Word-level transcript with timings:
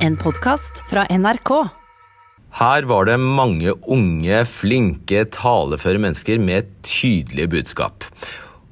En 0.00 0.14
podkast 0.16 0.78
fra 0.88 1.02
NRK. 1.12 1.50
Her 2.56 2.86
var 2.88 3.04
det 3.04 3.18
mange 3.20 3.74
unge, 3.84 4.38
flinke, 4.48 5.26
taleføre 5.28 6.00
mennesker 6.00 6.40
med 6.40 6.70
tydelige 6.88 7.50
budskap. 7.52 8.06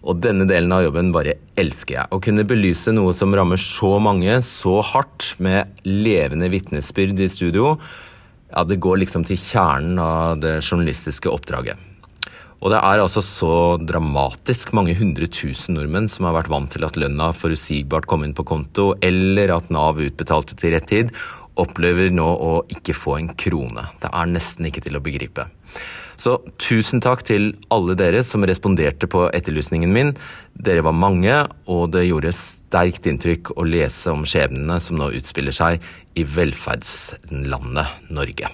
Og 0.09 0.23
denne 0.25 0.47
delen 0.49 0.73
av 0.73 0.87
jobben 0.87 1.11
bare 1.13 1.37
elsker 1.61 1.99
jeg. 1.99 2.09
Å 2.09 2.21
kunne 2.25 2.47
belyse 2.49 2.95
noe 2.97 3.13
som 3.13 3.37
rammer 3.37 3.61
så 3.61 3.99
mange 4.01 4.39
så 4.47 4.79
hardt, 4.81 5.35
med 5.37 5.69
levende 5.85 6.49
vitnesbyrd 6.49 7.21
i 7.21 7.29
studio, 7.29 7.75
ja, 8.49 8.65
det 8.65 8.81
går 8.81 9.03
liksom 9.05 9.29
til 9.29 9.37
kjernen 9.37 10.01
av 10.01 10.41
det 10.41 10.63
journalistiske 10.63 11.29
oppdraget. 11.29 11.88
Og 12.59 12.73
det 12.73 12.79
er 12.83 13.01
altså 13.01 13.23
så 13.23 13.53
dramatisk 13.79 14.73
mange 14.75 14.97
hundre 14.99 15.29
tusen 15.31 15.77
nordmenn 15.79 16.09
som 16.11 16.27
har 16.27 16.35
vært 16.41 16.51
vant 16.51 16.73
til 16.75 16.87
at 16.89 16.99
lønna 16.99 17.31
forutsigbart 17.37 18.09
kom 18.11 18.27
inn 18.27 18.35
på 18.35 18.47
konto, 18.49 18.91
eller 19.05 19.55
at 19.55 19.71
Nav 19.75 20.01
utbetalte 20.03 20.59
til 20.59 20.75
rett 20.75 20.89
tid, 20.91 21.15
opplever 21.59 22.11
nå 22.15 22.27
å 22.27 22.53
ikke 22.71 22.95
få 22.95 23.17
en 23.19 23.31
krone. 23.39 23.87
Det 24.03 24.11
er 24.11 24.31
nesten 24.31 24.69
ikke 24.69 24.83
til 24.85 24.99
å 24.99 25.03
begripe. 25.05 25.47
Så 26.19 26.35
tusen 26.59 27.03
takk 27.03 27.23
til 27.27 27.53
alle 27.75 27.95
dere 27.99 28.25
som 28.27 28.43
responderte 28.47 29.07
på 29.11 29.29
etterlysningen 29.31 29.93
min. 29.95 30.15
Dere 30.59 30.83
var 30.87 30.97
mange, 30.99 31.45
og 31.71 31.93
det 31.95 32.09
gjorde 32.09 32.35
sterkt 32.35 33.07
inntrykk 33.07 33.55
å 33.55 33.67
lese 33.67 34.11
om 34.11 34.27
skjebnene 34.27 34.81
som 34.83 34.99
nå 34.99 35.13
utspiller 35.19 35.55
seg 35.55 35.85
i 36.19 36.27
velferdslandet 36.27 38.11
Norge. 38.11 38.51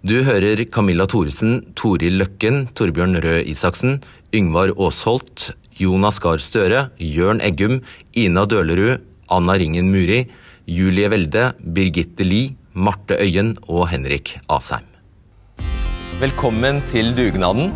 Du 0.00 0.22
hører 0.24 0.56
Camilla 0.72 1.04
Thoresen, 1.04 1.58
Toril 1.76 2.14
Løkken, 2.22 2.70
Torbjørn 2.72 3.18
Røe 3.20 3.42
Isaksen, 3.44 3.98
Yngvar 4.32 4.70
Aasholt, 4.72 5.50
Jonas 5.76 6.16
Gahr 6.24 6.40
Støre, 6.40 6.86
Jørn 6.96 7.42
Eggum, 7.44 7.82
Ina 8.16 8.46
Dølerud, 8.48 9.02
Anna 9.28 9.58
Ringen 9.60 9.90
Muri, 9.92 10.22
Julie 10.64 11.10
Welde, 11.12 11.50
Birgitte 11.60 12.24
Lie, 12.24 12.54
Marte 12.72 13.20
Øyen 13.20 13.58
og 13.68 13.90
Henrik 13.92 14.38
Asheim. 14.48 14.88
Velkommen 16.22 16.80
til 16.88 17.12
dugnaden. 17.12 17.68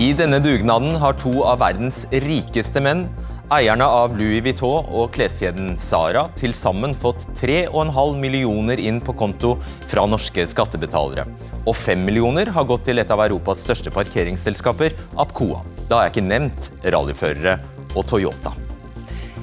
I 0.00 0.14
denne 0.16 0.40
dugnaden 0.40 0.96
har 0.96 1.20
to 1.20 1.42
av 1.44 1.60
verdens 1.60 2.06
rikeste 2.24 2.80
menn 2.80 3.04
Eierne 3.50 3.82
av 3.82 4.12
Louis 4.14 4.44
Vuitton 4.46 4.86
og 4.94 5.08
kleskjeden 5.16 5.72
Sara 5.82 6.28
til 6.38 6.52
sammen 6.54 6.92
fått 6.94 7.24
3,5 7.34 8.12
millioner 8.22 8.78
inn 8.78 9.00
på 9.02 9.10
konto 9.18 9.56
fra 9.90 10.04
norske 10.06 10.44
skattebetalere. 10.46 11.24
Og 11.64 11.74
5 11.74 12.04
millioner 12.06 12.52
har 12.54 12.68
gått 12.68 12.84
til 12.86 13.02
et 13.02 13.10
av 13.10 13.18
Europas 13.24 13.64
største 13.66 13.90
parkeringsselskaper, 13.90 14.94
Apcoa. 15.18 15.64
Da 15.88 15.98
har 15.98 16.06
jeg 16.06 16.14
ikke 16.14 16.28
nevnt 16.28 16.68
rallyførere 16.94 17.56
og 17.96 18.06
Toyota. 18.12 18.52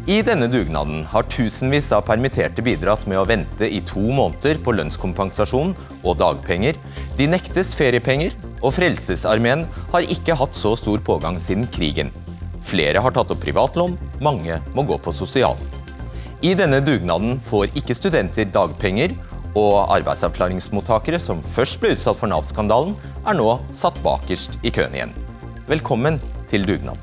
I 0.08 0.21
denne 0.23 0.47
dugnaden 0.47 1.03
har 1.11 1.27
tusenvis 1.27 1.92
av 1.92 2.05
permitterte 2.08 2.64
bidratt 2.64 3.03
med 3.11 3.19
å 3.19 3.25
vente 3.27 3.67
i 3.67 3.81
to 3.83 4.05
måneder 4.08 4.64
på 4.64 4.77
lønnskompensasjon 4.77 5.75
og 5.97 6.16
dagpenger. 6.23 6.80
De 7.19 7.27
nektes 7.27 7.73
feriepenger, 7.75 8.39
og 8.64 8.71
Frelsesarmeen 8.77 9.67
har 9.92 10.08
ikke 10.16 10.39
hatt 10.39 10.55
så 10.55 10.77
stor 10.80 11.03
pågang 11.03 11.44
siden 11.44 11.67
krigen. 11.75 12.16
Flere 12.67 12.99
har 12.99 13.13
tatt 13.15 13.29
opp 13.31 13.39
privatlån, 13.39 13.93
mange 14.19 14.57
må 14.75 14.83
gå 14.83 14.97
på 14.99 15.13
sosial. 15.15 15.55
I 16.43 16.51
denne 16.57 16.81
dugnaden 16.83 17.37
får 17.39 17.71
ikke 17.79 17.95
studenter 17.95 18.49
dagpenger, 18.51 19.13
og 19.57 19.87
arbeidsavklaringsmottakere 19.95 21.17
som 21.23 21.39
først 21.41 21.79
ble 21.79 21.93
utsatt 21.95 22.19
for 22.19 22.27
Nav-skandalen, 22.27 22.91
er 23.23 23.37
nå 23.39 23.53
satt 23.71 23.95
bakerst 24.03 24.59
i 24.67 24.73
køen 24.75 24.97
igjen. 24.97 25.15
Velkommen 25.69 26.19
til 26.51 26.67
dugnaden. 26.67 26.99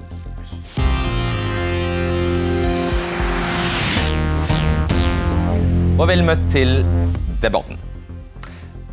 Og 5.97 6.05
vel 6.11 6.27
møtt 6.29 6.45
til 6.53 6.77
debatten. 7.41 7.81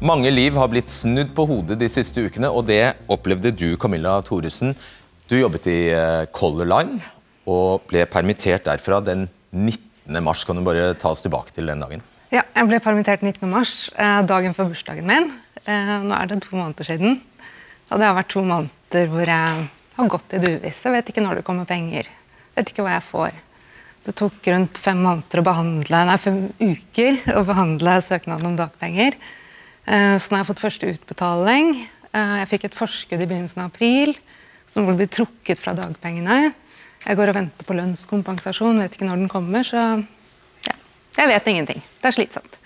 Mange 0.02 0.32
liv 0.32 0.56
har 0.58 0.72
blitt 0.72 0.90
snudd 0.90 1.36
på 1.36 1.46
hodet 1.52 1.76
de 1.84 1.92
siste 1.92 2.24
ukene, 2.24 2.50
og 2.50 2.66
det 2.72 2.96
opplevde 3.12 3.52
du, 3.54 3.76
Camilla 3.78 4.16
Thoresen, 4.26 4.72
du 5.32 5.40
jobbet 5.40 5.68
i 5.72 5.80
eh, 5.96 6.26
Color 6.36 6.68
Line 6.68 7.00
og 7.50 7.86
ble 7.90 8.04
permittert 8.12 8.66
derfra 8.68 9.00
den 9.04 9.30
19. 9.56 10.20
mars. 10.24 10.44
Kan 10.48 10.60
du 10.60 10.66
bare 10.66 10.92
ta 11.00 11.14
oss 11.14 11.24
tilbake 11.24 11.54
til 11.56 11.70
den 11.72 11.82
dagen? 11.82 12.04
Ja, 12.32 12.44
jeg 12.44 12.68
ble 12.68 12.80
permittert 12.84 13.24
19. 13.24 13.48
mars, 13.52 13.76
eh, 13.96 14.20
dagen 14.28 14.56
før 14.56 14.72
bursdagen 14.72 15.08
min. 15.08 15.30
Eh, 15.64 15.94
nå 16.04 16.18
er 16.18 16.28
det 16.28 16.42
to 16.44 16.58
måneder 16.58 16.88
siden. 16.88 17.22
Og 17.92 18.00
det 18.00 18.08
har 18.08 18.18
vært 18.18 18.32
to 18.34 18.44
måneder 18.44 19.08
hvor 19.12 19.32
jeg 19.32 19.70
har 19.96 20.12
gått 20.12 20.36
i 20.36 20.42
det 20.44 20.52
uvisse. 20.58 20.92
Vet 20.92 21.12
ikke 21.14 21.24
når 21.24 21.40
det 21.40 21.46
kommer 21.48 21.70
penger. 21.70 22.12
Vet 22.58 22.74
ikke 22.74 22.84
hva 22.84 22.98
jeg 22.98 23.08
får. 23.08 23.40
Det 24.02 24.16
tok 24.18 24.50
rundt 24.52 24.82
fem 24.82 25.04
behandle, 25.46 26.02
nei, 26.10 26.18
fem 26.18 26.42
uker 26.58 27.22
å 27.38 27.46
behandle 27.46 28.00
søknaden 28.02 28.50
om 28.50 28.56
dagpenger. 28.58 29.14
Så 29.86 30.32
nå 30.32 30.40
har 30.40 30.42
jeg 30.42 30.50
fått 30.50 30.64
første 30.64 30.90
utbetaling. 30.96 31.76
Jeg 32.10 32.50
fikk 32.50 32.66
et 32.66 32.78
forskudd 32.80 33.22
i 33.22 33.28
begynnelsen 33.30 33.62
av 33.62 33.70
april 33.70 34.16
som 34.72 34.88
blir 34.88 35.02
bli 35.02 35.10
trukket 35.12 35.60
fra 35.60 35.74
dagpengene. 35.76 36.54
Jeg 37.02 37.18
går 37.18 37.32
og 37.32 37.38
venter 37.38 37.68
på 37.68 37.76
lønnskompensasjon, 37.76 38.80
vet 38.80 38.96
ikke 38.96 39.10
når 39.10 39.24
den 39.24 39.32
kommer. 39.32 39.66
Så 39.68 39.82
ja, 40.68 40.76
jeg 41.18 41.32
vet 41.34 41.50
ingenting. 41.52 41.82
Det 42.00 42.12
er 42.12 42.16
slitsomt. 42.16 42.58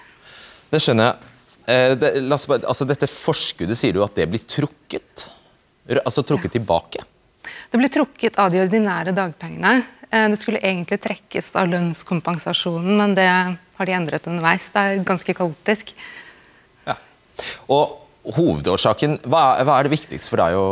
Det 0.70 0.82
skjønner 0.84 1.10
jeg. 1.10 1.32
Eh, 1.66 1.96
det, 1.98 2.12
altså, 2.30 2.86
dette 2.86 3.10
forskuddet, 3.10 3.80
sier 3.80 3.96
du 3.96 4.04
at 4.06 4.16
det 4.18 4.28
blir 4.30 4.44
trukket? 4.46 5.26
Altså 6.02 6.26
trukket 6.26 6.52
ja. 6.52 6.60
tilbake? 6.60 7.06
Det 7.72 7.80
blir 7.82 7.92
trukket 7.94 8.38
av 8.42 8.54
de 8.54 8.62
ordinære 8.66 9.16
dagpengene. 9.16 9.80
Eh, 10.12 10.28
det 10.30 10.38
skulle 10.42 10.62
egentlig 10.62 11.00
trekkes 11.02 11.54
av 11.58 11.72
lønnskompensasjonen, 11.74 12.94
men 13.00 13.18
det 13.18 13.30
har 13.30 13.90
de 13.90 13.98
endret 13.98 14.30
underveis. 14.30 14.70
Det 14.74 14.84
er 14.84 15.06
ganske 15.08 15.38
kaotisk. 15.38 15.96
Ja. 16.86 17.00
Og 17.74 18.05
hovedårsaken, 18.36 19.20
hva 19.30 19.44
hva 19.62 19.78
er, 19.78 19.88
det 19.88 19.94
viktigste 19.94 20.32
for 20.32 20.42
deg 20.42 20.58
å 20.58 20.68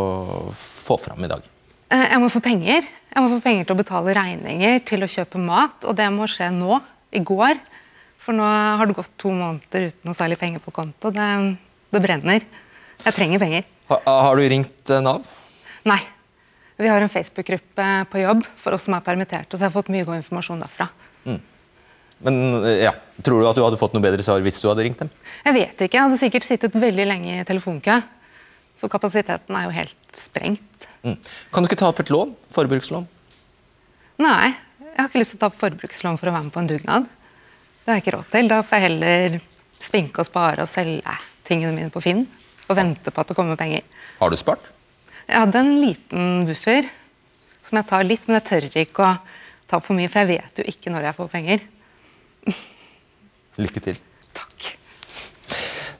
få 0.57 0.97
fram 1.01 1.23
i 1.25 1.29
dag? 1.31 1.45
Eh, 1.93 2.07
jeg 2.09 2.21
må 2.23 2.29
få 2.33 2.41
penger. 2.43 2.87
Jeg 3.13 3.21
må 3.21 3.29
få 3.29 3.41
penger 3.43 3.67
til 3.67 3.75
å 3.75 3.81
betale 3.81 4.15
regninger, 4.17 4.79
til 4.87 5.05
å 5.05 5.09
kjøpe 5.09 5.41
mat. 5.41 5.85
Og 5.85 5.97
det 5.97 6.09
må 6.13 6.29
skje 6.29 6.49
nå. 6.55 6.81
I 7.13 7.21
går. 7.21 7.59
For 8.17 8.33
nå 8.33 8.41
har 8.47 8.89
det 8.89 8.95
gått 8.97 9.11
to 9.21 9.29
måneder 9.29 9.91
uten 9.91 10.07
noe 10.07 10.17
særlig 10.17 10.39
penger 10.41 10.63
på 10.63 10.73
konto. 10.73 11.11
Det, 11.13 11.27
det 11.93 12.01
brenner. 12.01 12.47
Jeg 13.03 13.13
trenger 13.13 13.43
penger. 13.43 13.67
Har, 13.91 14.01
har 14.07 14.39
du 14.39 14.47
ringt 14.49 14.89
eh, 14.89 15.03
Nav? 15.03 15.27
Nei. 15.85 16.01
Vi 16.79 16.89
har 16.89 17.03
en 17.03 17.11
Facebook-gruppe 17.11 17.87
på 18.09 18.23
jobb 18.23 18.41
for 18.57 18.73
oss 18.73 18.87
som 18.87 18.95
er 18.97 19.03
permitterte, 19.05 19.53
så 19.53 19.61
jeg 19.61 19.69
har 19.69 19.75
fått 19.75 19.91
mye 19.93 20.07
god 20.07 20.17
informasjon 20.17 20.63
derfra. 20.63 20.87
Men 22.23 22.63
ja, 22.79 22.93
Tror 23.21 23.43
du 23.43 23.47
at 23.47 23.57
du 23.57 23.61
hadde 23.61 23.77
fått 23.77 23.93
noe 23.93 24.03
bedre 24.03 24.23
svar 24.25 24.41
hvis 24.41 24.57
du 24.63 24.67
hadde 24.71 24.83
ringt 24.87 25.01
dem? 25.03 25.09
Jeg 25.45 25.55
vet 25.55 25.81
ikke. 25.85 25.97
Jeg 25.99 26.01
hadde 26.07 26.19
sikkert 26.19 26.47
sittet 26.47 26.77
veldig 26.81 27.05
lenge 27.05 27.35
i 27.37 27.45
telefonkø. 27.45 27.99
For 28.81 28.91
kapasiteten 28.91 29.55
er 29.55 29.67
jo 29.67 29.73
helt 29.75 30.17
sprengt. 30.17 30.87
Mm. 31.05 31.19
Kan 31.53 31.63
du 31.63 31.69
ikke 31.69 31.77
ta 31.79 31.91
opp 31.91 32.01
et 32.01 32.09
lån? 32.11 32.33
Forbrukslån? 32.55 33.05
Nei. 34.23 34.53
Jeg 34.93 34.97
har 34.97 35.09
ikke 35.09 35.21
lyst 35.21 35.35
til 35.35 35.39
å 35.39 35.43
ta 35.43 35.49
opp 35.51 35.59
forbrukslån 35.61 36.17
for 36.21 36.29
å 36.29 36.33
være 36.33 36.47
med 36.47 36.55
på 36.55 36.61
en 36.63 36.69
dugnad. 36.69 37.05
Det 37.83 37.91
har 37.91 37.99
jeg 37.99 38.03
ikke 38.05 38.15
råd 38.17 38.31
til. 38.33 38.49
Da 38.49 38.59
får 38.65 38.79
jeg 38.79 38.85
heller 38.87 39.37
spinke 39.83 40.23
og 40.23 40.27
spare 40.29 40.65
og 40.65 40.71
selge 40.71 41.15
tingene 41.47 41.75
mine 41.75 41.93
på 41.93 42.01
Finn. 42.03 42.25
Og 42.67 42.77
vente 42.79 43.13
på 43.13 43.21
at 43.21 43.29
det 43.29 43.37
kommer 43.37 43.59
penger. 43.59 43.85
Har 44.19 44.33
du 44.33 44.39
spart? 44.39 44.71
Jeg 45.27 45.37
hadde 45.37 45.61
en 45.61 45.73
liten 45.81 46.47
buffer 46.49 46.89
som 47.63 47.79
jeg 47.79 47.87
tar 47.87 48.03
litt, 48.07 48.25
men 48.27 48.39
jeg 48.39 48.47
tør 48.49 48.67
ikke 48.81 49.05
å 49.05 49.13
ta 49.69 49.79
for 49.79 49.95
mye, 49.95 50.09
for 50.11 50.23
jeg 50.23 50.39
vet 50.41 50.59
jo 50.59 50.67
ikke 50.73 50.91
når 50.91 51.07
jeg 51.07 51.17
får 51.19 51.31
penger. 51.31 51.63
Lykke 53.63 53.83
til. 53.83 53.99
Takk. 54.33 54.71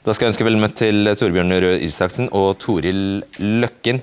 Da 0.04 0.12
skal 0.12 0.26
jeg 0.26 0.34
ønske 0.34 0.46
vel 0.46 0.58
møtt 0.60 0.76
til 0.82 1.08
Torbjørn 1.16 1.54
Røe 1.64 1.78
Isaksen 1.86 2.28
og 2.34 2.58
Toril 2.62 3.22
Løkken. 3.38 4.02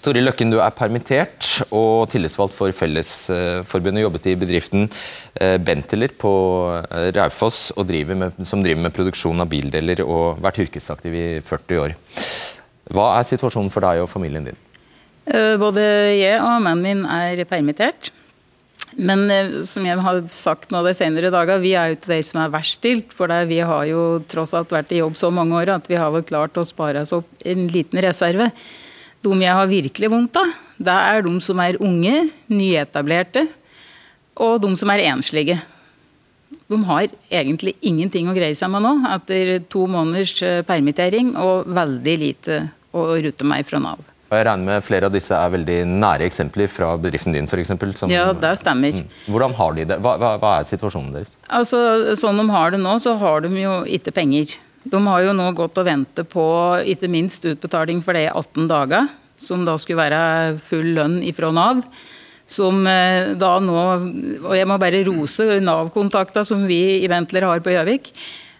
Toril 0.00 0.24
Løkken, 0.24 0.48
du 0.52 0.58
er 0.64 0.72
permittert 0.72 1.46
og 1.76 2.08
tillitsvalgt 2.08 2.54
for 2.56 2.72
Fellesforbundet. 2.72 4.00
Jobbet 4.06 4.30
i 4.32 4.36
bedriften 4.40 4.86
eh, 5.36 5.58
Benteler 5.60 6.14
på 6.16 6.32
eh, 6.88 7.10
Raufoss, 7.16 7.68
driver 7.84 8.16
med, 8.16 8.40
som 8.48 8.64
driver 8.64 8.86
med 8.86 8.94
produksjon 8.96 9.44
av 9.44 9.50
bildeler 9.52 10.00
og 10.06 10.40
vært 10.40 10.62
yrkesaktiv 10.64 11.16
i 11.16 11.26
40 11.44 11.82
år. 11.84 11.96
Hva 12.90 13.10
er 13.18 13.28
situasjonen 13.28 13.68
for 13.72 13.84
deg 13.84 14.00
og 14.00 14.08
familien 14.10 14.48
din? 14.48 14.60
Eh, 15.28 15.54
både 15.60 15.84
jeg 16.16 16.40
og 16.40 16.64
mannen 16.64 16.84
min 16.84 17.04
er 17.04 17.44
permittert. 17.48 18.08
Men 18.98 19.24
eh, 19.30 19.60
som 19.68 19.86
jeg 19.86 20.02
har 20.02 20.20
sagt 20.34 20.72
nå 20.74 20.82
de 20.86 20.94
senere 20.96 21.30
dager, 21.32 21.62
vi 21.62 21.74
er 21.78 21.92
jo 21.92 22.00
til 22.02 22.16
de 22.16 22.20
som 22.26 22.42
er 22.42 22.52
verst 22.52 22.80
stilt. 22.80 23.14
For 23.16 23.30
vi 23.48 23.60
har 23.62 23.86
jo 23.90 24.04
tross 24.30 24.54
alt 24.56 24.72
vært 24.74 24.94
i 24.94 25.02
jobb 25.02 25.18
så 25.20 25.30
mange 25.34 25.58
år 25.60 25.76
at 25.76 25.90
vi 25.90 25.98
har 26.00 26.12
vel 26.14 26.26
klart 26.26 26.58
å 26.58 26.66
spare 26.66 27.04
oss 27.04 27.14
opp 27.16 27.46
en 27.46 27.68
liten 27.70 28.02
reserve. 28.02 28.50
De 29.20 29.36
jeg 29.36 29.56
har 29.56 29.68
virkelig 29.68 30.08
vondt 30.10 30.38
av, 30.40 30.52
det 30.80 30.96
er 30.96 31.26
de 31.26 31.32
som 31.44 31.60
er 31.60 31.76
unge, 31.84 32.30
nyetablerte, 32.48 33.44
og 34.40 34.62
de 34.64 34.70
som 34.80 34.92
er 34.94 35.04
enslige. 35.10 35.58
De 36.70 36.78
har 36.86 37.10
egentlig 37.28 37.74
ingenting 37.84 38.30
å 38.30 38.34
greie 38.34 38.56
seg 38.56 38.72
med 38.72 38.86
nå, 38.86 38.94
etter 39.12 39.58
to 39.70 39.84
måneders 39.90 40.34
eh, 40.46 40.62
permittering 40.66 41.34
og 41.36 41.68
veldig 41.68 42.16
lite 42.24 42.62
å 42.96 43.10
rutte 43.20 43.46
meg 43.46 43.68
fra 43.68 43.82
Nav. 43.82 44.09
Og 44.30 44.38
jeg 44.38 44.46
regner 44.46 44.66
med 44.68 44.84
Flere 44.86 45.08
av 45.10 45.14
disse 45.14 45.34
er 45.34 45.52
veldig 45.56 45.78
nære 45.90 46.26
eksempler 46.28 46.70
fra 46.70 46.92
bedriften 47.02 47.34
din. 47.34 47.48
For 47.50 47.58
eksempel, 47.58 47.92
som, 47.98 48.12
Ja, 48.12 48.28
det 48.32 48.52
stemmer. 48.62 48.94
Mm. 48.94 49.08
Hvordan 49.26 49.56
har 49.58 49.74
de 49.74 49.86
det? 49.90 49.98
Hva, 50.04 50.14
hva, 50.22 50.34
hva 50.38 50.52
er 50.60 50.68
situasjonen 50.68 51.12
deres? 51.16 51.34
Altså, 51.50 51.80
Sånn 52.18 52.38
de 52.38 52.46
har 52.54 52.70
det 52.70 52.82
nå, 52.82 52.94
så 53.02 53.16
har 53.18 53.42
de 53.42 53.50
jo 53.58 53.80
ikke 53.90 54.14
penger. 54.14 54.54
De 54.86 55.00
har 55.04 55.24
jo 55.26 55.34
nå 55.36 55.50
gått 55.58 55.76
og 55.82 55.88
ventet 55.88 56.30
på 56.30 56.44
ikke 56.88 57.10
minst 57.10 57.44
utbetaling 57.44 58.00
for 58.06 58.16
de 58.16 58.28
18 58.30 58.70
dager, 58.70 59.10
som 59.36 59.66
da 59.66 59.74
skulle 59.80 60.00
være 60.00 60.60
full 60.70 60.94
lønn 60.96 61.18
ifra 61.26 61.50
Nav. 61.52 61.82
Som 62.50 62.82
eh, 62.90 63.32
da 63.38 63.52
nå 63.62 63.74
Og 63.78 64.54
jeg 64.56 64.66
må 64.66 64.74
bare 64.82 65.04
rose 65.06 65.60
Nav-kontakta 65.62 66.42
som 66.46 66.64
vi 66.66 67.02
i 67.02 67.10
Ventler 67.10 67.46
har 67.46 67.62
på 67.62 67.74
Gjøvik. 67.74 68.10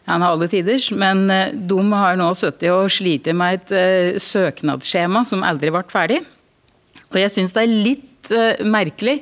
Han 0.09 0.25
har 0.25 0.35
alle 0.35 0.49
tiders, 0.51 0.89
men 0.97 1.29
eh, 1.31 1.55
de 1.55 1.81
har 1.93 2.19
nå 2.19 2.31
sittet 2.39 2.73
og 2.73 2.91
slitt 2.93 3.29
med 3.37 3.61
et 3.61 3.73
eh, 3.77 4.21
søknadsskjema 4.21 5.25
som 5.29 5.45
aldri 5.47 5.73
ble 5.75 5.85
ferdig. 5.91 6.21
Og 7.11 7.19
jeg 7.21 7.33
syns 7.35 7.57
det 7.57 7.65
er 7.65 7.81
litt 7.89 8.31
eh, 8.35 8.63
merkelig 8.67 9.21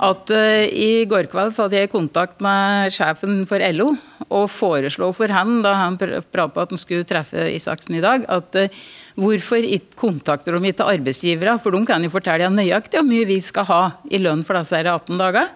at 0.00 0.30
i 0.32 1.02
går 1.04 1.26
kveld 1.28 1.52
så 1.52 1.66
hadde 1.66 1.76
jeg 1.76 1.90
kontakt 1.92 2.38
med 2.40 2.88
sjefen 2.94 3.42
for 3.44 3.60
LO 3.76 3.90
og 4.32 4.46
foreslo 4.48 5.10
for 5.12 5.28
han, 5.28 5.58
da 5.60 5.74
han 5.76 5.98
pr 6.00 6.22
pratet 6.24 6.54
på 6.54 6.62
at 6.62 6.72
han 6.72 6.80
skulle 6.80 7.04
treffe 7.04 7.44
Isaksen 7.52 7.98
i 7.98 8.00
dag, 8.00 8.24
at 8.24 8.56
hvorfor 9.20 9.60
ikke 9.60 9.98
kontakter 10.00 10.56
de 10.56 10.70
ikke 10.70 10.86
arbeidsgivere? 10.88 11.58
For 11.60 11.76
de 11.76 11.82
kan 11.84 12.00
jo 12.00 12.14
fortelle 12.14 12.48
nøyaktig 12.48 12.96
hvor 12.96 13.10
mye 13.10 13.28
vi 13.28 13.36
skal 13.44 13.68
ha 13.68 13.82
i 14.08 14.22
lønn 14.24 14.40
for 14.40 14.56
disse 14.56 14.80
18 14.80 15.20
dager. 15.20 15.52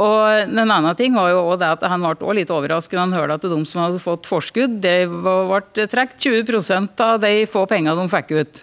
Og 0.00 0.52
den 0.54 0.72
andre 0.72 0.94
ting 0.96 1.16
var 1.16 1.32
jo 1.32 1.42
også 1.42 1.60
det 1.60 1.72
at 1.74 1.82
Han 1.92 2.06
ble 2.06 2.38
litt 2.38 2.52
overrasket 2.54 2.96
da 2.96 3.04
han 3.04 3.16
hørte 3.16 3.36
at 3.36 3.50
de 3.52 3.58
som 3.68 3.82
hadde 3.84 4.00
fått 4.02 4.28
forskudd, 4.30 4.78
det 4.80 5.04
ble 5.10 5.60
trukket 5.92 6.30
20% 6.48 7.04
av 7.04 7.20
de 7.20 7.34
få 7.50 7.66
pengene 7.68 7.98
de 7.98 8.08
fikk 8.12 8.32
ut. 8.38 8.62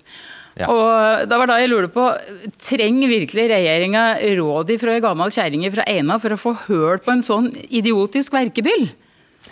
Ja. 0.58 0.72
Og 0.74 1.28
da 1.30 1.38
var 1.38 1.52
da 1.52 1.60
jeg 1.62 1.70
lurte 1.70 1.92
på, 1.94 2.08
Trenger 2.58 3.12
virkelig 3.12 3.44
regjeringa 3.52 4.06
råd 4.40 4.72
fra 4.82 4.96
ei 4.96 5.04
gammel 5.04 5.34
kjerring 5.34 5.68
fra 5.74 5.86
Eina 5.86 6.18
for 6.22 6.34
å 6.34 6.40
få 6.42 6.56
hørt 6.64 7.06
på 7.06 7.14
en 7.14 7.26
sånn 7.26 7.52
idiotisk 7.70 8.34
verkebyll? 8.34 8.88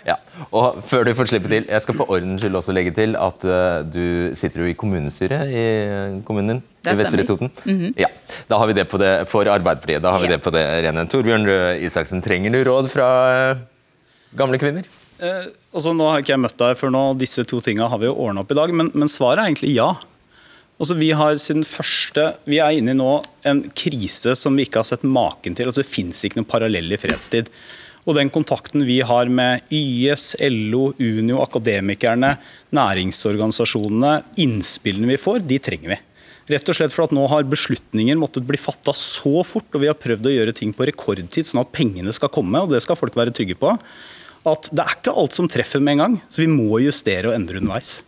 Ja, 0.06 0.16
og 0.52 0.82
før 0.86 1.06
du 1.08 1.14
får 1.18 1.30
slippe 1.32 1.50
til, 1.52 1.66
Jeg 1.70 1.82
skal 1.82 1.96
for 1.98 2.12
ordens 2.12 2.42
skyld 2.42 2.58
også 2.60 2.76
legge 2.76 2.92
til 2.96 3.16
at 3.16 3.46
uh, 3.48 3.82
du 3.88 4.36
sitter 4.36 4.66
jo 4.66 4.70
i 4.70 4.76
kommunestyret 4.78 5.50
i 5.50 5.66
kommunen 6.28 6.56
din. 6.56 6.64
Det 6.86 6.94
i 6.94 7.00
Vestre 7.00 7.24
Mm 7.24 7.30
Toten. 7.30 7.94
Ja, 7.98 8.10
Da 8.50 8.60
har 8.60 8.68
vi 8.68 8.74
det 8.74 8.90
på 8.90 9.00
det 9.02 9.28
for 9.32 9.46
Arbeiderpartiet. 9.46 10.02
Da 10.02 10.12
har 10.12 10.20
vi 10.20 10.28
Ja. 10.28 10.36
det 10.36 10.44
på 10.44 10.52
det 10.52 10.66
rene. 10.86 11.08
Torbjørn 11.10 11.48
Røe 11.48 11.80
Isaksen, 11.82 12.22
trenger 12.22 12.52
du 12.52 12.64
råd 12.64 12.92
fra 12.94 13.08
uh, 13.54 13.58
gamle 14.36 14.60
kvinner? 14.60 14.86
Eh, 15.20 15.48
altså, 15.72 15.94
nå 15.96 16.10
har 16.12 16.20
ikke 16.20 16.34
jeg 16.34 16.44
møtt 16.44 16.58
deg 16.60 16.76
før 16.80 16.92
nå, 16.92 17.04
disse 17.20 17.46
to 17.48 17.62
tinga 17.64 17.88
har 17.88 18.02
vi 18.02 18.10
jo 18.10 18.18
ordna 18.20 18.44
opp 18.44 18.52
i 18.52 18.58
dag, 18.58 18.74
men, 18.76 18.92
men 18.94 19.12
svaret 19.12 19.40
er 19.40 19.52
egentlig 19.52 19.76
ja. 19.78 19.94
Altså, 20.76 20.98
vi 21.00 21.14
har 21.16 21.38
siden 21.40 21.64
første 21.64 22.34
Vi 22.44 22.58
er 22.60 22.76
inne 22.76 22.92
i 22.92 23.00
nå 23.00 23.12
en 23.48 23.62
krise 23.72 24.34
som 24.36 24.58
vi 24.58 24.66
ikke 24.68 24.82
har 24.82 24.90
sett 24.90 25.06
maken 25.08 25.56
til. 25.56 25.70
Altså, 25.70 25.86
det 25.86 25.92
fins 25.92 26.26
ikke 26.28 26.42
noen 26.42 26.50
parallell 26.52 26.92
i 26.92 27.00
fredstid. 27.00 27.48
Og 28.06 28.18
den 28.18 28.30
kontakten 28.30 28.86
vi 28.86 29.00
har 29.02 29.30
med 29.34 29.66
YS, 29.74 30.36
LO, 30.46 30.92
Unio, 31.02 31.40
akademikerne, 31.42 32.36
næringsorganisasjonene, 32.76 34.20
innspillene 34.42 35.10
vi 35.10 35.22
får, 35.22 35.42
de 35.50 35.58
trenger 35.64 35.96
vi. 35.96 36.02
Rett 36.54 36.70
og 36.70 36.78
slett 36.78 36.94
for 36.94 37.08
at 37.08 37.14
nå 37.16 37.24
har 37.32 37.48
beslutninger 37.50 38.20
måttet 38.22 38.46
bli 38.46 38.60
fatta 38.62 38.94
så 38.94 39.42
fort, 39.48 39.72
og 39.74 39.82
vi 39.82 39.90
har 39.90 39.98
prøvd 39.98 40.30
å 40.30 40.34
gjøre 40.36 40.54
ting 40.54 40.76
på 40.78 40.86
rekordtid, 40.86 41.48
sånn 41.50 41.64
at 41.64 41.74
pengene 41.74 42.14
skal 42.14 42.30
komme, 42.34 42.62
og 42.62 42.70
det 42.70 42.84
skal 42.86 43.00
folk 43.00 43.18
være 43.18 43.34
trygge 43.34 43.58
på. 43.58 43.74
At 44.46 44.70
det 44.70 44.84
er 44.84 45.00
ikke 45.00 45.16
alt 45.18 45.34
som 45.34 45.50
treffer 45.50 45.82
med 45.82 45.96
en 45.96 46.04
gang, 46.04 46.20
så 46.30 46.44
vi 46.44 46.52
må 46.52 46.78
justere 46.84 47.32
og 47.32 47.40
endre 47.40 47.58
underveis. 47.64 48.04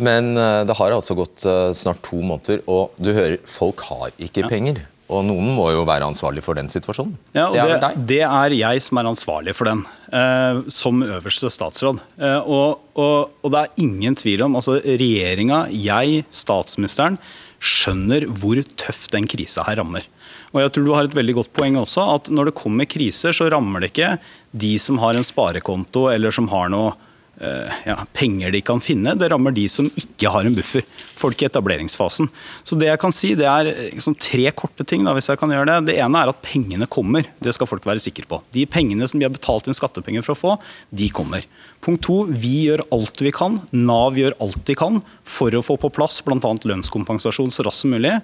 Men 0.00 0.32
uh, 0.32 0.62
det 0.64 0.78
har 0.78 0.96
altså 0.96 1.18
gått 1.18 1.44
uh, 1.44 1.76
snart 1.76 2.00
to 2.06 2.22
måneder, 2.24 2.64
og 2.72 2.96
du 2.96 3.12
hører 3.12 3.36
folk 3.44 3.84
har 3.90 4.16
ikke 4.16 4.48
penger. 4.48 4.80
Og 5.10 5.24
noen 5.26 5.50
må 5.56 5.66
jo 5.74 5.82
være 5.88 6.06
ansvarlig 6.06 6.44
for 6.46 6.58
den 6.58 6.70
situasjonen. 6.70 7.16
Ja, 7.34 7.48
og 7.48 7.56
det 7.56 7.64
er 7.64 7.82
det, 7.82 7.90
det 8.12 8.20
er 8.26 8.54
jeg 8.54 8.84
som 8.84 9.00
er 9.00 9.10
ansvarlig 9.10 9.56
for 9.58 9.66
den, 9.66 9.82
eh, 10.14 10.60
som 10.70 11.02
øverste 11.02 11.50
statsråd. 11.50 11.98
Eh, 12.20 12.38
og, 12.46 12.84
og, 12.94 13.32
og 13.42 13.54
det 13.54 13.64
er 13.64 13.82
ingen 13.82 14.18
tvil 14.18 14.46
om 14.46 14.58
altså 14.60 14.78
Regjeringa, 14.84 15.64
jeg, 15.74 16.24
statsministeren, 16.30 17.18
skjønner 17.60 18.24
hvor 18.40 18.62
tøff 18.80 19.04
den 19.12 19.26
krisa 19.28 19.66
her 19.66 19.82
rammer. 19.82 20.06
Og 20.54 20.62
jeg 20.62 20.72
tror 20.74 20.86
du 20.86 20.94
har 20.96 21.06
et 21.06 21.18
veldig 21.18 21.36
godt 21.42 21.52
poeng 21.58 21.76
også, 21.78 22.06
at 22.14 22.30
når 22.32 22.50
det 22.50 22.58
kommer 22.58 22.88
kriser, 22.88 23.34
så 23.36 23.50
rammer 23.52 23.82
det 23.82 23.92
ikke 23.92 24.14
de 24.62 24.72
som 24.82 24.98
har 25.02 25.18
en 25.18 25.26
sparekonto 25.26 26.08
eller 26.10 26.34
som 26.34 26.48
har 26.54 26.70
noe 26.72 26.94
ja, 27.40 27.96
penger 28.12 28.52
de 28.52 28.60
kan 28.60 28.80
finne. 28.84 29.14
Det 29.16 29.30
rammer 29.32 29.54
de 29.56 29.64
som 29.72 29.86
ikke 29.98 30.28
har 30.32 30.44
en 30.44 30.56
buffer. 30.56 30.84
Folk 31.16 31.40
i 31.40 31.46
etableringsfasen. 31.48 32.28
Så 32.66 32.76
det 32.76 32.90
jeg 32.90 33.00
kan 33.00 33.14
si, 33.16 33.32
det 33.38 33.46
er 33.48 33.70
eh, 33.70 33.96
sånn 34.02 34.18
tre 34.20 34.50
korte 34.56 34.84
ting. 34.84 35.06
da, 35.06 35.14
hvis 35.16 35.30
jeg 35.30 35.40
kan 35.40 35.52
gjøre 35.52 35.80
Det 35.80 35.94
Det 35.94 35.98
ene 36.04 36.20
er 36.20 36.32
at 36.32 36.42
pengene 36.44 36.88
kommer. 36.90 37.26
Det 37.40 37.54
skal 37.56 37.70
folk 37.70 37.88
være 37.88 38.02
sikre 38.02 38.28
på. 38.28 38.42
De 38.52 38.66
pengene 38.68 39.08
som 39.08 39.20
de 39.20 39.28
har 39.28 39.34
betalt 39.34 39.68
inn 39.68 39.76
skattepenger 39.76 40.24
for 40.26 40.36
å 40.36 40.40
få, 40.40 40.54
de 40.92 41.08
kommer. 41.08 41.48
Punkt 41.80 42.04
to, 42.04 42.22
vi 42.28 42.66
gjør 42.68 42.84
alt 42.92 43.24
vi 43.24 43.32
kan. 43.32 43.60
Nav 43.72 44.20
gjør 44.20 44.36
alt 44.44 44.60
de 44.68 44.76
kan 44.76 45.00
for 45.24 45.54
å 45.56 45.64
få 45.64 45.78
på 45.80 45.92
plass 45.96 46.20
bl.a. 46.26 46.38
lønnskompensasjon 46.40 47.52
så 47.54 47.64
raskt 47.64 47.86
som 47.86 47.94
mulig. 47.96 48.18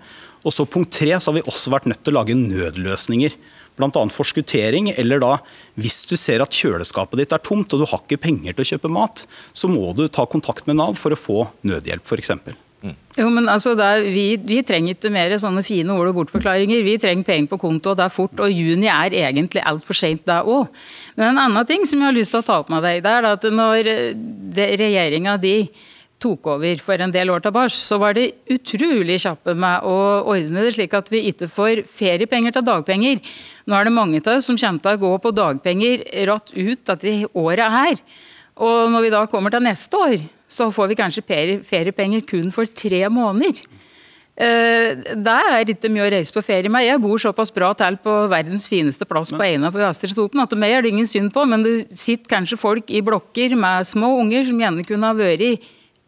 Og 0.45 0.53
så 0.53 0.69
punkt 0.69 0.93
tre, 0.93 1.15
så 1.17 1.33
har 1.33 1.41
vi 1.41 1.49
også 1.49 1.73
vært 1.73 1.89
nødt 1.89 2.05
til 2.05 2.15
å 2.15 2.21
lage 2.21 2.37
nødløsninger 2.37 3.35
bl.a. 3.77 4.05
forskuttering, 4.13 4.93
eller 4.97 5.23
da 5.23 5.33
hvis 5.81 6.05
du 6.11 6.17
ser 6.19 6.45
at 6.45 6.55
kjøleskapet 6.57 7.21
ditt 7.21 7.35
er 7.37 7.43
tomt 7.45 7.73
og 7.73 7.83
du 7.83 7.89
har 7.89 8.05
ikke 8.05 8.23
penger 8.29 8.57
til 8.57 8.65
å 8.65 8.71
kjøpe 8.75 8.93
mat, 8.93 9.27
så 9.57 9.71
må 9.71 9.93
du 9.97 10.07
ta 10.09 10.27
kontakt 10.29 10.69
med 10.69 10.81
Nav 10.81 10.97
for 11.01 11.15
å 11.15 11.21
få 11.21 11.43
nødhjelp 11.67 12.07
f.eks. 12.07 12.33
Jo, 13.17 13.31
men 13.33 13.49
altså, 13.49 13.73
er, 13.81 14.05
vi, 14.13 14.37
vi 14.47 14.61
trenger 14.67 14.95
ikke 14.95 15.11
mer 15.11 15.33
sånne 15.41 15.65
fine 15.67 15.95
ord 15.97 16.11
og 16.11 16.19
bortforklaringer. 16.21 16.85
Vi 16.85 16.99
trenger 17.01 17.27
penger 17.27 17.49
på 17.51 17.59
konto, 17.63 17.95
og 17.95 17.99
det 17.99 18.05
er 18.05 18.13
fort. 18.13 18.43
Og 18.45 18.53
juni 18.53 18.91
er 18.93 19.17
egentlig 19.25 19.65
altfor 19.67 19.97
seint, 19.97 20.23
det 20.29 20.37
òg. 20.45 20.69
Men 21.17 21.33
en 21.33 21.43
annen 21.47 21.69
ting 21.69 21.87
som 21.89 22.03
jeg 22.03 22.11
har 22.11 22.17
lyst 22.17 22.37
til 22.37 22.45
å 22.45 22.47
ta 22.47 22.61
opp 22.61 22.71
med 22.73 22.85
deg, 22.85 23.01
det 23.07 23.15
er 23.17 23.29
at 23.33 23.49
når 23.51 23.91
regjeringa 24.77 25.39
di 25.43 25.57
tok 26.23 26.47
over 26.55 26.81
for 26.81 27.03
en 27.03 27.13
del 27.13 27.31
år 27.33 27.43
tilbake, 27.45 27.75
så 27.75 27.99
var 28.01 28.17
det 28.17 28.31
utrolig 28.53 29.19
kjappe 29.23 29.55
med 29.59 29.85
å 29.85 29.97
ordne 30.33 30.65
det 30.65 30.75
slik 30.77 30.95
at 30.97 31.11
vi 31.13 31.27
ikke 31.31 31.49
får 31.53 31.83
feriepenger 31.91 32.57
til 32.57 32.65
dagpenger. 32.67 33.21
Nå 33.67 33.77
er 33.77 33.89
det 33.89 33.97
mange 33.97 34.23
av 34.23 34.39
oss 34.39 34.49
som 34.49 34.59
kommer 34.61 34.85
til 34.85 34.97
å 34.97 35.03
gå 35.05 35.13
på 35.27 35.35
dagpenger 35.37 36.07
ratt 36.31 36.55
ut 36.55 36.85
dette 36.89 37.17
året 37.37 37.77
her. 37.79 38.01
Og 38.57 38.89
når 38.93 39.05
vi 39.05 39.13
da 39.13 39.25
kommer 39.29 39.53
til 39.53 39.67
neste 39.67 40.01
år, 40.01 40.23
så 40.49 40.71
får 40.73 40.93
vi 40.93 41.01
kanskje 41.03 41.27
feriepenger 41.67 42.25
kun 42.29 42.49
for 42.55 42.71
tre 42.71 43.03
måneder. 43.13 43.67
Eh, 44.37 44.93
Det 45.17 45.37
er 45.53 45.71
ikke 45.73 45.89
mye 45.89 46.07
å 46.07 46.11
reise 46.13 46.33
på 46.33 46.45
ferie 46.45 46.69
med. 46.69 46.85
Jeg 46.85 47.01
bor 47.01 47.17
såpass 47.21 47.53
bra 47.53 47.73
til 47.73 47.97
på 47.97 48.29
verdens 48.29 48.69
fineste 48.69 49.09
plass 49.09 49.33
på 49.33 49.41
Eina 49.41 49.73
på 49.73 49.81
Vestre 49.81 50.13
Toten 50.13 50.41
at 50.41 50.53
meg 50.57 50.73
er 50.73 50.83
det 50.83 50.93
ingen 50.93 51.09
synd 51.09 51.33
på, 51.33 51.45
men 51.49 51.65
det 51.65 51.89
sitter 51.89 52.37
kanskje 52.37 52.61
folk 52.61 52.91
i 52.93 53.01
blokker 53.01 53.57
med 53.57 53.89
små 53.89 54.19
unger 54.21 54.45
som 54.45 54.61
gjerne 54.61 54.85
kunne 54.85 55.09
ha 55.09 55.17
vært 55.17 55.65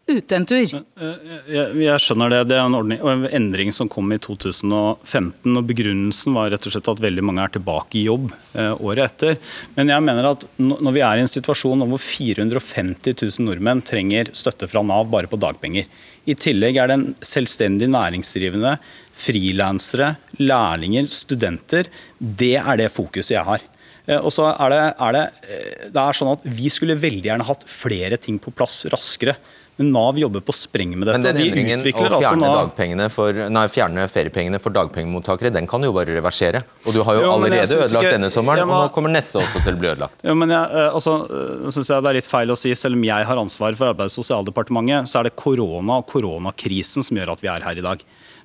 ute 0.09 0.35
en 0.37 0.45
tur. 0.49 0.73
Jeg, 0.73 1.65
jeg 1.83 2.03
skjønner 2.03 2.33
det. 2.33 2.41
Det 2.49 2.57
er 2.57 2.65
en, 2.67 2.77
ordning, 2.77 2.99
en 2.99 3.25
endring 3.39 3.71
som 3.75 3.89
kom 3.91 4.11
i 4.15 4.19
2015. 4.21 5.53
og 5.53 5.67
Begrunnelsen 5.69 6.35
var 6.37 6.51
rett 6.53 6.67
og 6.67 6.73
slett 6.75 6.89
at 6.91 7.03
veldig 7.03 7.25
mange 7.25 7.45
er 7.45 7.53
tilbake 7.55 7.99
i 7.99 8.05
jobb 8.07 8.29
eh, 8.53 8.73
året 8.75 9.05
etter. 9.05 9.39
Men 9.77 9.93
jeg 9.93 10.05
mener 10.07 10.29
at 10.31 10.45
når 10.59 10.95
vi 10.95 11.03
er 11.05 11.19
i 11.19 11.25
en 11.25 11.31
situasjon 11.31 11.85
hvor 11.89 12.03
450 12.03 13.15
000 13.23 13.47
nordmenn 13.47 13.85
trenger 13.85 14.33
støtte 14.37 14.69
fra 14.71 14.83
Nav 14.85 15.09
bare 15.13 15.29
på 15.31 15.39
dagpenger, 15.39 15.89
i 16.29 16.35
tillegg 16.37 16.77
er 16.77 16.91
det 16.91 16.99
en 16.99 17.09
selvstendig 17.25 17.87
næringsdrivende, 17.89 18.75
frilansere, 19.19 20.13
lærlinger, 20.39 21.07
studenter. 21.13 21.89
Det 22.19 22.55
er 22.59 22.81
det 22.81 22.91
fokuset 22.93 23.37
jeg 23.37 23.47
har. 23.47 23.63
Eh, 24.09 24.17
Og 24.19 24.33
så 24.33 24.49
er 24.51 24.73
det, 24.73 24.81
er 24.97 25.15
det, 25.15 25.23
eh, 25.45 25.87
det 25.93 26.01
er 26.01 26.17
sånn 26.17 26.33
at 26.33 26.45
Vi 26.45 26.69
skulle 26.73 26.97
veldig 26.99 27.29
gjerne 27.29 27.47
hatt 27.47 27.65
flere 27.69 28.17
ting 28.21 28.39
på 28.41 28.53
plass 28.55 28.81
raskere. 28.91 29.37
Men 29.79 29.93
Nav 29.95 30.17
jobber 30.19 30.41
på 30.43 30.51
spreng 30.51 30.91
med 30.91 31.07
dette. 31.07 31.15
Men 31.15 31.23
den 31.23 31.37
De 31.39 31.43
endringen 31.47 31.79
å 31.79 32.19
fjerne, 32.19 32.47
altså 32.51 32.71
fjerne, 32.75 33.05
for, 33.13 33.37
nei, 33.55 33.61
fjerne 33.71 34.07
feriepengene 34.11 34.59
for 34.59 34.75
dagpengemottakere, 34.75 35.53
den 35.55 35.69
kan 35.71 35.85
jo 35.87 35.93
bare 35.95 36.17
reversere. 36.17 36.65
Og 36.85 36.97
du 36.97 36.99
har 37.07 37.15
jo, 37.15 37.21
Jo, 37.23 37.31
allerede 37.37 37.63
ødelagt 37.63 38.03
ikke- 38.03 38.11
denne 38.17 38.29
sommeren, 38.29 38.57
Ja, 38.59 38.65
men- 38.65 38.75
og 38.75 38.89
nå 38.89 38.93
kommer 38.93 39.09
neste 39.09 39.39
også 39.39 39.63
til 39.63 39.75
å 39.75 39.79
bli 39.79 39.87
ødelagt. 39.87 40.19
Jo, 40.21 40.35
men 40.35 40.49
jeg, 40.49 40.69
eh, 40.69 40.91
altså, 40.91 41.13
eh, 41.31 41.69
synes 41.71 41.87
jeg 41.87 42.03
det 42.03 42.09
er 42.09 42.13
litt 42.13 42.27
feil 42.27 42.47
å 42.49 42.57
si, 42.57 42.75
Selv 42.75 42.93
om 42.95 43.03
jeg 43.03 43.25
har 43.25 43.35
ansvar 43.37 43.75
for 43.75 43.93
Arbeids- 43.93 44.17
og 44.19 44.25
sosialdepartementet, 44.25 45.07
så 45.07 45.19
er 45.19 45.23
det 45.23 45.35
korona 45.35 45.97
og 45.97 46.07
koronakrisen 46.07 47.03
som 47.03 47.17
gjør 47.17 47.31
at 47.31 47.41
vi 47.41 47.47
er 47.47 47.61
her 47.61 47.77
i 47.77 47.81
dag. 47.81 47.97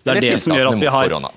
Det 0.05 0.11
er 0.13 0.17
Eller 0.17 0.21
det 0.21 0.41
som 0.41 0.53
gjør 0.53 0.73
at 0.73 0.81
vi 0.81 0.87
har 0.87 1.09
korona. 1.09 1.31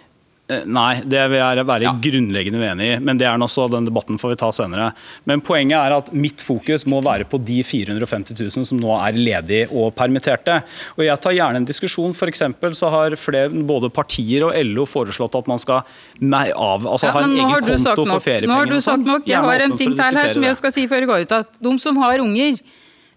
Eh, 0.49 0.61
Nei, 0.63 1.01
det 1.03 1.25
vil 1.27 1.41
jeg 1.41 1.65
være 1.67 1.83
Ja. 1.83 1.91
grunnleggende 1.99 2.59
uenig 2.61 2.85
i. 2.95 2.99
Men 3.03 3.17
det 3.17 3.27
er 3.27 3.35
også, 3.37 3.69
den 3.69 3.85
debatten 3.85 4.17
får 4.17 4.29
vi 4.31 4.35
ta 4.39 4.49
senere. 4.55 4.93
Men 5.25 5.41
poenget 5.41 5.75
er 5.75 5.91
at 5.97 6.13
mitt 6.13 6.39
fokus 6.39 6.85
må 6.87 7.01
være 7.03 7.25
på 7.27 7.43
de 7.43 7.61
450 7.63 8.33
000 8.39 8.63
som 8.63 8.79
nå 8.79 8.95
er 8.95 9.11
ledige 9.11 9.67
og 9.71 9.93
permitterte. 9.93 10.63
Og 10.97 11.03
jeg 11.03 11.19
tar 11.19 11.31
gjerne 11.35 11.57
en 11.57 11.65
diskusjon. 11.65 12.15
For 12.15 12.27
så 12.31 12.89
har 12.89 13.15
flere, 13.19 13.49
både 13.49 13.91
partier 13.91 14.45
og 14.47 14.55
LO 14.55 14.85
foreslått 14.85 15.35
at 15.35 15.47
man 15.47 15.59
skal 15.59 15.83
nei, 16.21 16.51
av, 16.51 16.85
altså 16.87 17.07
Ja, 17.07 17.11
ha 17.11 17.19
en 17.23 17.35
egen 17.35 17.77
sagt 17.79 17.95
konto 17.97 18.05
for 18.05 18.19
feriepenger. 18.19 18.47
Nå 18.47 18.53
har 18.53 18.65
du 18.65 18.79
sagt 18.79 19.03
sånn. 19.03 19.05
nok. 19.05 19.27
Jeg 19.27 19.37
har 19.43 19.59
en 19.67 19.75
ting 19.77 19.95
til 19.95 20.15
her 20.15 20.31
som 20.31 20.43
jeg 20.43 20.55
skal 20.55 20.71
si 20.71 20.87
før 20.87 20.99
jeg 21.03 21.07
går 21.07 21.21
ut. 21.27 21.31
At 21.31 21.59
de 21.61 21.77
som 21.79 21.97
har 21.97 22.19
unger, 22.19 22.59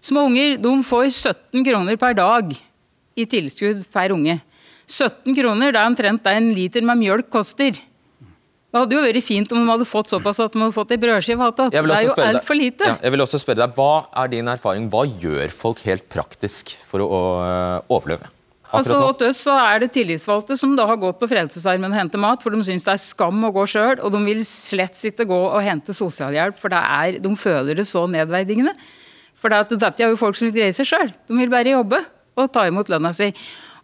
små 0.01 0.25
unger, 0.27 0.57
de 0.59 0.83
får 0.83 1.07
17 1.11 1.63
kroner 1.63 1.95
per 1.97 2.13
dag 2.13 2.51
i 3.15 3.25
tilskudd 3.25 3.85
per 3.91 4.09
unge. 4.11 4.41
17 4.91 5.37
kroner, 5.37 5.71
det 5.71 5.79
er 5.79 5.87
omtrent 5.87 6.25
det 6.25 6.35
en 6.35 6.51
liter 6.55 6.83
med 6.85 6.99
mjølk 6.99 7.31
koster. 7.31 7.79
Det 8.71 8.79
hadde 8.79 8.95
jo 8.95 9.01
vært 9.03 9.25
fint 9.27 9.49
om 9.51 9.59
de 9.59 9.67
hadde 9.67 9.87
fått 9.87 10.11
såpass 10.13 10.37
at 10.39 10.53
de 10.53 10.61
hadde 10.61 10.75
fått 10.75 10.93
ei 10.95 10.99
brødskive 10.99 11.47
Det 11.59 11.79
er 11.79 12.05
jo 12.07 12.13
altfor 12.15 12.55
lite. 12.55 12.87
Ja, 12.87 12.99
jeg 13.03 13.11
vil 13.15 13.23
også 13.25 13.39
spørre 13.41 13.65
deg, 13.65 13.73
Hva 13.75 14.05
er 14.21 14.29
din 14.31 14.47
erfaring? 14.47 14.85
Hva 14.91 15.03
gjør 15.07 15.51
folk 15.51 15.81
helt 15.83 16.07
praktisk 16.11 16.71
for 16.87 17.03
å 17.03 17.09
å 17.11 17.23
overleve? 17.91 18.29
Altså, 18.71 18.95
åt 19.03 19.19
Hos 19.19 19.27
oss 19.27 19.41
så 19.43 19.55
er 19.59 19.81
det 19.83 19.89
tillitsvalgte 19.97 20.55
som 20.55 20.77
da 20.77 20.85
har 20.87 20.99
gått 20.99 21.19
på 21.19 21.27
Frelsesarmen 21.27 21.91
og 21.91 21.97
hentet 21.97 22.21
mat, 22.23 22.39
for 22.39 22.55
de 22.55 22.63
syns 22.63 22.85
det 22.87 22.93
er 22.93 23.01
skam 23.03 23.43
å 23.43 23.51
gå 23.51 23.65
sjøl, 23.67 23.99
og 23.99 24.13
de 24.13 24.21
vil 24.23 24.39
slett 24.47 24.95
ikke 25.09 25.27
gå 25.27 25.39
og 25.49 25.59
hente 25.65 25.91
sosialhjelp, 25.95 26.55
for 26.61 26.71
er, 26.71 27.19
de 27.19 27.31
føler 27.35 27.75
det 27.75 27.87
så 27.89 28.05
nedverdigende. 28.07 28.71
For 29.35 29.51
dette 29.51 29.91
er 29.99 30.13
jo 30.13 30.19
folk 30.21 30.39
som 30.39 30.47
vil 30.47 30.61
greie 30.61 30.75
seg 30.77 30.87
sjøl. 30.87 31.11
De 31.11 31.35
vil 31.35 31.51
bare 31.51 31.75
jobbe 31.75 31.99
og 32.39 32.47
ta 32.55 32.63
imot 32.69 32.87
lønna 32.93 33.11
si. 33.11 33.33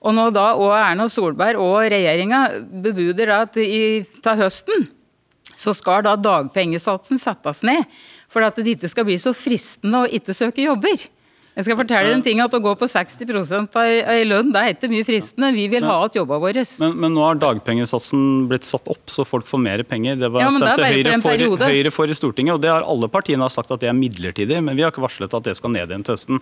Og 0.05 0.13
nå 0.13 0.27
da 0.35 0.51
og 0.59 0.75
Erna 0.77 1.07
Solberg 1.09 1.61
og 1.61 1.79
regjeringa 1.89 2.43
bebuder 2.83 3.33
at 3.39 3.57
i, 3.61 4.03
til 4.05 4.39
høsten 4.43 4.87
så 5.57 5.73
skal 5.73 6.03
da 6.05 6.13
dagpengesatsen 6.21 7.17
settes 7.17 7.63
ned. 7.65 7.85
For 8.29 8.45
at 8.45 8.59
det 8.59 8.75
ikke 8.75 8.91
skal 8.91 9.07
bli 9.07 9.15
så 9.21 9.33
fristende 9.33 10.03
å 10.03 10.09
ikke 10.19 10.35
søke 10.35 10.65
jobber. 10.65 11.07
Jeg 11.57 11.65
skal 11.65 11.77
fortelle 11.79 12.11
en 12.13 12.21
ting 12.21 12.37
at 12.43 12.53
Å 12.53 12.59
gå 12.61 12.71
på 12.77 12.85
60 12.85 13.25
i 14.13 14.25
lønn 14.29 14.51
det 14.53 14.61
er 14.61 14.73
ikke 14.75 14.89
mye 14.91 15.05
fristende. 15.07 15.49
Vi 15.55 15.63
vil 15.71 15.83
ha 15.89 15.95
igjen 16.05 16.13
jobbene 16.19 16.41
våre. 16.43 16.63
Men, 16.83 16.93
men 17.01 17.15
nå 17.17 17.23
har 17.25 17.39
dagpengesatsen 17.41 18.45
blitt 18.49 18.67
satt 18.67 18.85
opp, 18.93 19.01
så 19.09 19.25
folk 19.25 19.47
får 19.49 19.61
mer 19.63 19.83
penger. 19.89 20.19
Det 20.21 20.29
var 20.33 20.45
Ja, 20.45 20.51
det 20.51 20.59
stemte 20.59 20.85
Høyre 20.85 21.13
for. 21.25 21.33
Høyre 21.73 21.91
for 21.95 22.13
i 22.13 22.17
Stortinget, 22.17 22.53
og 22.53 22.61
det 22.61 22.69
har 22.69 22.85
alle 22.85 23.09
partiene 23.09 23.41
har 23.41 23.53
sagt 23.53 23.73
at 23.73 23.81
det 23.81 23.89
er 23.89 23.97
midlertidig, 23.97 24.59
men 24.63 24.77
vi 24.77 24.85
har 24.85 24.93
ikke 24.93 25.01
varslet 25.03 25.33
at 25.33 25.43
det 25.49 25.55
skal 25.57 25.73
ned 25.73 25.89
igjen 25.89 26.05
til 26.05 26.13
høsten. 26.15 26.39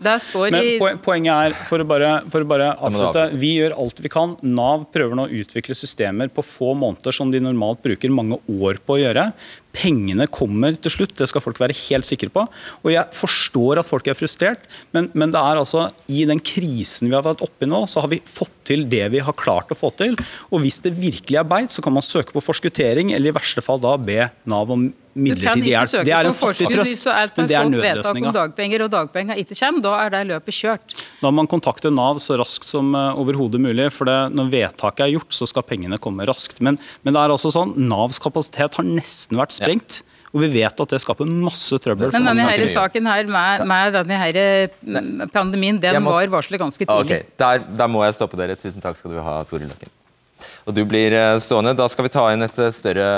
Men 0.51 0.59
i- 0.67 0.77
poenget 1.05 1.31
er, 1.33 1.57
for 1.71 1.79
å 1.79 1.87
bare, 1.87 2.11
for 2.29 2.43
å 2.43 2.47
bare 2.51 2.69
avslutte. 2.75 3.25
vi 3.39 3.53
gjør 3.61 3.77
alt 3.79 3.99
vi 4.03 4.09
kan. 4.11 4.35
Nav 4.43 4.85
prøver 4.91 5.15
nå 5.15 5.29
å 5.29 5.31
utvikle 5.31 5.75
systemer 5.79 6.27
på 6.29 6.43
få 6.43 6.75
måneder 6.75 7.13
som 7.15 7.31
de 7.31 7.39
normalt 7.39 7.81
bruker 7.81 8.11
mange 8.11 8.39
år 8.51 8.79
på 8.85 8.99
å 8.99 9.01
gjøre. 9.01 9.31
Pengene 9.75 10.27
kommer 10.31 10.77
til 10.79 10.93
slutt, 10.93 11.15
det 11.19 11.27
skal 11.29 11.43
folk 11.43 11.59
være 11.61 11.75
helt 11.85 12.07
sikre 12.07 12.31
på. 12.33 12.45
Og 12.83 12.91
jeg 12.93 13.15
forstår 13.15 13.81
at 13.81 13.87
folk 13.87 14.07
er 14.09 14.17
frustrert, 14.17 14.65
men, 14.95 15.09
men 15.13 15.33
det 15.33 15.41
er 15.41 15.61
altså 15.61 15.87
i 16.07 16.23
den 16.29 16.41
krisen 16.43 17.11
vi 17.11 17.17
har 17.17 17.25
vært 17.25 17.43
oppe 17.45 17.67
i 17.67 17.71
nå, 17.71 17.83
så 17.91 18.05
har 18.05 18.11
vi 18.13 18.21
fått 18.25 18.55
til 18.71 18.87
det 18.91 19.05
vi 19.13 19.23
har 19.23 19.37
klart 19.37 19.73
å 19.73 19.77
få 19.77 19.91
til. 19.99 20.17
Og 20.51 20.63
hvis 20.63 20.81
det 20.85 20.95
virkelig 20.97 21.41
er 21.41 21.49
beit, 21.49 21.73
så 21.75 21.83
kan 21.85 21.95
man 21.95 22.05
søke 22.05 22.35
på 22.35 22.43
forskuttering, 22.43 23.13
eller 23.15 23.33
i 23.33 23.35
verste 23.35 23.63
fall 23.65 23.81
da 23.83 23.97
be 23.99 24.29
Nav 24.49 24.71
om 24.73 24.89
midlertidig 25.15 25.71
ikke 25.71 25.85
hjelp. 25.87 26.05
Det 26.05 26.13
er 26.15 26.29
en 26.29 26.35
fattig 26.35 26.67
trøst, 26.71 27.05
men 27.07 27.47
det 27.49 27.55
er 27.55 27.63
fått 27.63 27.65
om 27.65 27.71
nødløsninga. 27.75 28.33
dagpenger, 28.35 28.83
og 28.85 28.91
dagpenger 28.93 29.39
ikke 29.41 29.55
kommer. 29.59 29.81
Da 29.85 29.93
er 30.05 30.09
det 30.15 30.23
løpet 30.31 30.57
kjørt. 30.59 30.95
Da 31.21 31.29
må 31.31 31.35
man 31.41 31.47
kontakte 31.51 31.91
Nav 31.93 32.19
så 32.23 32.37
raskt 32.41 32.67
som 32.67 32.91
uh, 32.95 33.13
overhodet 33.19 33.61
mulig. 33.63 33.91
for 33.95 34.05
det, 34.09 34.17
Når 34.35 34.51
vedtaket 34.51 35.05
er 35.07 35.13
gjort, 35.15 35.31
så 35.33 35.47
skal 35.47 35.63
pengene 35.63 35.97
komme 35.97 36.27
raskt. 36.27 36.59
Men, 36.61 36.77
men 37.03 37.13
det 37.15 37.21
er 37.23 37.33
altså 37.35 37.51
sånn, 37.53 37.73
Navs 37.89 38.19
kapasitet 38.19 38.75
har 38.75 38.83
nesten 38.85 39.39
vært 39.39 39.55
sprengt. 39.55 40.01
Og 40.35 40.41
vi 40.43 40.49
vet 40.51 40.81
at 40.83 40.89
det 40.91 40.99
skaper 40.99 41.23
masse 41.31 41.77
trøbbel. 41.79 42.11
Men 42.11 42.25
denne 42.27 42.43
her 42.51 42.67
saken 42.67 43.05
her 43.07 43.23
med, 43.31 43.63
med 43.71 43.93
denne 43.95 44.17
her 44.19 44.39
mm, 44.83 45.29
pandemien, 45.31 45.79
den 45.79 46.01
må- 46.03 46.11
var 46.11 46.27
varslet 46.27 46.59
ganske 46.59 46.83
Ah, 46.89 46.99
tidlig. 47.03 47.21
Ok, 47.23 47.37
der, 47.39 47.63
der 47.79 47.87
må 47.87 48.03
jeg 48.03 48.17
stoppe 48.17 48.35
dere. 48.35 48.57
Tusen 48.59 48.83
takk 48.83 48.99
skal 48.99 49.15
du 49.15 49.21
ha, 49.23 49.37
Toril 49.47 49.69
Løkken. 49.71 49.87
Og 50.65 50.73
du 50.73 50.81
blir 50.89 51.13
eh, 51.13 51.35
stående. 51.43 51.75
Da 51.77 51.85
skal 51.91 52.07
vi 52.07 52.11
ta 52.15 52.23
inn 52.33 52.41
et 52.41 52.55
eh, 52.57 52.71
større 52.73 53.09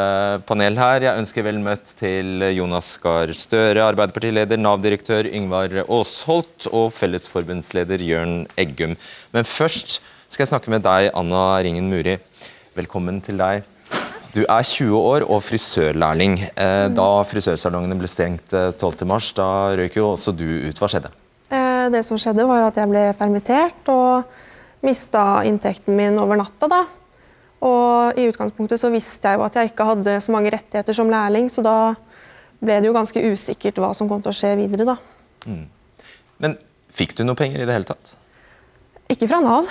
panel 0.49 0.75
her. 0.79 1.05
Jeg 1.05 1.21
ønsker 1.21 1.45
vel 1.47 1.61
møtt 1.63 1.93
til 1.95 2.43
Jonas 2.51 2.89
Gahr 2.99 3.31
Støre, 3.31 3.85
Arbeiderpartileder, 3.87 4.59
Nav-direktør 4.59 5.29
Yngvar 5.31 5.71
Aasholt 5.85 6.67
og 6.75 6.89
Fellesforbundsleder 6.95 8.03
Jørn 8.03 8.41
Eggum. 8.59 8.97
Men 9.31 9.47
først 9.47 10.01
skal 10.27 10.43
jeg 10.43 10.51
snakke 10.51 10.73
med 10.73 10.83
deg, 10.83 11.07
Anna 11.15 11.45
Ringen 11.63 11.87
Muri. 11.87 12.17
Velkommen 12.75 13.21
til 13.23 13.39
deg. 13.39 13.63
Du 14.35 14.41
er 14.43 14.67
20 14.67 14.91
år 14.99 15.23
og 15.31 15.39
frisørlærling. 15.47 16.35
Eh, 16.51 16.89
Da 16.99 17.07
frisørsalongene 17.31 17.95
ble 17.97 18.11
stengt 18.11 18.51
eh, 18.51 18.73
12.3, 18.75 19.31
da 19.39 19.47
røyk 19.79 19.95
jo 20.01 20.11
også 20.17 20.35
du 20.35 20.45
ut. 20.67 20.83
Hva 20.83 20.91
skjedde? 20.91 21.15
Eh, 21.47 21.87
Det 21.95 22.03
som 22.03 22.19
skjedde, 22.19 22.43
var 22.51 22.67
at 22.67 22.75
jeg 22.83 22.91
ble 22.91 23.07
permittert 23.15 23.87
og 23.95 24.27
mista 24.83 25.45
inntekten 25.47 25.95
min 25.95 26.19
over 26.19 26.43
natta. 26.43 26.67
da. 26.75 26.83
Og 27.65 28.19
I 28.19 28.27
utgangspunktet 28.29 28.79
så 28.81 28.91
visste 28.93 29.31
jeg 29.31 29.39
jo 29.39 29.45
at 29.47 29.57
jeg 29.57 29.71
ikke 29.71 29.87
hadde 29.87 30.17
så 30.21 30.33
mange 30.35 30.51
rettigheter 30.53 30.93
som 30.93 31.09
lærling, 31.09 31.49
så 31.49 31.63
da 31.65 31.77
ble 32.61 32.79
det 32.81 32.89
jo 32.89 32.95
ganske 32.95 33.23
usikkert 33.31 33.81
hva 33.81 33.91
som 33.97 34.09
kom 34.09 34.21
til 34.21 34.33
å 34.33 34.37
skje 34.37 34.53
videre. 34.59 34.85
da. 34.85 34.97
Men 36.37 36.57
fikk 36.93 37.15
du 37.17 37.23
noe 37.25 37.37
penger 37.37 37.63
i 37.63 37.67
det 37.67 37.73
hele 37.73 37.89
tatt? 37.89 38.13
Ikke 39.09 39.29
fra 39.29 39.41
Nav. 39.41 39.69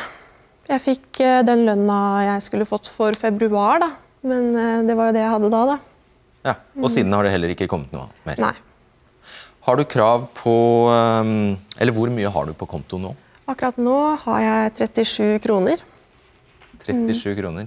Jeg 0.66 0.82
fikk 0.82 1.20
eh, 1.22 1.42
den 1.46 1.62
lønna 1.68 1.98
jeg 2.26 2.46
skulle 2.48 2.66
fått 2.66 2.88
for 2.90 3.14
februar, 3.18 3.78
da. 3.84 3.90
Men 4.26 4.48
eh, 4.58 4.78
det 4.88 4.96
var 4.98 5.10
jo 5.10 5.14
det 5.14 5.22
jeg 5.22 5.34
hadde 5.36 5.50
da, 5.52 5.60
da. 5.74 5.76
Ja, 6.46 6.54
Og 6.78 6.90
siden 6.94 7.14
har 7.14 7.26
det 7.26 7.34
heller 7.34 7.52
ikke 7.54 7.68
kommet 7.70 7.92
noe 7.94 8.08
mer. 8.26 8.38
Nei. 8.42 8.54
Har 9.66 9.78
du 9.78 9.82
krav 9.90 10.28
på 10.38 10.52
um, 10.86 11.56
Eller 11.74 11.94
hvor 11.94 12.10
mye 12.14 12.30
har 12.30 12.46
du 12.46 12.52
på 12.54 12.68
konto 12.70 13.00
nå? 13.02 13.10
Akkurat 13.50 13.78
nå 13.82 13.96
har 14.22 14.42
jeg 14.44 14.74
37 14.94 15.40
kroner. 15.42 15.82
37 16.86 17.36
kroner. 17.40 17.66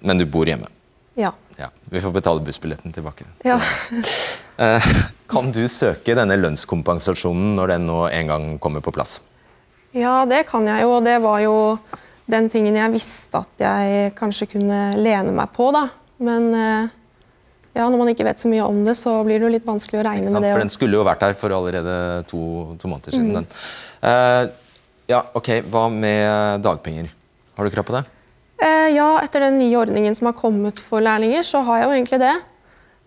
Men 0.00 0.18
du 0.18 0.26
bor 0.26 0.48
hjemme. 0.48 0.70
Ja. 1.18 1.32
Ja, 1.58 1.68
Vi 1.90 2.00
får 2.00 2.14
betale 2.14 2.40
bussbilletten 2.40 2.92
tilbake. 2.92 3.28
ja. 3.44 3.60
Eh, 4.62 4.84
kan 5.26 5.48
du 5.50 5.62
søke 5.64 6.12
denne 6.14 6.36
lønnskompensasjonen 6.36 7.54
når 7.56 7.70
den 7.72 7.86
nå 7.88 7.94
en 8.12 8.28
gang 8.28 8.42
kommer 8.60 8.82
på 8.84 8.92
plass? 8.92 9.16
Ja, 9.96 10.26
det 10.28 10.42
kan 10.50 10.66
jeg 10.68 10.84
jo. 10.84 10.90
og 10.98 11.06
Det 11.06 11.16
var 11.24 11.38
jo 11.40 11.54
den 12.30 12.50
tingen 12.52 12.76
jeg 12.76 12.92
visste 12.92 13.40
at 13.40 13.64
jeg 13.64 14.12
kanskje 14.14 14.50
kunne 14.52 14.82
lene 15.00 15.32
meg 15.32 15.48
på. 15.56 15.70
da. 15.72 15.86
Men 16.20 16.50
eh, 16.54 16.92
ja, 17.72 17.88
når 17.88 17.96
man 18.02 18.12
ikke 18.12 18.26
vet 18.28 18.42
så 18.44 18.50
mye 18.52 18.64
om 18.68 18.84
det, 18.84 18.94
så 19.00 19.16
blir 19.24 19.40
det 19.40 19.48
jo 19.48 19.52
litt 19.54 19.66
vanskelig 19.66 20.02
å 20.02 20.04
regne 20.04 20.28
med 20.28 20.44
det. 20.44 20.52
For 20.52 20.66
den 20.66 20.72
skulle 20.72 21.00
jo 21.00 21.06
vært 21.08 21.24
her 21.24 21.36
for 21.38 21.56
allerede 21.56 21.96
to, 22.28 22.76
to 22.76 22.92
måneder 22.92 23.16
siden. 23.16 23.32
Den. 23.40 23.48
Uh, 24.04 24.52
ja, 25.08 25.22
ok, 25.32 25.48
Hva 25.72 25.86
med 25.92 26.62
dagpenger? 26.64 27.08
Har 27.56 27.64
du 27.68 27.70
krav 27.74 27.84
på 27.88 27.94
det? 27.96 28.04
Eh, 28.62 28.88
ja, 28.94 29.08
etter 29.24 29.40
den 29.48 29.58
nye 29.58 29.76
ordningen 29.80 30.14
som 30.14 30.28
har 30.30 30.36
kommet 30.38 30.78
for 30.80 31.02
lærlinger, 31.04 31.42
så 31.46 31.62
har 31.66 31.82
jeg 31.82 31.88
jo 31.88 31.94
egentlig 31.98 32.20
det. 32.22 32.34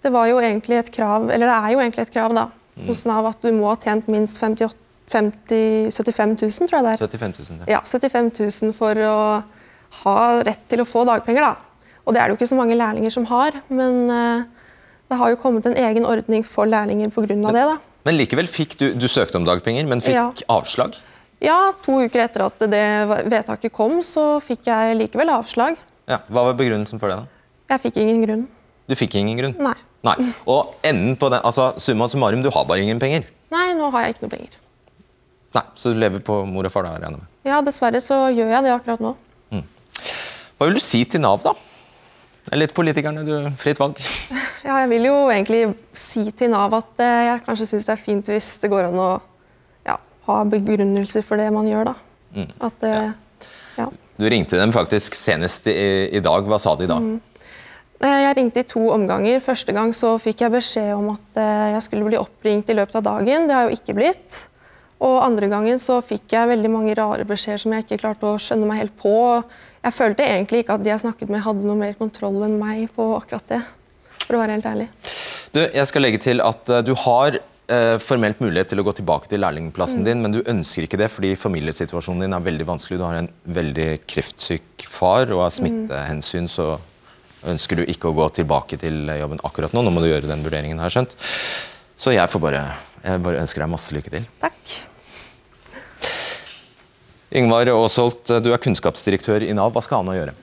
Det 0.03 0.11
var 0.13 0.27
jo 0.29 0.39
egentlig 0.43 0.77
et 0.81 0.91
krav, 0.93 1.29
eller 1.31 1.47
det 1.49 1.55
er 1.55 1.71
jo 1.73 1.79
egentlig 1.81 2.03
et 2.05 2.13
krav 2.13 2.33
da, 2.35 2.47
hos 2.85 3.05
Nav 3.07 3.25
at 3.31 3.41
du 3.41 3.51
må 3.55 3.69
ha 3.71 3.77
tjent 3.81 4.09
minst 4.11 4.37
58, 4.41 4.75
50, 5.09 5.93
75 5.95 6.35
000, 6.41 6.67
tror 6.69 6.79
jeg 6.79 6.85
det 6.85 6.93
er. 6.93 7.07
75 7.07 7.33
000. 7.39 7.63
Ja. 7.69 7.77
Ja, 7.77 7.81
75 7.85 8.29
000 8.67 8.75
for 8.75 8.99
å 9.05 9.15
ha 10.03 10.15
rett 10.45 10.65
til 10.69 10.83
å 10.83 10.87
få 10.89 11.05
dagpenger. 11.07 11.45
da. 11.45 11.55
Og 12.05 12.13
det 12.13 12.21
er 12.21 12.27
det 12.29 12.35
jo 12.35 12.39
ikke 12.41 12.51
så 12.51 12.57
mange 12.59 12.77
lærlinger 12.77 13.13
som 13.13 13.25
har, 13.31 13.55
men 13.69 14.09
eh, 14.13 14.43
det 15.09 15.17
har 15.21 15.29
jo 15.33 15.39
kommet 15.41 15.65
en 15.69 15.77
egen 15.77 16.05
ordning 16.05 16.43
for 16.45 16.65
lærlinger 16.69 17.09
pga. 17.13 17.27
det. 17.31 17.65
da. 17.71 17.77
Men 18.05 18.17
likevel 18.19 18.45
fikk 18.49 18.75
du 18.77 18.93
Du 18.93 19.07
søkte 19.07 19.37
om 19.39 19.45
dagpenger, 19.45 19.85
men 19.89 20.01
fikk 20.01 20.13
Ja. 20.13 20.27
avslag? 20.49 20.97
Ja, 21.43 21.71
To 21.85 21.99
uker 22.05 22.23
etter 22.23 22.45
at 22.45 22.59
det 22.71 22.83
vedtaket 23.31 23.73
kom, 23.75 23.99
så 24.05 24.37
fikk 24.43 24.69
jeg 24.69 24.95
likevel 24.97 25.29
avslag. 25.35 25.75
Ja, 26.09 26.19
Hva 26.29 26.45
var 26.49 26.53
begrunnelsen 26.57 26.99
for 27.01 27.11
det? 27.11 27.17
da? 27.23 27.75
Jeg 27.75 27.81
fikk 27.87 27.97
ingen 28.03 28.21
grunn. 28.25 28.43
Du 28.87 28.93
fikk 28.95 29.15
ingen 29.19 29.37
grunn? 29.39 29.55
Nei. 29.59 29.75
Nei. 30.05 30.15
Og 30.45 30.75
enden 30.85 31.15
på 31.17 31.29
den, 31.33 31.41
altså 31.43 31.71
summa 31.81 32.07
summarum, 32.07 32.43
du 32.45 32.51
har 32.53 32.65
bare 32.69 32.83
ingen 32.85 32.99
penger? 33.01 33.25
Nei, 33.51 33.71
nå 33.77 33.89
har 33.93 34.05
jeg 34.05 34.15
ikke 34.15 34.27
noe 34.27 34.33
penger. 34.35 34.59
Nei, 35.55 35.63
Så 35.75 35.93
du 35.93 35.99
lever 35.99 36.19
på 36.25 36.41
mor 36.45 36.67
og 36.67 36.71
far, 36.73 36.83
da? 36.85 36.93
regner 36.99 37.17
med. 37.17 37.29
Ja, 37.47 37.61
dessverre 37.65 38.01
så 38.03 38.27
gjør 38.35 38.51
jeg 38.53 38.63
det 38.67 38.73
akkurat 38.75 39.01
nå. 39.01 39.15
Hva 40.55 40.67
vil 40.69 40.77
du 40.77 40.79
si 40.79 41.01
til 41.09 41.19
Nav, 41.19 41.41
da? 41.43 41.51
Eller 42.53 42.69
til 42.69 42.77
politikerne? 42.77 43.25
Du, 43.27 43.33
fritt 43.59 43.79
valg. 43.81 43.99
Ja, 44.65 44.79
jeg 44.81 44.89
vil 44.95 45.03
jo 45.05 45.17
egentlig 45.29 45.59
si 45.93 46.23
til 46.33 46.49
Nav 46.49 46.73
at 46.73 47.01
eh, 47.03 47.25
jeg 47.27 47.41
kanskje 47.45 47.67
syns 47.69 47.83
det 47.85 47.91
er 47.93 47.99
fint 48.01 48.29
hvis 48.31 48.47
det 48.63 48.69
går 48.71 48.87
an 48.87 48.95
å 48.97 49.09
ha 50.27 50.39
begrunnelser 50.49 51.25
for 51.25 51.41
det 51.41 51.51
man 51.53 51.69
gjør, 51.69 51.91
da. 51.91 51.95
Mm. 52.35 52.49
At 52.67 52.81
det 52.83 52.95
ja. 53.75 53.87
Du 54.15 54.27
ringte 54.31 54.59
dem 54.59 54.71
faktisk 54.71 55.15
senest 55.17 55.67
i, 55.67 55.75
i 56.15 56.21
dag. 56.23 56.47
Hva 56.47 56.59
sa 56.61 56.75
de 56.79 56.87
da? 56.87 56.99
Mm. 57.01 57.19
Jeg 58.05 58.35
ringte 58.37 58.61
i 58.61 58.67
to 58.67 58.81
omganger. 58.93 59.39
Første 59.43 59.73
gang 59.75 59.93
så 59.95 60.15
fikk 60.21 60.43
jeg 60.45 60.53
beskjed 60.53 60.91
om 60.95 61.13
at 61.13 61.39
eh, 61.39 61.69
jeg 61.75 61.85
skulle 61.87 62.07
bli 62.07 62.19
oppringt 62.19 62.69
i 62.71 62.75
løpet 62.77 62.99
av 62.99 63.05
dagen. 63.07 63.47
Det 63.47 63.55
har 63.55 63.67
jo 63.67 63.77
ikke 63.77 63.95
blitt. 63.97 64.41
Og 65.03 65.17
andre 65.23 65.49
gangen 65.51 65.79
så 65.81 65.99
fikk 66.03 66.31
jeg 66.31 66.51
veldig 66.51 66.71
mange 66.71 66.95
rare 66.95 67.25
beskjeder 67.27 67.61
som 67.61 67.75
jeg 67.75 67.85
ikke 67.85 68.01
klarte 68.03 68.29
å 68.29 68.39
skjønne 68.39 68.67
meg 68.69 68.83
helt 68.83 68.95
på. 68.99 69.15
Jeg 69.83 69.95
følte 69.95 70.27
egentlig 70.27 70.63
ikke 70.63 70.77
at 70.77 70.85
de 70.85 70.93
jeg 70.93 71.03
snakket 71.03 71.31
med 71.33 71.43
hadde 71.45 71.67
noe 71.67 71.79
mer 71.79 71.97
kontroll 71.99 72.39
enn 72.47 72.55
meg 72.61 72.87
på 72.95 73.09
akkurat 73.17 73.51
det. 73.55 73.61
For 74.25 74.37
å 74.37 74.43
være 74.43 74.57
helt 74.57 74.69
ærlig. 74.69 74.87
Du, 75.55 75.61
jeg 75.63 75.87
skal 75.87 76.03
legge 76.03 76.23
til 76.23 76.43
at 76.43 76.71
eh, 76.71 76.83
du 76.87 76.95
har 77.03 77.39
formelt 78.01 78.41
mulighet 78.43 78.69
til 78.69 78.81
å 78.81 78.85
gå 78.85 78.91
tilbake 78.99 79.29
til 79.31 79.41
lærlingplassen 79.41 80.03
din, 80.05 80.19
men 80.21 80.35
du 80.35 80.41
ønsker 80.45 80.85
ikke 80.85 80.99
det 81.01 81.07
fordi 81.09 81.31
familiesituasjonen 81.39 82.25
din 82.25 82.35
er 82.37 82.43
veldig 82.45 82.67
vanskelig. 82.69 82.99
Du 83.01 83.05
har 83.07 83.17
en 83.17 83.29
veldig 83.57 83.87
kreftsyk 84.05 84.85
far, 84.85 85.31
og 85.33 85.47
av 85.47 85.53
smittehensyn 85.55 86.49
så 86.51 86.75
ønsker 87.45 87.81
du 87.81 87.85
ikke 87.89 88.09
å 88.09 88.17
gå 88.17 88.27
tilbake 88.39 88.77
til 88.81 89.09
jobben 89.09 89.41
akkurat 89.45 89.73
nå. 89.73 89.81
Nå 89.85 89.93
må 89.93 90.03
du 90.03 90.09
gjøre 90.09 90.29
den 90.29 90.45
vurderingen, 90.45 90.81
har 90.81 90.91
jeg 90.91 90.99
skjønt. 90.99 91.15
Så 91.97 92.13
jeg 92.15 92.29
får 92.31 92.43
bare, 92.43 92.63
jeg 93.05 93.23
bare 93.25 93.41
ønsker 93.43 93.63
deg 93.63 93.71
masse 93.71 93.95
lykke 93.95 94.13
til. 94.13 94.25
Takk. 94.41 94.77
Yngvar 97.35 97.67
Aasholt, 97.73 98.29
du 98.45 98.51
er 98.53 98.61
kunnskapsdirektør 98.63 99.43
i 99.43 99.53
Nav. 99.55 99.73
Hva 99.75 99.83
skal 99.83 100.03
han 100.03 100.15
gjøre? 100.15 100.35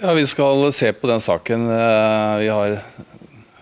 Ja, 0.00 0.14
Vi 0.16 0.26
skal 0.26 0.72
se 0.72 0.92
på 0.96 1.08
den 1.10 1.20
saken. 1.20 1.66
Eh, 1.68 2.36
vi 2.40 2.48
har 2.48 2.78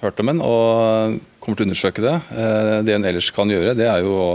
hørt 0.02 0.22
om 0.22 0.30
den 0.32 0.40
og 0.44 1.20
kommer 1.42 1.58
til 1.58 1.64
å 1.64 1.68
undersøke 1.70 2.04
det. 2.04 2.16
Eh, 2.34 2.78
det 2.86 2.96
en 2.96 3.06
ellers 3.08 3.30
kan 3.34 3.50
gjøre, 3.50 3.76
det 3.78 3.86
er 3.88 4.02
jo 4.04 4.16
å 4.18 4.32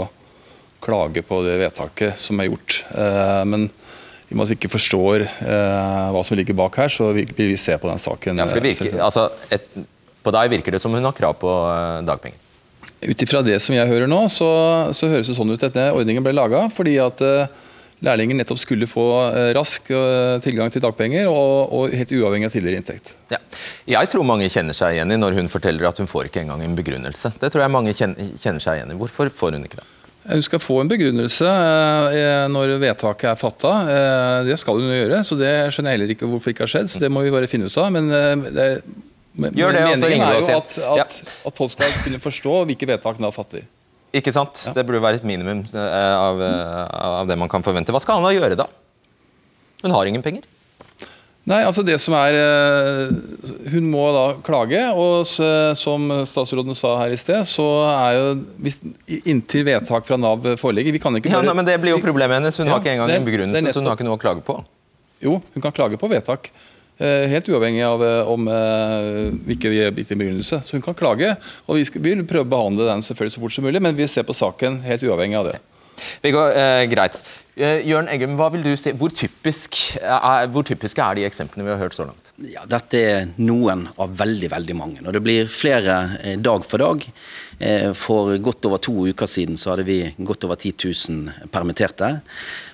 klage 0.84 1.24
på 1.26 1.42
det 1.46 1.58
vedtaket 1.60 2.20
som 2.20 2.40
er 2.40 2.50
gjort. 2.50 2.80
Eh, 2.94 3.44
men 3.48 3.68
i 3.68 4.34
og 4.34 4.36
med 4.36 4.44
at 4.44 4.52
vi 4.52 4.58
ikke 4.58 4.68
forstår 4.74 5.22
hva 6.12 6.20
som 6.20 6.36
ligger 6.36 6.56
bak 6.58 6.74
her, 6.76 6.90
så 6.92 7.06
vil 7.16 7.30
vi 7.32 7.54
se 7.56 7.72
på 7.80 7.88
den 7.88 8.00
saken. 8.02 8.42
Ja, 8.42 8.44
virker, 8.52 8.98
altså, 9.00 9.30
et, 9.48 9.64
På 10.20 10.34
deg 10.36 10.50
virker 10.52 10.74
det 10.74 10.82
som 10.82 10.92
hun 10.92 11.06
har 11.06 11.14
krav 11.16 11.38
på 11.40 11.48
dagpenger? 12.04 12.36
Ut 13.08 13.24
ifra 13.24 13.40
det 13.46 13.56
som 13.64 13.72
jeg 13.72 13.88
hører 13.88 14.10
nå, 14.10 14.18
så, 14.28 14.50
så 14.92 15.08
høres 15.08 15.30
det 15.30 15.38
sånn 15.38 15.54
ut 15.54 15.64
at 15.64 15.80
ordningen 15.94 16.26
ble 16.26 16.34
laga 16.36 16.66
fordi 16.74 16.98
at 17.00 17.24
lærlinger 18.04 18.38
nettopp 18.38 18.60
skulle 18.62 18.88
få 18.90 19.04
eh, 19.28 19.50
rask 19.56 19.90
eh, 19.90 20.38
tilgang 20.44 20.72
til 20.72 20.82
dagpenger, 20.84 21.28
og, 21.30 21.72
og 21.74 21.94
helt 21.96 22.14
uavhengig 22.14 22.48
av 22.48 22.54
tidligere 22.54 22.82
inntekt. 22.82 23.14
Ja. 23.32 23.40
Jeg 23.88 24.10
tror 24.12 24.26
mange 24.28 24.48
kjenner 24.52 24.76
seg 24.76 24.96
igjen 24.96 25.14
i 25.14 25.20
når 25.20 25.38
hun 25.40 25.50
forteller 25.50 25.88
at 25.88 26.00
hun 26.00 26.10
får 26.10 26.30
ikke 26.30 26.44
engang 26.44 26.62
en 26.64 26.76
begrunnelse. 26.78 27.34
Det 27.40 27.52
tror 27.52 27.64
jeg 27.64 27.74
mange 27.74 27.94
kjenner 27.96 28.62
seg 28.62 28.78
igjen 28.78 28.94
i. 28.94 28.98
Hvorfor 28.98 29.32
får 29.34 29.58
hun 29.58 29.66
ikke 29.68 29.80
det? 29.80 29.88
Hun 30.28 30.44
skal 30.44 30.60
få 30.60 30.82
en 30.82 30.90
begrunnelse 30.90 31.48
eh, 31.48 32.44
når 32.52 32.76
vedtaket 32.82 33.32
er 33.32 33.40
fatta. 33.40 33.74
Det 34.46 34.58
skal 34.60 34.82
hun 34.82 34.92
gjøre, 34.92 35.22
så 35.24 35.38
det 35.40 35.52
skjønner 35.72 35.94
jeg 35.94 35.98
heller 35.98 36.14
ikke 36.14 36.28
hvorfor 36.28 36.50
det 36.50 36.56
ikke 36.56 36.66
har 36.66 36.74
skjedd. 36.74 36.92
så 36.92 37.02
Det 37.02 37.10
må 37.12 37.24
vi 37.24 37.34
bare 37.34 37.50
finne 37.50 37.70
ut 37.70 37.80
av. 37.80 37.90
Men 37.94 38.12
det, 38.52 38.68
Gjør 39.38 39.70
det, 39.70 39.82
meningen 40.02 40.24
er 40.26 40.40
jo 40.40 40.46
at, 40.50 40.78
at, 40.82 41.18
at, 41.46 41.54
folk 41.54 41.70
skal 41.70 41.92
kunne 42.02 42.18
forstå 42.18 42.54
hvilke 42.66 42.88
vedtak 42.90 43.20
Nav 43.22 43.36
fatter. 43.36 43.62
Ikke 44.16 44.32
sant? 44.32 44.60
Ja. 44.68 44.74
Det 44.78 44.84
burde 44.88 45.02
være 45.04 45.20
et 45.20 45.26
minimum 45.26 45.64
eh, 45.68 46.12
av, 46.16 46.40
eh, 46.40 46.84
av, 46.96 47.26
det 47.28 47.36
man 47.40 47.50
kan 47.50 47.64
forvente. 47.64 47.92
Hva 47.92 48.00
skal 48.00 48.20
han 48.20 48.28
da 48.28 48.32
gjøre, 48.32 48.56
da? 48.56 48.68
Hun 49.84 49.94
har 49.94 50.08
ingen 50.08 50.24
penger. 50.24 50.46
Nei, 51.48 51.62
altså 51.64 51.80
det 51.80 51.94
som 52.02 52.12
er 52.12 52.34
eh, 52.36 53.12
Hun 53.72 53.86
må 53.88 54.02
da 54.12 54.24
klage, 54.44 54.80
og 54.92 55.28
som 55.80 56.08
statsråden 56.28 56.76
sa 56.76 56.94
her 57.02 57.14
i 57.14 57.20
sted, 57.20 57.44
så 57.48 57.68
er 57.88 58.16
jo 58.18 58.24
hvis, 58.64 58.80
Inntil 59.28 59.64
vedtak 59.68 60.08
fra 60.08 60.18
Nav 60.20 60.44
foreligger 60.60 60.92
Vi 60.92 61.00
kan 61.00 61.16
ikke 61.16 61.32
bare 61.32 61.48
ja, 61.48 61.56
Men 61.56 61.68
det 61.68 61.78
blir 61.80 61.96
jo 61.96 62.02
problemet 62.04 62.40
hennes. 62.40 62.58
Hun 62.60 62.68
ja, 62.68 62.74
har 62.74 62.84
ikke 62.84 62.96
engang 62.96 63.12
det, 63.12 63.20
en 63.22 63.28
begrunnelse, 63.28 63.72
så 63.72 63.80
hun 63.80 63.88
har 63.88 63.96
ikke 63.96 64.08
noe 64.08 64.18
å 64.18 64.24
klage 64.24 64.44
på. 64.44 64.58
Jo, 65.24 65.38
hun 65.54 65.64
kan 65.64 65.74
klage 65.74 66.00
på 66.00 66.10
vedtak. 66.10 66.52
Eh, 66.98 67.28
helt 67.30 67.48
uavhengig 67.48 67.84
av 67.86 68.02
eh, 68.02 68.30
om 68.30 68.48
eh, 68.50 69.30
vi 69.46 69.56
er 69.70 69.92
gitt 69.94 70.12
en 70.14 70.22
begrunnelse. 70.22 70.60
Så 70.66 70.76
hun 70.76 70.82
kan 70.82 70.98
klage, 70.98 71.36
og 71.66 71.78
vi 71.78 72.02
vil 72.10 72.24
prøve 72.26 72.46
å 72.46 72.52
behandle 72.56 72.88
den 72.90 73.04
selvfølgelig 73.06 73.36
så 73.36 73.42
fort 73.44 73.54
som 73.54 73.68
mulig, 73.68 73.82
men 73.84 73.98
vi 73.98 74.08
ser 74.10 74.26
på 74.26 74.36
saken 74.36 74.80
helt 74.86 75.06
uavhengig 75.06 75.38
av 75.38 75.52
det. 75.52 75.58
Viggo, 76.22 76.48
eh, 76.50 76.86
greit. 76.90 77.22
Eh, 77.58 77.82
Jørn 77.88 78.06
Eggum, 78.10 78.36
hva 78.38 78.50
vil 78.54 78.62
du 78.62 78.70
si? 78.78 78.92
Hvor, 78.94 79.10
typisk 79.10 79.74
er, 79.98 80.46
hvor 80.54 80.62
typiske 80.66 81.02
er 81.02 81.18
de 81.18 81.24
eksemplene 81.26 81.66
vi 81.66 81.72
har 81.72 81.80
hørt 81.80 81.96
så 81.96 82.06
langt? 82.06 82.30
Ja, 82.46 82.62
Dette 82.70 83.00
er 83.02 83.32
noen 83.42 83.88
av 83.98 84.12
veldig 84.18 84.50
veldig 84.52 84.76
mange. 84.78 85.02
og 85.02 85.12
Det 85.16 85.22
blir 85.24 85.50
flere 85.50 85.96
eh, 86.22 86.36
dag 86.38 86.66
for 86.66 86.78
dag. 86.78 87.06
Eh, 87.58 87.90
for 87.98 88.30
godt 88.38 88.68
over 88.70 88.82
to 88.82 89.08
uker 89.10 89.26
siden 89.26 89.58
så 89.58 89.72
hadde 89.72 89.88
vi 89.88 90.00
godt 90.18 90.46
over 90.46 90.54
10 90.54 90.74
000 91.10 91.50
permitterte 91.50 92.20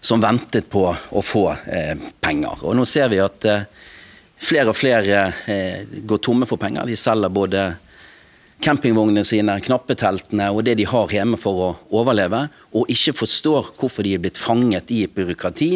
som 0.04 0.21
ventet 0.21 0.69
på 0.69 0.85
å 0.93 1.25
få 1.25 1.47
eh, 1.64 1.97
penger. 2.21 2.61
Og 2.61 2.76
Nå 2.76 2.85
ser 2.88 3.09
vi 3.12 3.25
at 3.25 3.49
eh, 3.49 3.64
Flere 4.41 4.73
og 4.73 4.76
flere 4.76 5.25
eh, 5.50 5.85
går 6.07 6.21
tomme 6.25 6.47
for 6.49 6.61
penger. 6.61 6.87
De 6.88 6.97
selger 6.99 7.33
både 7.33 7.64
campingvognene 8.64 9.25
sine, 9.26 9.59
knappeteltene 9.61 10.49
og 10.53 10.64
det 10.67 10.79
de 10.81 10.87
har 10.88 11.12
hjemme 11.12 11.38
for 11.41 11.61
å 11.61 11.69
overleve, 11.95 12.47
og 12.73 12.91
ikke 12.93 13.17
forstår 13.25 13.75
hvorfor 13.79 14.07
de 14.07 14.14
er 14.17 14.25
blitt 14.25 14.41
fanget 14.41 14.93
i 14.95 15.05
et 15.07 15.14
byråkrati 15.14 15.71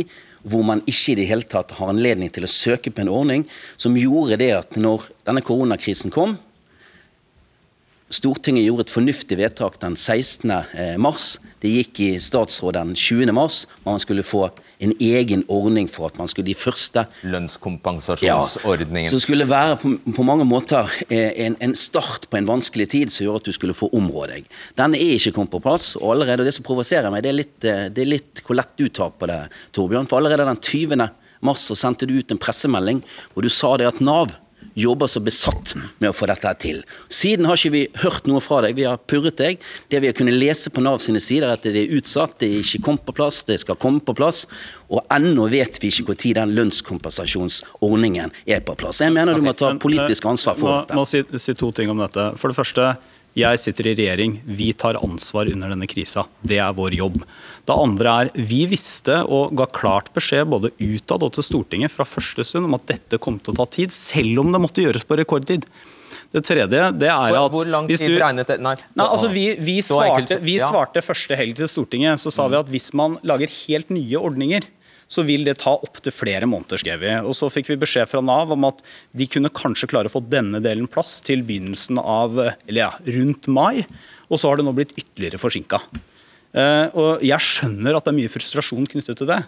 hvor 0.48 0.62
man 0.64 0.82
ikke 0.86 1.12
i 1.12 1.16
det 1.18 1.26
hele 1.28 1.46
tatt 1.48 1.74
har 1.76 1.90
anledning 1.92 2.30
til 2.32 2.46
å 2.46 2.50
søke 2.50 2.92
på 2.94 3.02
en 3.02 3.10
ordning 3.12 3.44
som 3.76 3.96
gjorde 3.98 4.38
det 4.40 4.52
at 4.54 4.78
når 4.80 5.08
denne 5.26 5.42
koronakrisen 5.44 6.14
kom, 6.14 6.36
Stortinget 8.08 8.64
gjorde 8.64 8.86
et 8.86 8.92
fornuftig 8.92 9.36
vedtak 9.36 9.76
den 9.82 9.96
16. 9.96 10.50
Eh, 10.50 10.94
mars. 11.00 11.36
Det 11.60 11.68
gikk 11.68 12.00
i 12.00 12.08
statsråd 12.22 12.78
den 12.78 12.94
20. 12.96 13.32
mars. 13.36 13.66
Man 13.84 14.00
skulle 14.00 14.24
få 14.24 14.46
en 14.78 14.94
egen 15.02 15.42
ordning 15.52 15.90
for 15.90 16.08
at 16.08 16.16
man 16.20 16.30
skulle 16.30 16.46
de 16.46 16.56
første 16.56 17.04
Lønnskompensasjonsordningen. 17.26 19.08
Ja, 19.08 19.12
som 19.12 19.20
skulle 19.20 19.48
være 19.50 19.76
på, 19.82 19.92
på 20.16 20.26
mange 20.26 20.46
måter 20.48 20.88
eh, 21.10 21.34
en, 21.44 21.58
en, 21.60 21.76
start 21.76 22.30
på 22.30 22.40
en 22.40 22.48
vanskelig 22.48 22.88
tid 22.94 23.12
som 23.12 23.26
gjorde 23.26 23.44
at 23.44 23.50
du 23.50 23.58
skulle 23.58 23.76
få 23.76 23.90
områ 23.92 24.24
deg. 24.32 24.48
Den 24.78 24.96
er 24.96 25.16
ikke 25.18 25.34
kommet 25.36 25.52
på 25.52 25.62
plass. 25.68 25.92
og 26.00 26.14
allerede 26.14 26.48
Det 26.48 26.56
som 26.56 26.66
provoserer 26.66 27.12
meg, 27.12 27.26
det 27.26 27.32
er, 27.34 27.40
litt, 27.42 27.56
eh, 27.60 27.86
det 27.92 28.06
er 28.06 28.12
litt 28.14 28.44
hvor 28.46 28.56
lett 28.56 28.76
du 28.78 28.88
tar 28.88 29.12
på 29.18 29.28
det, 29.28 29.42
Torbjørn. 29.76 30.08
For 30.08 30.22
allerede 30.22 30.48
den 30.48 30.62
20. 30.62 31.08
mars 31.44 31.68
så 31.68 31.76
sendte 31.76 32.08
du 32.08 32.16
ut 32.16 32.32
en 32.32 32.40
pressemelding 32.40 33.04
hvor 33.34 33.44
du 33.44 33.52
sa 33.52 33.76
det 33.76 33.90
at 33.90 34.00
Nav 34.00 34.32
jobber 34.78 35.10
så 35.10 35.22
besatt 35.24 35.74
med 35.98 36.10
å 36.10 36.14
få 36.16 36.28
dette 36.30 36.52
til. 36.62 36.82
Siden 37.12 37.48
har 37.48 37.58
ikke 37.58 37.74
vi 37.74 37.82
hørt 38.04 38.28
noe 38.30 38.42
fra 38.44 38.60
deg. 38.64 38.76
Vi 38.78 38.86
har 38.86 39.00
purret 39.10 39.38
deg. 39.40 39.62
Det 39.90 40.00
vi 40.02 40.10
har 40.10 40.16
kunnet 40.16 40.38
lese 40.38 40.72
på 40.74 40.82
Nav 40.84 41.00
sine 41.02 41.22
sider, 41.22 41.48
er 41.48 41.58
at 41.58 41.66
det 41.66 41.82
er 41.82 41.94
utsatt, 41.98 42.38
det 42.42 42.50
er 42.50 42.62
ikke 42.62 42.84
kommet 42.86 43.06
på 43.08 43.16
plass, 43.18 43.42
det 43.48 43.60
skal 43.64 43.78
komme 43.80 44.02
på 44.04 44.14
plass. 44.18 44.46
Og 44.88 45.02
ennå 45.14 45.48
vet 45.52 45.80
vi 45.82 45.90
ikke 45.92 46.14
når 46.14 46.40
den 46.40 46.56
lønnskompensasjonsordningen 46.58 48.34
er 48.46 48.64
på 48.64 48.76
plass. 48.78 49.02
Jeg 49.04 49.14
mener 49.14 49.38
du 49.38 49.44
må 49.44 49.56
ta 49.58 49.74
politisk 49.80 50.28
ansvar 50.30 50.58
for 50.58 50.80
dette. 50.80 50.94
Jeg 50.94 51.02
må 51.02 51.08
si, 51.08 51.44
si 51.48 51.56
to 51.58 51.72
ting 51.74 51.92
om 51.92 52.02
dette. 52.04 52.30
For 52.40 52.52
det 52.52 52.58
første, 52.58 52.92
jeg 53.36 53.60
sitter 53.60 53.90
i 53.90 53.94
regjering. 53.98 54.38
Vi 54.44 54.70
tar 54.72 54.98
ansvar 55.02 55.50
under 55.50 55.72
denne 55.72 55.88
krisa. 55.90 56.24
Det 56.40 56.58
er 56.62 56.74
vår 56.76 56.96
jobb. 56.98 57.20
Det 57.68 57.76
andre 57.76 58.14
er 58.22 58.32
vi 58.48 58.64
visste 58.70 59.20
og 59.24 59.54
ga 59.58 59.68
klart 59.70 60.10
beskjed 60.16 60.48
både 60.50 60.72
utad 60.78 61.22
og 61.22 61.34
til 61.36 61.46
Stortinget 61.46 61.92
fra 61.94 62.06
første 62.08 62.46
stund 62.46 62.68
om 62.68 62.78
at 62.78 62.88
dette 62.88 63.20
kom 63.22 63.38
til 63.38 63.54
å 63.54 63.60
ta 63.60 63.68
tid, 63.78 63.94
selv 63.94 64.42
om 64.42 64.52
det 64.54 64.62
måtte 64.64 64.84
gjøres 64.84 65.06
på 65.06 65.18
rekordtid. 65.20 65.68
Det 66.32 66.42
tredje 66.44 66.88
det 67.00 67.08
er 67.08 67.36
at 67.38 67.52
Hvor 67.52 67.68
lang 67.68 67.86
tid 67.88 68.18
regnet 68.20 68.50
det? 68.50 68.58
Nei. 68.60 68.74
nei 68.98 69.06
altså 69.06 69.30
vi, 69.32 69.46
vi, 69.64 69.78
svarte, 69.84 70.36
vi 70.44 70.58
svarte 70.60 71.00
første 71.04 71.36
helg 71.38 71.56
til 71.56 71.70
Stortinget. 71.70 72.20
Så 72.20 72.32
sa 72.34 72.48
vi 72.52 72.58
at 72.58 72.68
hvis 72.68 72.90
man 72.96 73.16
lager 73.26 73.52
helt 73.64 73.92
nye 73.94 74.20
ordninger, 74.20 74.66
så 75.08 75.24
vil 75.24 75.46
det 75.48 75.56
ta 75.62 75.72
opptil 75.74 76.12
flere 76.12 76.48
måneder, 76.48 76.80
skrev 76.80 77.00
vi. 77.00 77.12
Og 77.24 77.34
Så 77.36 77.48
fikk 77.52 77.70
vi 77.72 77.78
beskjed 77.80 78.10
fra 78.10 78.20
Nav 78.24 78.52
om 78.52 78.66
at 78.68 78.82
de 79.16 79.26
kunne 79.30 79.52
kanskje 79.52 79.88
klare 79.88 80.10
å 80.10 80.12
få 80.12 80.20
denne 80.20 80.60
delen 80.64 80.88
plass 80.90 81.18
til 81.24 81.42
begynnelsen 81.48 82.00
av, 82.02 82.36
eller 82.68 82.82
ja, 82.82 82.92
rundt 83.16 83.48
mai. 83.48 83.86
Og 84.28 84.40
så 84.40 84.50
har 84.50 84.60
det 84.60 84.68
nå 84.68 84.74
blitt 84.76 84.92
ytterligere 84.98 85.40
forsinka. 85.40 85.80
Uh, 86.56 86.86
og 86.96 87.24
jeg 87.24 87.44
skjønner 87.44 87.96
at 87.96 88.06
det 88.06 88.12
er 88.12 88.18
mye 88.20 88.32
frustrasjon 88.32 88.88
knyttet 88.88 89.20
til 89.20 89.28
det. 89.28 89.42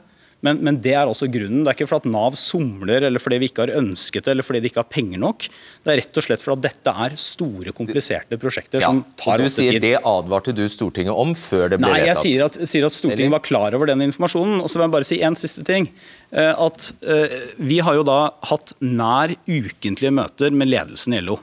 Men, 0.46 0.61
men, 0.64 0.79
det 0.81 0.94
er 0.96 1.05
altså 1.05 1.29
grunnen. 1.31 1.64
Det 1.64 1.72
er 1.72 1.76
ikke 1.76 1.88
fordi 1.90 2.09
at 2.09 2.14
Nav 2.14 2.37
somler 2.40 3.05
eller 3.09 3.22
fordi 3.22 3.40
vi 3.42 3.50
ikke 3.50 3.66
har 3.66 3.74
ønsket 3.81 4.24
det 4.24 4.35
eller 4.35 4.46
fordi 4.46 4.62
de 4.64 4.70
ikke 4.70 4.81
har 4.81 4.88
penger 4.88 5.20
nok. 5.20 5.46
Det 5.85 5.92
er 5.92 6.00
rett 6.00 6.20
og 6.20 6.26
slett 6.26 6.44
fordi 6.44 6.57
at 6.57 6.66
dette 6.68 6.94
er 7.05 7.16
store, 7.20 7.74
kompliserte 7.76 8.40
prosjekter 8.40 8.85
ja, 8.85 8.88
som 8.88 9.03
tar 9.20 9.37
åtte 9.37 9.50
tid. 9.50 9.50
Du 9.50 9.61
sier 9.61 9.85
det 9.85 9.94
advarte 10.00 10.57
du 10.57 10.64
Stortinget 10.72 11.12
om 11.24 11.35
før 11.38 11.74
det 11.74 11.81
ble 11.81 11.90
Nei, 11.90 12.00
vedtatt? 12.00 12.07
Nei, 12.07 12.09
jeg 12.09 12.20
sier 12.24 12.46
at, 12.48 12.59
sier 12.72 12.88
at 12.88 12.96
Stortinget 12.96 13.26
eller? 13.26 13.37
var 13.37 13.46
klar 13.46 13.79
over 13.79 13.92
den 13.92 14.07
informasjonen. 14.09 14.59
Og 14.64 14.72
så 14.72 14.81
vil 14.81 14.88
jeg 14.88 14.96
bare 14.96 15.11
si 15.11 15.20
en 15.26 15.38
siste 15.38 15.66
ting. 15.66 15.90
Eh, 16.33 16.53
at 16.53 16.90
uh, 17.05 17.38
Vi 17.61 17.81
har 17.85 18.00
jo 18.00 18.07
da 18.09 18.20
hatt 18.50 18.74
nær 18.81 19.37
ukentlige 19.44 20.14
møter 20.14 20.55
med 20.55 20.72
ledelsen 20.72 21.18
i 21.18 21.24
LO 21.24 21.40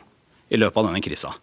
i 0.49 0.59
løpet 0.59 0.79
av 0.79 0.89
denne 0.89 1.03
krisa. 1.03 1.33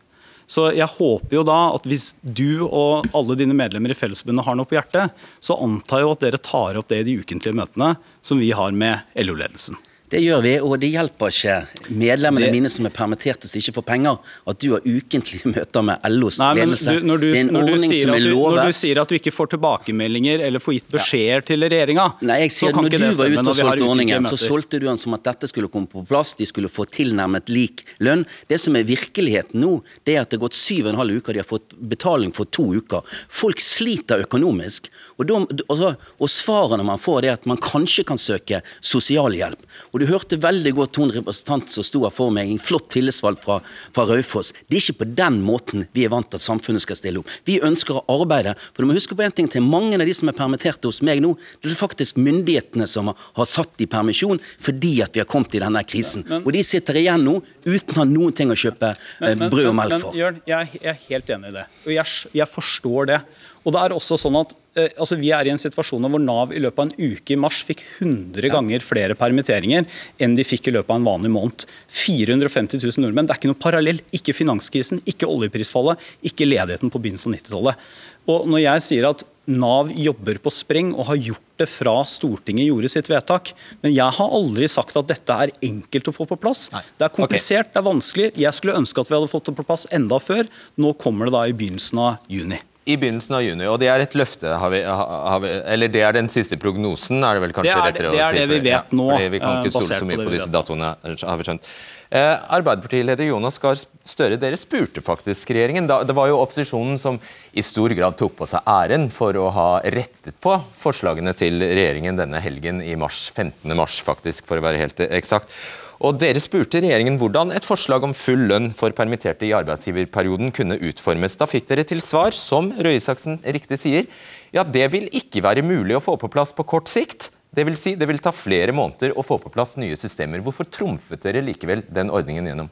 Så 0.47 0.69
jeg 0.77 0.91
håper 0.97 1.39
jo 1.39 1.45
da 1.47 1.59
at 1.75 1.87
hvis 1.89 2.13
du 2.21 2.67
og 2.67 3.09
alle 3.17 3.37
dine 3.41 3.57
medlemmer 3.57 3.95
i 3.95 3.97
Fellesforbundet 3.99 4.47
har 4.47 4.59
noe 4.59 4.69
på 4.69 4.77
hjertet, 4.79 5.15
så 5.41 5.57
antar 5.65 6.03
jeg 6.03 6.13
at 6.13 6.27
dere 6.27 6.45
tar 6.51 6.81
opp 6.81 6.91
det 6.93 7.03
i 7.03 7.09
de 7.09 7.19
ukentlige 7.23 7.57
møtene 7.57 7.95
som 8.25 8.43
vi 8.43 8.53
har 8.57 8.77
med 8.77 9.17
LO-ledelsen. 9.25 9.79
Det 10.15 10.21
gjør 10.23 10.43
vi, 10.45 10.53
og 10.63 10.77
det 10.79 10.89
hjelper 10.95 11.33
ikke 11.33 11.55
medlemmene 11.91 12.47
det... 12.47 12.55
mine 12.55 12.71
som 12.71 12.87
er 12.87 12.93
permitterte 12.95 13.49
som 13.51 13.59
ikke 13.59 13.75
får 13.81 13.85
penger, 13.89 14.19
at 14.47 14.59
du 14.63 14.67
har 14.77 14.85
ukentlige 14.87 15.51
møter 15.57 15.83
med 15.89 16.05
LOs 16.13 16.39
Nei, 16.39 16.51
ledelse. 16.61 16.95
Du, 17.01 17.09
du, 17.09 17.25
det 17.25 17.33
er 17.41 17.49
en 17.49 17.59
ordning 17.59 17.95
som 17.99 18.13
er 18.15 18.23
lovet. 18.29 18.61
Når 18.61 18.71
du 18.71 18.79
sier 18.79 19.01
at 19.03 19.11
du 19.11 19.17
ikke 19.19 19.33
får 19.35 19.51
tilbakemeldinger 19.57 20.45
eller 20.47 20.63
får 20.63 20.77
gitt 20.77 20.93
beskjeder 20.95 21.43
ja. 21.43 21.47
til 21.49 21.67
regjeringa 21.67 22.05
Nei, 22.29 22.37
jeg 22.45 22.55
sier 22.55 22.71
at 22.71 22.79
Når 22.79 22.95
du 22.95 22.99
var 23.03 23.35
ute 23.35 23.43
og 23.43 23.59
solgte 23.59 23.89
ordningen, 23.89 24.29
så 24.31 24.39
solgte 24.39 24.81
du 24.83 24.87
den 24.87 25.01
som 25.01 25.17
at 25.19 25.27
dette 25.27 25.51
skulle 25.51 25.71
komme 25.73 25.91
på 25.91 26.05
plass, 26.07 26.37
de 26.39 26.47
skulle 26.47 26.71
få 26.71 26.87
tilnærmet 26.95 27.51
lik 27.51 27.83
lønn. 28.05 28.23
Det 28.51 28.61
som 28.63 28.79
er 28.79 28.87
virkeligheten 28.87 29.65
nå, 29.65 29.73
det 30.07 30.15
er 30.15 30.23
at 30.23 30.31
det 30.31 30.39
har 30.39 30.45
gått 30.47 30.59
syv 30.59 30.87
og 30.87 30.93
en 30.93 31.01
halv 31.03 31.19
uke, 31.19 31.35
de 31.35 31.43
har 31.43 31.49
fått 31.49 31.75
betaling 31.95 32.31
for 32.37 32.47
to 32.55 32.69
uker. 32.79 33.03
Folk 33.27 33.63
sliter 33.65 34.23
økonomisk. 34.29 34.87
Og, 35.19 35.27
de, 35.27 35.65
og, 35.67 35.85
og 36.23 36.31
svarene 36.31 36.87
man 36.87 37.03
får, 37.03 37.27
er 37.27 37.39
at 37.41 37.51
man 37.51 37.59
kanskje 37.63 38.07
kan 38.07 38.21
søke 38.21 38.63
sosialhjelp. 38.85 39.59
Og 39.91 40.04
du 40.04 40.04
hørte 40.11 40.39
veldig 40.41 40.73
godt 40.77 40.99
hun 41.01 41.13
representanten 41.15 41.73
som 41.73 41.87
sto 41.87 42.03
her 42.05 42.15
for 42.15 42.33
meg, 42.35 42.51
en 42.51 42.63
flott 42.63 42.89
tillitsvalgt 42.93 43.43
fra, 43.45 43.61
fra 43.95 44.07
Raufoss. 44.09 44.53
Det 44.69 44.79
er 44.79 44.83
ikke 44.83 45.05
på 45.05 45.11
den 45.21 45.41
måten 45.45 45.87
vi 45.97 46.07
er 46.07 46.13
vant 46.13 46.29
til 46.31 46.41
at 46.41 46.45
samfunnet 46.45 46.85
skal 46.85 46.99
stille 46.99 47.23
opp. 47.23 47.31
Vi 47.49 47.61
ønsker 47.65 48.01
å 48.01 48.05
arbeide. 48.21 48.55
For 48.73 48.83
du 48.83 48.91
må 48.91 48.97
huske 48.99 49.17
på 49.17 49.25
en 49.27 49.35
ting 49.35 49.49
til. 49.51 49.65
Mange 49.65 49.99
av 49.99 50.07
de 50.07 50.17
som 50.17 50.31
er 50.31 50.37
permitterte 50.37 50.91
hos 50.91 51.03
meg 51.07 51.23
nå, 51.25 51.35
det 51.63 51.73
er 51.73 51.79
faktisk 51.79 52.19
myndighetene 52.21 52.89
som 52.91 53.13
har 53.15 53.49
satt 53.49 53.81
i 53.83 53.89
permisjon 53.91 54.41
fordi 54.63 54.97
at 55.05 55.15
vi 55.15 55.23
har 55.23 55.29
kommet 55.31 55.55
i 55.57 55.63
denne 55.63 55.83
krisen. 55.87 56.25
Ja, 56.27 56.37
men, 56.37 56.45
og 56.45 56.57
de 56.57 56.65
sitter 56.67 57.01
igjen 57.01 57.25
nå 57.27 57.39
uten 57.65 57.95
å 57.95 58.03
ha 58.03 58.07
noen 58.09 58.37
ting 58.37 58.53
å 58.53 58.59
kjøpe 58.59 58.95
men, 59.23 59.39
men, 59.41 59.51
brød 59.53 59.71
og 59.71 59.77
melk 59.79 59.99
for. 60.03 60.19
Jørn, 60.19 60.41
jeg, 60.49 60.77
jeg, 60.79 60.95
er 60.95 61.03
helt 61.09 61.35
enig 61.37 61.53
i 61.53 61.57
det. 61.59 61.67
Og 61.87 61.93
jeg, 61.97 62.31
jeg 62.41 62.51
forstår 62.51 63.11
det. 63.13 63.21
Og 63.65 63.75
det 63.75 63.81
er 63.81 63.95
også 63.97 64.19
sånn 64.21 64.37
at 64.39 64.55
eh, 64.77 64.91
altså 65.01 65.17
Vi 65.21 65.31
er 65.35 65.49
i 65.49 65.53
en 65.53 65.61
situasjon 65.61 66.05
hvor 66.13 66.23
Nav 66.23 66.53
i 66.55 66.63
løpet 66.63 66.81
av 66.81 66.89
en 66.91 67.13
uke 67.15 67.35
i 67.35 67.41
mars 67.41 67.63
fikk 67.67 67.83
100 68.01 68.53
ganger 68.53 68.85
flere 68.85 69.17
permitteringer 69.19 69.87
enn 70.23 70.37
de 70.39 70.47
fikk 70.47 70.69
i 70.69 70.75
løpet 70.77 70.93
av 70.93 71.01
en 71.01 71.09
vanlig 71.09 71.33
måned. 71.35 71.67
450 71.89 72.83
000 72.85 73.05
nordmenn. 73.05 73.29
Det 73.29 73.37
er 73.37 73.43
ikke 73.43 73.53
noe 73.53 73.63
parallell. 73.67 74.03
Ikke 74.17 74.37
finanskrisen, 74.37 75.03
ikke 75.09 75.31
oljeprisfallet, 75.31 76.03
ikke 76.27 76.49
ledigheten 76.49 76.93
på 76.93 77.01
begynnelsen 77.01 77.33
av 77.33 77.41
90-tallet. 77.41 77.87
Og 78.35 78.49
Når 78.49 78.65
jeg 78.65 78.85
sier 78.89 79.09
at 79.11 79.25
Nav 79.45 79.91
jobber 79.93 80.39
på 80.41 80.49
spreng 80.53 80.95
og 80.95 81.11
har 81.11 81.19
gjort 81.21 81.43
det 81.61 81.67
fra 81.69 81.99
Stortinget 82.09 82.71
gjorde 82.71 82.89
sitt 82.89 83.11
vedtak. 83.13 83.53
Men 83.85 83.93
jeg 83.93 84.17
har 84.17 84.37
aldri 84.39 84.69
sagt 84.73 84.97
at 84.97 85.11
dette 85.11 85.37
er 85.37 85.53
enkelt 85.69 86.09
å 86.09 86.15
få 86.17 86.25
på 86.31 86.39
plass. 86.41 86.71
Nei. 86.73 86.81
Det 86.97 87.05
er 87.07 87.13
komplisert, 87.13 87.69
okay. 87.69 87.75
det 87.75 87.83
er 87.83 87.89
vanskelig. 87.91 88.31
Jeg 88.47 88.57
skulle 88.57 88.79
ønske 88.81 89.05
at 89.05 89.11
vi 89.11 89.19
hadde 89.19 89.33
fått 89.35 89.51
det 89.51 89.59
på 89.59 89.67
plass 89.69 89.85
enda 89.93 90.21
før. 90.23 90.49
Nå 90.81 90.95
kommer 90.97 91.29
det 91.29 91.37
da 91.37 91.45
i 91.45 91.57
begynnelsen 91.57 92.01
av 92.01 92.33
juni. 92.33 92.61
I 92.85 92.99
begynnelsen 93.01 93.33
av 93.39 93.41
juni, 93.41 93.65
og 93.65 93.79
det 93.81 93.89
er 93.89 94.03
et 94.05 94.15
løfte, 94.19 94.51
har 94.61 94.73
vi, 94.73 94.83
har 94.85 95.41
vi, 95.41 95.51
eller 95.73 95.89
det 95.89 96.03
er 96.05 96.17
den 96.19 96.27
siste 96.29 96.59
prognosen? 96.61 97.23
er 97.25 97.39
Det 97.39 97.45
vel 97.47 97.55
kanskje 97.57 97.71
det 97.71 97.81
er, 97.81 97.87
rettere 97.89 98.11
å 98.11 98.13
si? 98.13 98.19
Det 98.19 98.25
er 98.27 98.35
det 98.37 98.49
vi 98.51 98.59
vet 98.67 98.75
ja, 98.93 98.99
nå. 98.99 99.07
vi 99.33 99.41
kan 99.41 99.61
ikke 99.63 99.73
stole 99.73 100.01
så 100.03 100.09
mye 100.09 100.19
på, 100.21 100.27
på 100.29 100.35
disse 100.35 100.53
datoene, 100.53 100.91
har 101.01 101.39
vi 101.41 101.47
skjønt. 101.49 101.71
Eh, 102.15 102.35
Arbeiderpartileder 102.55 103.27
Jonas 103.27 103.57
Gahr 103.59 103.79
Støre, 103.81 104.37
dere 104.39 104.59
spurte 104.61 105.01
faktisk 105.03 105.55
regjeringen. 105.57 105.89
det 105.89 106.15
var 106.15 106.29
jo 106.29 106.43
opposisjonen 106.43 107.01
som 107.01 107.17
i 107.57 107.65
stor 107.65 107.95
grad 107.97 108.19
tok 108.21 108.37
på 108.37 108.47
seg 108.53 108.69
æren 108.69 109.09
for 109.11 109.35
å 109.41 109.49
ha 109.57 109.69
rettet 109.81 110.37
på 110.45 110.59
forslagene 110.79 111.33
til 111.35 111.65
regjeringen 111.65 112.21
denne 112.21 112.43
helgen 112.45 112.85
i 112.85 112.93
mars. 113.01 113.31
15. 113.35 113.73
mars, 113.75 113.97
faktisk, 114.05 114.45
for 114.47 114.61
å 114.61 114.67
være 114.67 114.85
helt 114.85 115.01
eksakt. 115.09 115.57
Og 116.05 116.19
Dere 116.21 116.41
spurte 116.43 116.83
regjeringen 116.85 117.15
hvordan 117.17 117.55
et 117.57 117.65
forslag 117.65 118.05
om 118.05 118.13
full 118.13 118.43
lønn 118.51 118.67
for 118.77 118.93
permitterte 118.97 119.47
i 119.49 119.55
arbeidsgiverperioden 119.57 120.51
kunne 120.53 120.77
utformes. 120.91 121.37
Da 121.41 121.49
fikk 121.49 121.71
dere 121.71 121.87
til 121.89 122.03
svar, 122.05 122.37
som 122.37 122.69
Røe 122.77 122.99
Isaksen 122.99 123.39
riktig 123.57 123.79
sier, 123.81 124.11
ja, 124.53 124.67
det 124.69 124.91
vil 124.93 125.09
ikke 125.17 125.41
være 125.47 125.65
mulig 125.65 125.97
å 125.97 126.03
få 126.05 126.19
på 126.21 126.29
plass 126.29 126.53
på 126.53 126.67
kort 126.69 126.93
sikt. 126.93 127.31
Det 127.55 127.65
vil 127.65 127.79
si, 127.79 127.95
det 127.97 128.09
vil 128.11 128.21
ta 128.21 128.35
flere 128.37 128.75
måneder 128.77 129.15
å 129.17 129.25
få 129.25 129.39
på 129.41 129.53
plass 129.55 129.79
nye 129.81 129.97
systemer. 129.97 130.43
Hvorfor 130.45 130.69
trumfet 130.69 131.25
dere 131.25 131.45
likevel 131.47 131.87
den 131.89 132.13
ordningen 132.13 132.51
gjennom? 132.51 132.71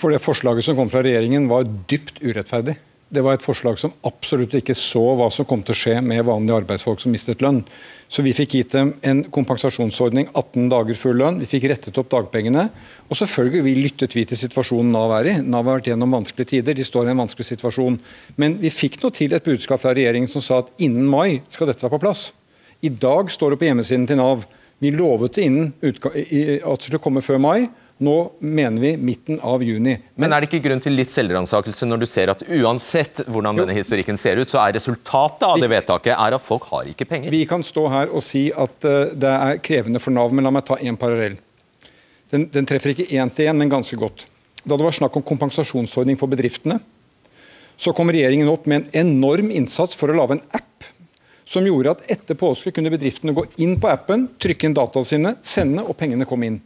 For 0.00 0.10
det 0.10 0.22
Forslaget 0.24 0.66
som 0.66 0.78
kom 0.78 0.90
fra 0.90 1.04
regjeringen 1.06 1.46
var 1.50 1.68
dypt 1.90 2.18
urettferdig. 2.24 2.80
Det 3.10 3.24
var 3.26 3.34
et 3.34 3.42
forslag 3.42 3.74
som 3.80 3.90
absolutt 4.06 4.52
ikke 4.54 4.74
så 4.78 5.00
hva 5.18 5.26
som 5.34 5.46
kom 5.48 5.64
til 5.66 5.74
å 5.74 5.78
skje 5.80 5.96
med 6.06 6.22
vanlige 6.28 6.60
arbeidsfolk 6.60 7.00
som 7.02 7.10
mistet 7.10 7.40
lønn. 7.42 7.58
Så 8.06 8.22
vi 8.22 8.30
fikk 8.34 8.54
gitt 8.54 8.76
dem 8.76 8.92
en 9.02 9.24
kompensasjonsordning, 9.34 10.28
18 10.30 10.68
dager 10.70 10.98
full 10.98 11.18
lønn. 11.18 11.40
Vi 11.42 11.48
fikk 11.50 11.66
rettet 11.72 11.98
opp 11.98 12.12
dagpengene. 12.12 12.68
Og 13.10 13.18
selvfølgelig 13.18 13.64
vi 13.66 13.74
lyttet 13.80 14.14
vi 14.14 14.24
til 14.30 14.38
situasjonen 14.38 14.94
Nav 14.94 15.16
er 15.18 15.32
i. 15.32 15.34
Nav 15.42 15.66
har 15.66 15.80
vært 15.80 15.90
gjennom 15.90 16.14
vanskelige 16.20 16.52
tider, 16.52 16.78
de 16.78 16.86
står 16.86 17.10
i 17.10 17.14
en 17.16 17.24
vanskelig 17.24 17.48
situasjon. 17.50 17.98
Men 18.38 18.54
vi 18.62 18.70
fikk 18.70 19.00
nå 19.02 19.10
til 19.18 19.34
et 19.34 19.50
budskap 19.50 19.82
fra 19.82 19.96
regjeringen 19.98 20.30
som 20.30 20.46
sa 20.46 20.62
at 20.62 20.70
innen 20.78 21.10
mai 21.10 21.40
skal 21.50 21.66
dette 21.72 21.82
være 21.82 21.96
på 21.98 22.02
plass. 22.06 22.28
I 22.86 22.94
dag 22.94 23.34
står 23.34 23.56
det 23.56 23.62
på 23.64 23.72
hjemmesiden 23.72 24.06
til 24.06 24.22
Nav. 24.22 24.46
Vi 24.78 24.94
lovet 24.94 25.34
det 25.34 25.50
innen 25.50 25.72
at 25.82 25.98
det 26.06 26.86
skulle 26.86 27.02
komme 27.02 27.26
før 27.26 27.42
mai. 27.42 27.66
Nå 28.00 28.14
mener 28.40 28.80
vi 28.80 28.90
midten 28.96 29.40
av 29.44 29.60
juni. 29.60 29.92
Men, 30.14 30.24
Men 30.24 30.32
er 30.32 30.40
det 30.40 30.48
ikke 30.48 30.62
grunn 30.64 30.80
til 30.80 30.94
litt 30.96 31.10
selvransakelse 31.12 31.84
når 31.84 32.00
du 32.00 32.06
ser 32.08 32.30
at 32.32 32.42
uansett 32.48 33.20
hvordan 33.28 33.60
denne 33.60 33.74
historikken 33.76 34.16
ser 34.16 34.40
ut, 34.40 34.48
så 34.48 34.62
er 34.62 34.78
resultatet 34.78 35.44
av 35.44 35.60
det 35.60 35.68
vedtaket 35.68 36.14
er 36.14 36.36
at 36.36 36.40
folk 36.40 36.64
har 36.72 36.88
ikke 36.88 37.04
penger? 37.10 37.28
Vi 37.34 37.42
kan 37.50 37.64
stå 37.66 37.84
her 37.92 38.14
og 38.14 38.24
si 38.24 38.46
at 38.56 38.88
uh, 38.88 39.12
det 39.12 39.34
er 39.34 39.60
krevende 39.60 40.00
for 40.00 40.16
Nav, 40.16 40.32
men 40.32 40.48
la 40.48 40.52
meg 40.56 40.64
ta 40.70 40.78
en 40.80 40.96
parallell. 41.00 41.36
Den, 42.32 42.46
den 42.48 42.70
treffer 42.70 42.94
ikke 42.94 43.10
én 43.10 43.34
til 43.36 43.50
én, 43.50 43.60
men 43.60 43.72
ganske 43.72 44.00
godt. 44.00 44.24
Da 44.64 44.80
det 44.80 44.86
var 44.86 44.96
snakk 44.96 45.20
om 45.20 45.26
kompensasjonsordning 45.26 46.16
for 46.20 46.32
bedriftene, 46.32 46.78
så 47.80 47.92
kom 47.96 48.12
regjeringen 48.12 48.48
opp 48.48 48.64
med 48.68 48.88
en 48.94 49.04
enorm 49.04 49.52
innsats 49.52 49.96
for 49.96 50.12
å 50.12 50.16
lage 50.16 50.38
en 50.38 50.44
app 50.56 50.88
som 51.50 51.68
gjorde 51.68 51.96
at 51.98 52.08
etter 52.16 52.38
påske 52.38 52.72
kunne 52.72 52.92
bedriftene 52.92 53.34
gå 53.36 53.44
inn 53.60 53.76
på 53.80 53.92
appen, 53.92 54.28
trykke 54.40 54.68
inn 54.68 54.76
dataene 54.76 55.08
sine, 55.08 55.36
sende, 55.42 55.84
og 55.84 55.96
pengene 56.00 56.28
kom 56.28 56.44
inn. 56.46 56.60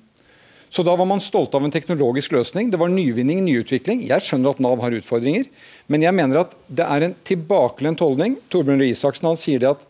Så 0.75 0.83
Da 0.83 0.97
var 0.97 1.07
man 1.07 1.21
stolt 1.23 1.55
av 1.55 1.63
en 1.63 1.71
teknologisk 1.71 2.33
løsning. 2.35 2.71
Det 2.73 2.79
var 2.81 2.91
nyvinning, 2.91 3.45
nyutvikling. 3.47 4.01
Jeg 4.09 4.25
skjønner 4.27 4.57
at 4.57 4.63
Nav 4.65 4.81
har 4.83 4.97
utfordringer, 4.97 5.47
men 5.87 6.03
jeg 6.03 6.17
mener 6.19 6.41
at 6.41 6.57
det 6.67 6.83
er 6.83 7.07
en 7.07 7.15
tilbakelent 7.23 8.03
holdning. 8.03 8.35
Torbjørn 8.51 8.83
Røe 8.83 8.91
Isaksen 8.91 9.29
han 9.31 9.39
sier 9.39 9.63
det 9.63 9.71
at 9.71 9.85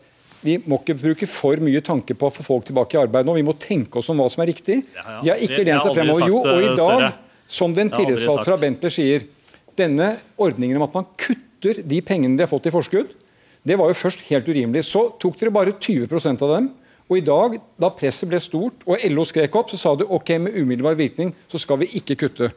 vi 0.45 0.59
må 0.69 0.77
ikke 0.83 0.99
bruke 1.01 1.29
for 1.31 1.57
mye 1.65 1.81
tanke 1.81 2.13
på 2.13 2.29
å 2.29 2.35
få 2.35 2.45
folk 2.45 2.69
tilbake 2.69 2.99
i 2.99 3.01
arbeid 3.01 3.25
nå. 3.25 3.39
Vi 3.39 3.47
må 3.49 3.57
tenke 3.57 4.03
oss 4.03 4.13
om 4.13 4.21
hva 4.21 4.29
som 4.29 4.45
er 4.45 4.51
riktig. 4.53 4.83
De 5.25 5.33
har 5.33 5.41
ikke 5.41 5.65
lent 5.65 5.87
seg 5.87 5.97
fremover. 5.97 6.29
Jo, 6.29 6.43
og 6.45 6.69
i 6.69 6.75
dag, 6.77 7.07
som 7.49 7.73
den 7.73 7.89
tillitsvalgte 7.95 8.45
fra 8.51 8.61
Bentley 8.61 8.93
sier, 8.93 9.25
denne 9.81 10.19
ordningen 10.37 10.77
om 10.77 10.85
at 10.85 11.01
man 11.01 11.09
kutter 11.17 11.81
de 11.81 12.05
pengene 12.05 12.37
de 12.37 12.45
har 12.45 12.53
fått 12.53 12.69
i 12.69 12.75
forskudd, 12.75 13.17
det 13.65 13.81
var 13.81 13.89
jo 13.89 13.97
først 13.97 14.27
helt 14.29 14.53
urimelig. 14.53 14.85
Så 14.93 15.07
tok 15.17 15.41
dere 15.41 15.55
bare 15.55 15.73
20% 15.81 16.45
av 16.45 16.59
dem. 16.59 16.69
Og 17.11 17.19
i 17.21 17.25
dag, 17.25 17.59
da 17.81 17.91
presset 17.93 18.31
ble 18.31 18.41
stort 18.41 18.87
og 18.89 19.03
LO 19.13 19.27
skrek 19.29 19.55
opp, 19.61 19.69
så 19.73 19.81
sa 19.81 19.93
du 19.99 20.07
ok, 20.09 20.39
med 20.41 20.57
umiddelbar 20.57 20.97
virkning 20.97 21.35
så 21.53 21.61
skal 21.61 21.83
vi 21.83 21.91
ikke 22.01 22.17
kutte. 22.25 22.49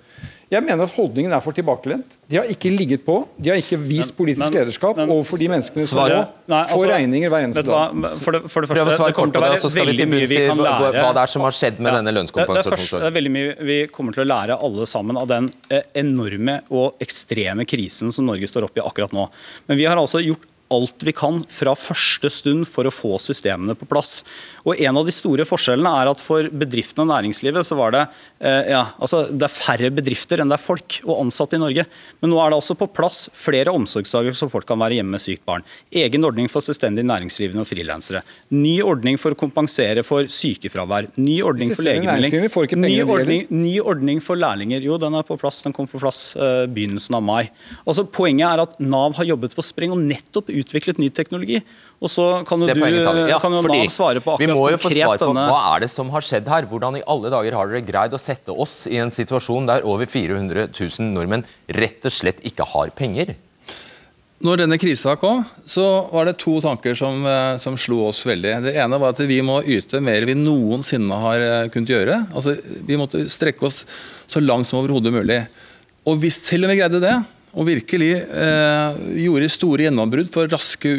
Jeg 0.48 0.64
mener 0.64 0.88
at 0.88 0.94
holdningen 0.96 1.34
er 1.36 1.42
for 1.44 1.52
tilbakelent. 1.52 2.14
De 2.32 2.38
har 2.40 2.48
ikke 2.48 2.70
ligget 2.72 3.02
på. 3.04 3.18
De 3.36 3.52
har 3.52 3.60
ikke 3.60 3.76
vist 3.82 4.14
politisk 4.16 4.46
men, 4.46 4.54
lederskap 4.56 4.96
men, 4.96 5.12
overfor 5.12 5.42
de 5.42 5.50
menneskene 5.52 5.88
som 5.90 6.00
nå 6.00 6.22
altså, 6.22 6.78
får 6.78 6.88
regninger 6.94 7.34
hver 7.34 7.48
eneste 7.50 7.66
dag. 7.68 7.98
For 8.22 8.38
det, 8.38 8.42
for 8.48 8.64
det 8.64 8.72
første, 8.72 9.10
det 9.10 9.18
kommer 9.18 9.36
til 9.36 9.44
å 9.44 9.50
være 9.50 9.72
veldig 9.82 10.08
mye 10.14 10.30
vi 10.32 10.40
kan 10.48 10.64
lære. 10.64 10.94
Hva 10.96 11.10
det 11.18 11.26
er 11.26 11.34
som 11.34 11.44
har 11.44 11.58
skjedd 11.60 11.82
med 11.84 11.92
ja, 11.92 11.98
denne 12.00 12.16
lønnskompensasjonsordningen. 12.16 13.04
Det, 13.04 13.12
er 13.12 13.18
veldig 13.20 13.34
mye 13.36 13.70
vi 13.74 13.80
kommer 13.92 14.16
til 14.16 14.24
å 14.24 14.30
lære 14.32 14.60
alle 14.70 14.88
sammen 14.88 15.20
av 15.20 15.28
den 15.34 15.52
eh, 15.68 15.84
enorme 16.00 16.62
og 16.72 17.04
ekstreme 17.04 17.68
krisen 17.68 18.16
som 18.16 18.32
Norge 18.32 18.48
står 18.48 18.70
oppe 18.70 18.80
i 18.80 18.88
akkurat 18.88 19.12
nå. 19.18 19.28
Men 19.68 19.84
vi 19.84 19.90
har 19.92 20.00
altså 20.00 20.24
gjort 20.24 20.48
alt 20.73 21.03
vi 21.06 21.13
kan 21.15 21.39
fra 21.51 21.73
første 21.77 22.30
stund 22.34 22.67
for 22.67 22.88
å 22.88 22.93
få 22.93 23.15
systemene 23.21 23.75
på 23.77 23.88
plass. 23.89 24.21
Og 24.67 24.75
En 24.88 24.99
av 24.99 25.06
de 25.08 25.13
store 25.15 25.45
forskjellene 25.47 25.91
er 26.01 26.10
at 26.12 26.21
for 26.21 26.47
bedriftene 26.51 27.06
og 27.06 27.12
næringslivet 27.13 27.65
så 27.65 27.77
var 27.80 27.93
det, 27.95 28.03
eh, 28.43 28.71
ja, 28.73 28.84
altså 28.99 29.25
det 29.32 29.47
er 29.47 29.53
færre 29.53 29.89
bedrifter 29.91 30.41
enn 30.41 30.51
det 30.51 30.58
er 30.58 30.63
folk 30.63 30.99
og 31.06 31.21
ansatte 31.23 31.56
i 31.56 31.62
Norge. 31.62 31.86
Men 32.21 32.32
nå 32.32 32.39
er 32.43 32.51
det 32.51 32.60
altså 32.60 32.75
på 32.75 32.89
plass 32.91 33.30
flere 33.34 33.71
omsorgsdager 33.71 34.36
så 34.36 34.49
folk 34.51 34.67
kan 34.67 34.80
være 34.80 34.99
hjemme 34.99 35.15
med 35.15 35.23
sykt 35.23 35.45
barn. 35.47 35.63
Egen 35.91 36.25
ordning 36.27 36.49
for 36.51 36.65
selvstendig 36.65 37.06
næringsdrivende 37.08 37.63
og 37.63 37.69
frilansere. 37.69 38.23
Ny 38.51 38.82
ordning 38.84 39.17
for 39.17 39.32
å 39.32 39.39
kompensere 39.39 40.03
for 40.03 40.27
sykefravær. 40.27 41.10
Ny 41.15 41.39
ordning 41.47 41.71
for 41.73 41.88
legemelding. 41.88 42.47
Ny 42.84 42.99
ordning, 43.08 43.47
ny 43.49 43.80
ordning 43.80 44.21
for 44.23 44.39
lærlinger. 44.39 44.84
Jo, 44.84 44.99
den 44.99 45.15
er 45.15 45.23
på 45.27 45.39
plass. 45.39 45.63
Den 45.63 45.75
kom 45.75 45.88
på 45.88 46.01
plass 46.01 46.36
eh, 46.36 46.65
begynnelsen 46.67 47.15
av 47.17 47.23
mai. 47.23 47.49
Altså 47.86 48.03
Poenget 48.17 48.47
er 48.49 48.63
at 48.63 48.77
Nav 48.84 49.15
har 49.19 49.27
jobbet 49.32 49.56
på 49.56 49.65
spreng 49.65 49.95
og 49.95 50.03
nettopp 50.03 50.51
utviklet 50.62 51.00
ny 51.02 51.10
teknologi. 51.13 51.62
Og 52.02 52.12
så 52.12 52.28
kan 52.48 52.62
jo, 52.62 52.70
du, 52.70 52.84
ja, 53.30 53.39
kan 53.41 53.56
jo 53.56 53.63
Nav 53.65 53.89
svare 53.93 54.22
på 54.22 54.36
akkurat 54.36 54.43
vi 54.43 54.54
må 54.54 54.67
jo 54.74 54.82
få 54.82 54.91
svar 54.93 55.22
på 55.22 55.32
Hva 55.34 55.62
er 55.74 55.86
det 55.86 55.91
som 55.93 56.12
har 56.13 56.26
skjedd 56.26 56.50
her? 56.52 56.67
Hvordan 56.70 57.00
i 57.00 57.06
alle 57.10 57.34
dager 57.34 57.58
har 57.58 57.72
dere 57.72 57.86
greid 57.88 58.13
å 58.13 58.22
sette 58.22 58.54
oss 58.54 58.86
i 58.91 59.00
en 59.02 59.13
situasjon 59.13 59.70
der 59.70 59.88
over 59.88 60.10
400 60.10 60.70
000 60.70 61.12
nordmenn 61.15 61.46
rett 61.80 62.06
og 62.06 62.13
slett 62.13 62.43
ikke 62.48 62.67
har 62.76 62.93
penger? 62.98 63.36
Når 64.46 64.60
denne 64.62 64.78
krisa 64.78 65.15
kom, 65.17 65.39
så 65.65 65.84
var 66.12 66.28
det 66.28 66.36
to 66.38 66.60
tanker 66.62 66.93
som, 66.98 67.24
eh, 67.26 67.56
som, 67.58 67.74
slo 67.74 68.04
oss 68.12 68.22
veldig. 68.28 68.52
Det 68.67 68.76
ene 68.78 69.00
var 69.02 69.15
at 69.15 69.22
vi 69.26 69.39
må 69.41 69.63
yte 69.65 69.98
mer 69.98 70.22
enn 70.22 70.30
vi 70.30 70.36
noensinne 70.38 71.17
har 71.24 71.46
eh, 71.46 71.70
kunnet 71.74 71.89
gjøre. 71.89 72.20
Altså, 72.38 72.54
vi 72.86 73.00
måtte 73.02 73.24
strekke 73.34 73.65
oss 73.65 73.82
så 74.30 74.43
langt 74.43 74.70
som 74.70 74.78
overhodet 74.84 75.15
mulig. 75.15 75.39
Og 76.06 76.22
hvis, 76.22 76.38
selv 76.46 76.67
om 76.67 76.72
vi 76.72 76.78
greide 76.78 77.02
det, 77.02 77.15
og 77.58 77.65
virkelig 77.65 78.12
eh, 78.22 79.00
gjorde 79.24 79.50
store 79.50 79.88
gjennombrudd 79.88 80.30
for 80.30 80.50
raske 80.52 80.91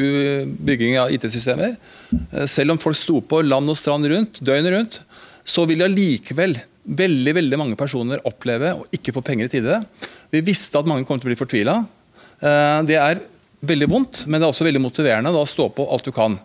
bygging 0.58 0.96
av 0.98 1.12
IT-systemer. 1.14 1.76
Eh, 2.10 2.48
selv 2.50 2.74
om 2.74 2.80
folk 2.82 2.98
sto 2.98 3.20
på 3.22 3.44
land 3.46 3.70
og 3.70 3.78
strand 3.78 4.08
rundt, 4.10 4.42
døgnet 4.42 4.74
rundt, 4.74 5.00
så 5.46 5.64
vil 5.70 5.86
allikevel 5.86 6.58
veldig 6.88 7.34
veldig 7.36 7.60
mange 7.60 7.78
personer 7.78 8.22
oppleve 8.26 8.74
å 8.74 8.86
ikke 8.94 9.14
få 9.14 9.22
penger 9.24 9.46
i 9.46 9.52
tide. 9.52 9.80
Vi 10.34 10.42
visste 10.44 10.80
at 10.80 10.88
mange 10.88 11.06
kom 11.06 11.20
til 11.20 11.28
å 11.28 11.32
bli 11.32 11.38
fortvila. 11.38 11.78
Eh, 12.42 12.78
det 12.88 12.98
er 12.98 13.22
veldig 13.68 13.90
vondt, 13.90 14.24
men 14.26 14.38
det 14.38 14.46
er 14.46 14.52
også 14.52 14.66
veldig 14.66 14.82
motiverende 14.82 15.34
å 15.34 15.46
stå 15.48 15.70
på 15.74 15.86
alt 15.92 16.08
du 16.08 16.14
kan. 16.14 16.38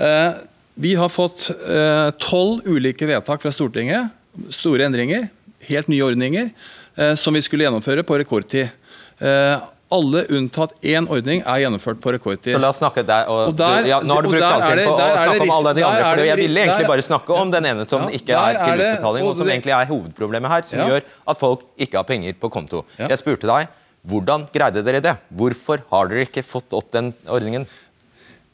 Eh, 0.00 0.32
vi 0.78 0.94
har 0.94 1.10
fått 1.10 1.48
eh, 1.50 2.08
tolv 2.22 2.66
ulike 2.68 3.08
vedtak 3.08 3.42
fra 3.42 3.52
Stortinget, 3.52 4.12
store 4.54 4.86
endringer, 4.86 5.26
helt 5.66 5.88
nye 5.90 6.04
ordninger, 6.06 6.52
eh, 6.96 7.14
som 7.18 7.34
vi 7.34 7.42
skulle 7.42 7.66
gjennomføre 7.66 8.04
på 8.06 8.20
rekordtid. 8.20 8.70
Eh, 9.18 9.66
alle 9.88 10.22
unntatt 10.36 10.74
én 10.84 11.06
ordning 11.08 11.40
er 11.40 11.62
gjennomført 11.62 12.00
på 12.04 12.12
rekordtid. 12.12 12.52
Så 12.52 12.60
la 12.60 12.68
oss 12.74 12.80
snakke 12.82 13.02
der, 13.08 13.24
og, 13.32 13.54
og 13.54 13.56
der, 13.56 13.86
du, 13.86 13.88
ja, 13.88 14.00
Nå 14.04 14.18
har 14.18 14.26
du 14.26 14.30
brukt 14.34 14.44
all 14.44 14.60
på 14.60 14.92
å 14.92 14.98
snakke 15.00 15.46
om 15.46 15.54
alle 15.56 15.72
de 15.78 15.84
andre. 15.88 16.04
for 16.10 16.24
Jeg 16.28 16.40
ville 16.42 16.62
egentlig 16.64 16.84
der, 16.84 16.92
bare 16.92 17.06
snakke 17.06 17.40
om 17.40 17.54
den 17.54 17.68
ene 17.70 17.88
som 17.88 18.04
ja, 18.04 18.20
ikke 18.20 18.36
er 18.36 18.60
tilbudbetaling, 18.60 19.28
og 19.30 19.40
som 19.40 19.48
egentlig 19.48 19.74
er 19.78 19.88
hovedproblemet 19.88 20.52
her, 20.52 20.66
som 20.68 20.82
ja. 20.82 20.88
gjør 20.92 21.08
at 21.32 21.40
folk 21.40 21.64
ikke 21.80 22.02
har 22.02 22.08
penger 22.10 22.36
på 22.36 22.52
konto. 22.52 22.84
Jeg 23.00 23.20
spurte 23.22 23.48
deg 23.48 23.74
hvordan 24.08 24.46
greide 24.54 24.84
dere 24.86 25.00
det? 25.04 25.16
Hvorfor 25.34 25.82
har 25.90 26.08
dere 26.10 26.28
ikke 26.28 26.44
fått 26.46 26.72
opp 26.76 26.92
den 26.94 27.10
ordningen? 27.26 27.66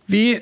Vi 0.04 0.34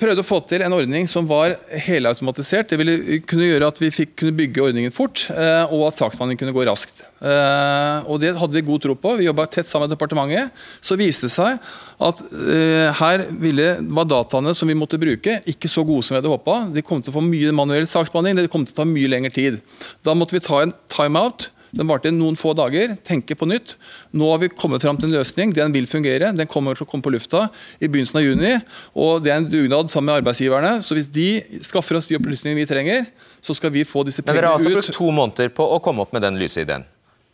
prøvde 0.00 0.22
å 0.22 0.24
få 0.24 0.38
til 0.48 0.62
en 0.64 0.72
ordning 0.72 1.04
som 1.10 1.26
var 1.28 1.52
helautomatisert. 1.84 2.70
Det 2.70 2.78
ville 2.80 3.18
kunne 3.28 3.50
gjøre 3.50 3.68
at 3.68 3.80
vi 3.82 3.90
fikk, 3.92 4.14
kunne 4.22 4.32
bygge 4.36 4.62
ordningen 4.64 4.94
fort, 4.96 5.26
eh, 5.34 5.68
og 5.68 5.90
at 5.90 5.98
saksbehandlingen 5.98 6.40
kunne 6.40 6.54
gå 6.56 6.64
raskt. 6.64 7.02
Eh, 7.20 8.08
og 8.08 8.22
Det 8.22 8.32
hadde 8.40 8.56
vi 8.56 8.64
god 8.64 8.80
tro 8.80 8.96
på. 8.96 9.12
Vi 9.18 9.28
jobba 9.28 9.44
tett 9.44 9.68
sammen 9.68 9.90
med 9.90 9.96
departementet. 9.98 10.56
Så 10.80 10.96
viste 10.96 11.28
det 11.28 11.34
seg 11.34 11.60
at 12.00 12.24
eh, 12.32 12.88
her 12.96 13.26
ville, 13.44 13.68
var 13.92 14.08
dataene 14.08 14.56
som 14.56 14.72
vi 14.72 14.78
måtte 14.78 15.00
bruke, 15.00 15.42
ikke 15.44 15.68
så 15.68 15.84
gode 15.84 16.06
som 16.06 16.16
vi 16.16 16.22
hadde 16.22 16.32
håpa. 16.32 16.72
De 16.72 16.80
kom 16.80 17.04
til 17.04 17.12
å 17.12 17.18
få 17.20 17.26
mye 17.26 17.52
manuell 17.52 17.84
saksbehandling, 17.90 18.40
det 18.40 18.52
kom 18.52 18.64
til 18.64 18.78
å 18.78 18.80
ta 18.80 18.88
mye 18.88 19.12
lengre 19.12 19.36
tid. 19.36 19.60
Da 20.00 20.16
måtte 20.16 20.38
vi 20.38 20.44
ta 20.48 20.64
en 20.64 20.72
timeout 20.88 21.50
den 21.76 21.88
varte 21.90 22.10
noen 22.14 22.38
få 22.38 22.52
dager. 22.58 22.96
Tenke 23.06 23.36
på 23.38 23.48
nytt. 23.48 23.76
Nå 24.16 24.30
har 24.32 24.42
vi 24.42 24.50
kommet 24.50 24.82
fram 24.82 24.98
til 24.98 25.10
en 25.10 25.18
løsning. 25.20 25.54
Den 25.54 25.74
vil 25.74 25.86
fungere. 25.90 26.32
Den 26.36 26.50
kommer 26.50 26.78
til 26.78 26.86
å 26.86 26.90
komme 26.90 27.06
på 27.06 27.12
lufta 27.14 27.46
i 27.78 27.88
begynnelsen 27.88 28.20
av 28.20 28.26
juni. 28.26 28.54
og 28.94 29.24
Det 29.24 29.32
er 29.32 29.42
en 29.42 29.50
dugnad 29.50 29.92
sammen 29.92 30.10
med 30.10 30.20
arbeidsgiverne. 30.20 30.78
Så 30.82 30.98
hvis 30.98 31.10
de 31.10 31.62
skaffer 31.62 31.98
oss 31.98 32.10
de 32.10 32.18
opplysningene 32.18 32.62
vi 32.62 32.70
trenger, 32.70 33.10
så 33.40 33.54
skal 33.56 33.72
vi 33.74 33.86
få 33.86 34.02
disse 34.06 34.24
pengene 34.24 34.40
ut. 34.40 34.42
Men 34.42 34.42
Dere 34.42 34.54
har 34.54 34.58
altså 34.58 34.74
brukt 34.74 34.98
to 34.98 35.12
måneder 35.14 35.52
på 35.54 35.66
å 35.76 35.78
komme 35.84 36.02
opp 36.06 36.16
med 36.16 36.26
den 36.26 36.40
lyse 36.40 36.64
ideen? 36.64 36.86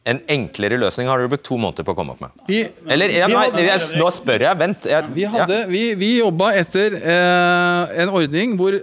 En 0.06 0.20
enklere 0.30 0.76
løsning 0.78 1.08
har 1.10 1.18
dere 1.18 1.32
brukt 1.32 1.42
to 1.48 1.56
måneder 1.58 1.86
på 1.86 1.96
å 1.96 1.98
komme 1.98 2.14
opp 2.14 2.20
med? 2.22 2.34
Vi, 2.46 2.60
Eller, 2.86 3.10
ja, 3.10 3.26
nei, 3.26 3.48
jeg, 3.66 3.88
nå 3.98 4.10
spør 4.14 4.44
jeg. 4.46 4.58
Vent. 4.60 4.86
Jeg, 4.86 5.08
vi, 5.16 5.24
hadde, 5.32 5.62
ja. 5.64 5.70
vi, 5.70 5.80
vi 5.98 6.10
jobba 6.20 6.52
etter 6.60 6.94
eh, 7.00 7.96
en 8.04 8.12
ordning 8.14 8.54
hvor 8.60 8.76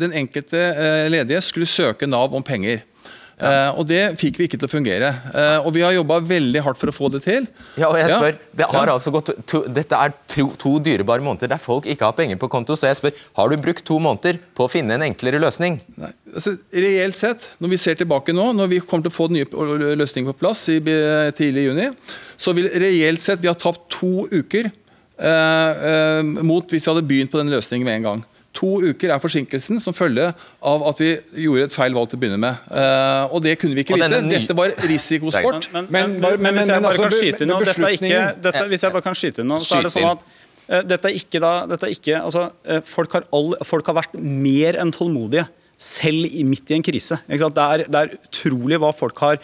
den 0.00 0.16
enkelte 0.16 0.58
eh, 0.58 1.06
ledige 1.12 1.42
skulle 1.44 1.68
søke 1.70 2.08
Nav 2.08 2.34
om 2.34 2.42
penger. 2.42 2.82
Uh, 3.40 3.78
og 3.80 3.86
det 3.88 4.00
fikk 4.20 4.36
vi 4.36 4.46
ikke 4.48 4.58
til 4.60 4.68
å 4.68 4.70
fungere. 4.70 5.10
Uh, 5.32 5.64
og 5.64 5.72
vi 5.72 5.84
har 5.84 5.94
jobba 5.94 6.18
veldig 6.28 6.62
hardt 6.66 6.80
for 6.80 6.92
å 6.92 6.94
få 6.94 7.08
det 7.14 7.22
til. 7.24 7.46
Ja, 7.80 7.88
og 7.88 7.96
jeg 7.96 8.10
spør, 8.12 8.38
det 8.60 8.68
har 8.68 8.90
ja. 8.90 8.96
altså 8.96 9.12
gått 9.14 9.32
to, 9.48 9.62
Dette 9.72 9.96
er 9.96 10.12
to, 10.28 10.50
to, 10.60 10.74
dyrebare 10.84 11.24
måneder 11.24 11.54
der 11.54 11.62
folk 11.62 11.88
ikke 11.88 12.10
har 12.10 12.16
penger 12.18 12.40
på 12.40 12.50
konto. 12.52 12.76
Så 12.76 12.90
jeg 12.90 13.00
spør, 13.00 13.16
har 13.40 13.52
du 13.52 13.64
brukt 13.64 13.86
to 13.88 13.96
måneder 14.02 14.40
på 14.56 14.66
å 14.66 14.72
finne 14.72 14.98
en 14.98 15.06
enklere 15.08 15.40
løsning? 15.40 15.80
Nei, 16.00 16.12
altså, 16.34 16.54
reelt 16.84 17.16
sett, 17.18 17.48
når 17.64 17.74
vi 17.74 17.80
ser 17.80 18.00
tilbake 18.00 18.36
nå, 18.36 18.50
når 18.58 18.74
vi 18.74 18.82
kommer 18.84 19.08
til 19.08 19.14
å 19.14 19.16
få 19.16 19.30
den 19.30 19.40
nye 19.40 19.96
løsningen 20.00 20.32
på 20.34 20.40
plass 20.44 20.66
i 20.72 20.80
tidlig 21.36 21.64
i 21.64 21.70
juni, 21.70 21.88
så 22.40 22.54
vil 22.56 22.68
reelt 22.82 23.24
sett 23.24 23.40
vi 23.40 23.50
har 23.50 23.58
tapt 23.60 23.88
to 23.92 24.26
uker 24.30 24.68
uh, 25.20 26.20
mot 26.44 26.68
hvis 26.68 26.86
vi 26.86 26.92
hadde 26.92 27.08
begynt 27.08 27.32
på 27.32 27.40
den 27.40 27.52
løsningen 27.52 27.88
med 27.88 28.00
en 28.00 28.08
gang. 28.08 28.22
To 28.58 28.80
uker 28.82 29.12
er 29.14 29.20
forsinkelsen 29.22 29.78
som 29.82 29.94
følge 29.94 30.26
av 30.66 30.84
at 30.90 31.00
vi 31.00 31.10
gjorde 31.44 31.68
et 31.68 31.74
feil 31.74 31.94
valg 31.94 32.10
til 32.10 32.18
å 32.18 32.22
begynne 32.24 32.40
med. 32.42 32.64
Uh, 32.66 33.30
og 33.30 33.44
det 33.44 33.54
kunne 33.60 33.78
vi 33.78 33.84
ikke 33.84 33.98
vite. 34.00 34.18
Ny... 34.26 34.32
Dette 34.34 34.56
var 34.58 34.74
risikosport. 34.90 35.68
Men, 35.70 35.86
men, 35.86 36.16
men, 36.18 36.42
men, 36.42 36.58
hvis 36.58 36.72
jeg 36.72 36.82
bare 36.82 36.98
kan 36.98 37.14
skyte 37.14 37.46
inn 37.46 37.52
noe, 37.52 38.66
hvis 38.72 38.86
jeg 38.86 38.96
bare 38.96 39.06
kan 39.06 39.18
skyte 39.18 39.44
inn 39.44 39.50
noe, 39.52 39.62
så 39.62 39.78
er 39.78 39.86
det 39.86 39.94
sånn 39.94 40.10
at 40.16 40.26
uh, 40.26 40.82
dette 40.82 41.12
er 41.12 41.20
ikke 41.20 41.42
da 41.46 41.54
dette 41.70 41.86
er 41.86 41.94
ikke, 41.94 42.18
altså, 42.18 42.48
uh, 42.66 42.82
folk, 42.90 43.14
har 43.14 43.30
all, 43.38 43.54
folk 43.70 43.92
har 43.92 44.00
vært 44.02 44.18
mer 44.18 44.80
enn 44.82 44.90
tålmodige 44.98 45.46
selv 45.80 46.26
midt 46.44 46.74
i 46.74 46.76
en 46.76 46.84
krise. 46.84 47.22
Det 47.30 47.40
er, 47.40 47.86
det, 47.86 48.00
er, 48.02 48.16
utrolig 48.28 48.82
hva 48.82 48.90
folk 48.92 49.22
har 49.24 49.38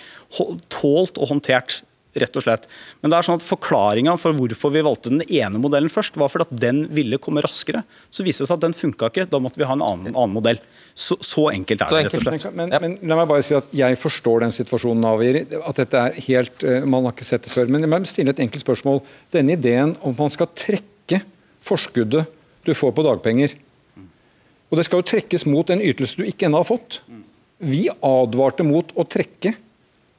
tålt 0.69 1.17
og 1.17 1.31
håndtert 1.31 1.79
rett 2.23 2.39
og 2.39 2.45
slett. 2.45 2.67
Men 3.03 3.13
det 3.13 3.19
er 3.19 3.27
sånn 3.29 3.41
at 3.41 3.47
forklaringa 3.47 4.17
for 4.21 4.37
hvorfor 4.37 4.73
vi 4.75 4.85
valgte 4.87 5.13
den 5.13 5.25
ene 5.27 5.61
modellen 5.63 5.93
først, 5.93 6.19
var 6.21 6.33
fordi 6.33 6.49
at 6.49 6.63
den 6.67 6.83
ville 6.97 7.19
komme 7.23 7.45
raskere. 7.45 7.83
Så 8.11 8.27
viste 8.27 8.45
det 8.45 8.51
seg 8.51 8.59
at 8.59 8.67
den 8.67 8.77
funka 8.77 9.11
ikke. 9.13 9.27
Da 9.33 9.41
måtte 9.43 9.61
vi 9.61 9.69
ha 9.69 9.77
en 9.77 9.85
annen, 9.85 10.15
annen 10.15 10.37
modell. 10.37 10.61
Så, 10.95 11.19
så, 11.21 11.49
enkelt 11.53 11.85
er 11.85 11.93
det, 11.93 12.05
rett 12.09 12.19
og 12.19 12.27
slett. 12.27 12.49
Men, 12.57 12.73
men, 12.73 12.97
la 13.05 13.21
meg 13.21 13.31
bare 13.31 13.45
si 13.47 13.57
at 13.59 13.69
jeg 13.77 14.01
forstår 14.01 14.47
den 14.47 14.57
situasjonen, 14.57 15.05
Navir. 15.05 15.43
At 15.63 15.83
dette 15.83 16.01
er 16.09 16.25
helt 16.29 16.65
eh, 16.65 16.87
Man 16.89 17.09
har 17.09 17.15
ikke 17.17 17.29
sett 17.29 17.45
det 17.47 17.53
før. 17.55 17.69
Men 17.71 17.85
jeg 17.85 17.93
må 17.93 18.03
stille 18.09 18.35
et 18.35 18.43
enkelt 18.47 18.65
spørsmål. 18.65 19.03
Denne 19.35 19.59
ideen 19.59 19.95
om 20.07 20.17
man 20.17 20.33
skal 20.33 20.51
trekke 20.57 21.23
forskuddet 21.67 22.33
du 22.67 22.75
får 22.75 22.93
på 22.97 23.05
dagpenger, 23.07 23.53
og 24.67 24.79
det 24.79 24.87
skal 24.89 24.99
jo 25.01 25.07
trekkes 25.07 25.47
mot 25.47 25.69
en 25.71 25.83
ytelse 25.83 26.19
du 26.19 26.27
ikke 26.27 26.49
ennå 26.49 26.59
har 26.59 26.67
fått. 26.67 26.99
Vi 27.63 27.87
advarte 28.05 28.67
mot 28.67 28.91
å 28.99 29.05
trekke 29.07 29.55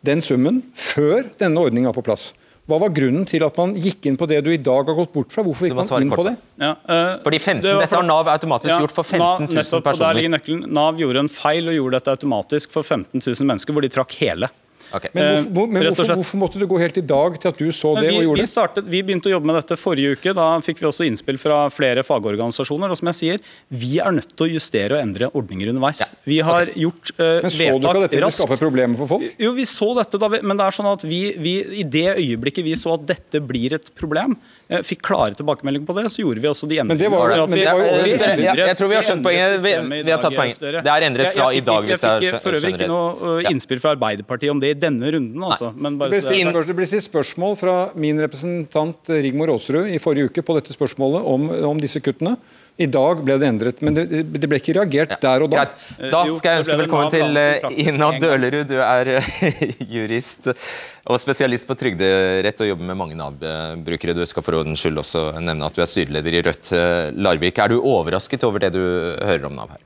den 0.06 0.22
summen 0.22 0.62
før 0.78 1.26
denne 1.40 1.64
ordningen 1.64 1.90
var 1.90 1.98
på 1.98 2.06
plass. 2.06 2.32
Hva 2.68 2.82
var 2.82 2.92
grunnen 2.92 3.24
til 3.28 3.46
at 3.48 3.56
man 3.56 3.78
gikk 3.80 4.10
inn 4.10 4.18
på 4.20 4.28
det 4.28 4.42
du 4.44 4.50
i 4.52 4.60
dag 4.60 4.90
har 4.90 4.96
gått 4.98 5.14
bort 5.14 5.32
fra? 5.32 5.44
Hvorfor 5.46 5.70
gikk 5.70 5.78
man 5.78 6.04
inn 6.04 6.12
på 6.12 6.26
det? 6.28 6.34
Ja, 6.60 6.74
uh, 6.76 7.14
Fordi 7.24 7.40
15, 7.40 7.62
det 7.64 7.76
Dette 7.80 7.96
har 7.96 8.04
Nav 8.04 8.28
automatisk 8.28 8.74
ja, 8.74 8.82
gjort 8.84 8.96
for 8.96 9.08
15 9.08 9.48
000 9.48 9.56
nettopp, 9.56 9.86
personer. 9.86 10.04
Der 10.04 10.18
ligger 10.20 10.34
nøkkelen. 10.36 10.66
Nav 10.76 11.00
gjorde 11.00 11.24
en 11.24 11.32
feil 11.32 11.72
og 11.72 11.78
gjorde 11.78 12.02
dette 12.02 12.16
automatisk 12.18 12.76
for 12.76 12.84
15 12.84 13.24
000 13.24 13.48
mennesker, 13.48 13.72
hvor 13.72 13.88
de 13.88 13.92
trakk 13.94 14.18
hele. 14.20 14.52
Okay. 14.94 15.12
Men, 15.14 15.48
hvorfor, 15.52 15.68
eh, 15.68 15.74
men 15.74 15.88
hvorfor, 15.90 16.12
hvorfor, 16.16 16.40
måtte 16.40 16.62
du 16.62 16.66
gå 16.70 16.80
helt 16.80 16.98
i 17.00 17.04
dag 17.04 17.36
til 17.42 17.52
at 17.52 17.60
du 17.60 17.68
så 17.76 17.94
det 17.98 18.08
vi, 18.08 18.20
og 18.22 18.28
gjorde 18.30 18.44
vi 18.44 18.50
startet, 18.50 18.88
Vi 18.88 19.02
begynte 19.04 19.28
å 19.28 19.34
jobbe 19.34 19.50
med 19.50 19.58
dette 19.60 19.78
forrige 19.80 20.16
uke. 20.16 20.34
Da 20.38 20.48
fikk 20.64 20.82
vi 20.82 20.88
også 20.90 21.08
innspill 21.08 21.40
fra 21.42 21.66
flere 21.74 22.04
fagorganisasjoner. 22.08 22.92
og 22.94 23.00
som 23.00 23.12
jeg 23.12 23.20
sier, 23.20 23.44
Vi 23.70 24.00
er 24.00 24.16
nødt 24.16 24.32
til 24.36 24.48
å 24.48 24.50
justere 24.56 24.98
og 24.98 25.04
endre 25.04 25.32
ordninger 25.34 25.74
underveis. 25.74 26.04
Ja. 26.06 26.10
Vi 26.24 26.40
har 26.40 26.70
okay. 26.70 26.82
gjort 26.86 27.14
uh, 27.18 27.26
men 27.44 27.52
Så 27.52 27.58
du 27.58 27.64
ikke 27.64 27.90
at 27.92 28.02
dette 28.08 28.20
ville 28.20 28.32
skape 28.38 28.60
problemer 28.62 29.02
for 29.02 29.14
folk? 29.16 29.28
Jo, 29.40 29.54
vi 29.58 29.66
så 29.68 29.92
dette 29.98 30.22
da, 30.22 30.32
men 30.40 30.60
det 30.60 30.68
er 30.68 30.78
sånn 30.80 30.92
at 30.92 31.04
vi, 31.08 31.22
vi, 31.42 31.58
i 31.82 31.88
det 31.98 32.08
øyeblikket 32.16 32.66
vi 32.66 32.78
så 32.80 32.96
at 32.96 33.08
dette 33.10 33.44
blir 33.44 33.76
et 33.78 33.92
problem, 33.98 34.38
Eh, 34.68 34.82
fikk 34.84 35.00
klare 35.08 35.32
tilbakemeldinger 35.38 35.88
på 35.88 35.94
det, 35.96 36.10
så 36.12 36.20
gjorde 36.26 36.42
vi 36.44 36.48
også 36.50 36.68
de 36.68 36.82
endringene. 36.82 37.56
jeg, 37.56 38.74
tror 38.76 38.90
vi 38.92 38.98
har 38.98 39.06
skjønt 39.08 39.24
poenget. 39.24 39.62
Vi, 39.64 39.72
vi, 40.04 40.12
har 40.12 40.20
tatt 40.20 40.36
poenget. 40.36 40.60
Det 40.84 40.92
er 40.92 41.06
endret 41.08 41.38
fra 41.38 41.48
i 41.56 41.62
dag, 41.64 41.88
jeg, 41.88 42.00
fikk 42.04 42.42
For 42.44 42.58
øvrig 42.58 42.74
ikke 42.76 42.90
noe 42.92 43.38
innspill 43.48 43.80
fra 43.80 43.94
Arbeiderpartiet 43.96 44.52
om 44.52 44.60
det 44.60 44.74
i 44.76 44.77
denne 44.80 45.12
runden. 45.16 45.44
Altså. 45.44 45.72
det 45.74 46.78
ble 46.78 46.88
stilt 46.90 47.08
spørsmål 47.08 47.58
fra 47.60 47.76
min 48.00 48.22
representant 48.24 49.12
Rigmor 49.12 49.56
Aasrud 49.56 49.90
i 49.92 50.00
forrige 50.02 50.32
uke 50.32 50.46
på 50.46 50.56
dette 50.58 50.76
spørsmålet 50.76 51.28
om, 51.28 51.50
om 51.74 51.82
disse 51.82 52.02
kuttene. 52.04 52.38
I 52.78 52.86
dag 52.94 53.24
ble 53.26 53.40
det 53.42 53.48
endret, 53.50 53.80
men 53.82 53.96
det, 53.98 54.04
det 54.38 54.48
ble 54.50 54.60
ikke 54.62 54.76
reagert 54.78 55.16
ja, 55.16 55.18
der 55.24 55.44
og 55.48 55.50
da. 55.50 55.64
Greit. 55.64 56.12
Da 56.14 56.20
skal 56.38 56.52
jeg 56.52 56.62
ønske 56.62 56.76
velkommen 56.84 57.10
til 57.10 57.40
eh, 57.42 57.66
Ina 57.88 58.12
Dølerud. 58.22 58.70
Du 58.70 58.76
er 58.86 59.10
eh, 59.16 59.32
jurist 59.96 60.52
og 60.52 61.18
spesialist 61.18 61.66
på 61.66 61.74
trygderett 61.80 62.62
og 62.62 62.70
jobber 62.70 62.92
med 62.92 63.00
mange 63.00 63.18
Nav-brukere. 63.18 64.14
Du 64.14 64.22
skal 64.30 64.46
for 64.46 64.60
ordens 64.60 64.84
skyld 64.84 65.02
også 65.02 65.26
nevne 65.42 65.66
at 65.66 65.74
du 65.74 65.82
er 65.82 65.90
styreleder 65.90 66.38
i 66.38 66.44
Rødt 66.46 66.70
eh, 66.78 67.10
Larvik. 67.18 67.58
Er 67.64 67.74
du 67.74 67.80
overrasket 67.82 68.46
over 68.46 68.62
det 68.62 68.76
du 68.78 68.84
hører 69.26 69.50
om 69.50 69.58
Nav 69.58 69.74
her? 69.74 69.82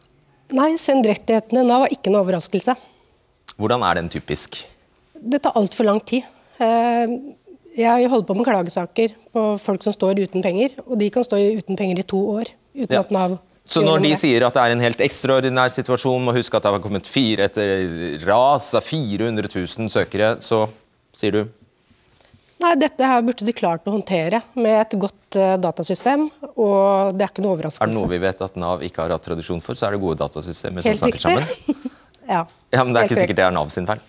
Nei, 0.59 0.73
sendrettighetene 0.75 1.63
Nav 1.63 1.85
var 1.85 1.95
ikke 1.95 2.11
noe 2.11 2.25
overraskelse. 2.25 2.75
Hvordan 3.55 3.87
er 3.87 4.01
den 4.01 4.11
typisk? 4.11 4.65
Det 5.21 5.41
tar 5.45 5.57
altfor 5.59 5.85
lang 5.85 6.01
tid. 6.01 6.25
Jeg 7.77 8.09
holder 8.11 8.25
på 8.27 8.35
med 8.35 8.45
klagesaker 8.45 9.13
på 9.33 9.45
folk 9.61 9.85
som 9.85 9.93
står 9.95 10.19
uten 10.25 10.43
penger, 10.43 10.73
og 10.85 10.97
de 10.99 11.07
kan 11.13 11.25
stå 11.25 11.39
uten 11.61 11.77
penger 11.79 12.01
i 12.01 12.05
to 12.05 12.19
år 12.33 12.51
uten 12.73 12.97
ja. 12.97 13.03
at 13.05 13.13
Nav 13.13 13.39
så 13.71 13.83
når 13.85 14.01
de 14.03 14.11
sier 14.19 14.43
at 14.43 14.55
det 14.57 14.61
er 14.65 14.73
en 14.73 14.83
helt 14.83 15.01
ekstraordinær 15.05 15.71
situasjon, 15.71 16.23
må 16.25 16.33
huske 16.35 16.57
at 16.57 16.65
det 16.65 16.73
har 16.73 16.83
kommet 16.83 17.07
fire 17.07 17.45
etter 17.47 18.19
ras 18.25 18.71
av 18.75 18.83
400 18.83 19.47
000 19.47 19.91
søkere, 19.93 20.33
så 20.43 20.65
sier 21.15 21.37
du? 21.37 21.41
Nei, 22.61 22.73
Dette 22.77 23.07
her 23.07 23.23
burde 23.25 23.45
de 23.47 23.53
klart 23.57 23.87
å 23.89 23.93
håndtere 23.95 24.41
med 24.59 24.75
et 24.75 24.95
godt 25.01 25.37
uh, 25.39 25.55
datasystem. 25.61 26.27
og 26.51 27.15
det 27.15 27.25
Er 27.25 27.31
ikke 27.31 27.45
noe 27.45 27.55
overraskelse. 27.55 27.85
Er 27.87 27.93
det 27.93 27.97
noe 27.97 28.11
vi 28.11 28.19
vet 28.21 28.43
at 28.45 28.59
Nav 28.59 28.83
ikke 28.85 29.05
har 29.05 29.15
hatt 29.15 29.25
tradisjon 29.25 29.63
for, 29.65 29.77
så 29.77 29.87
er 29.87 29.95
det 29.95 30.01
gode 30.03 30.19
datasystemer 30.19 30.85
som 30.85 30.99
snakker 31.05 31.23
sammen? 31.23 31.47
ja, 32.35 32.43
ja, 32.43 32.83
Men 32.83 32.93
det 32.93 33.01
er 33.01 33.09
ikke 33.09 33.23
sikkert 33.23 33.39
det 33.39 33.47
er 33.47 33.55
Nav 33.55 33.71
sin 33.73 33.87
feil? 33.89 34.03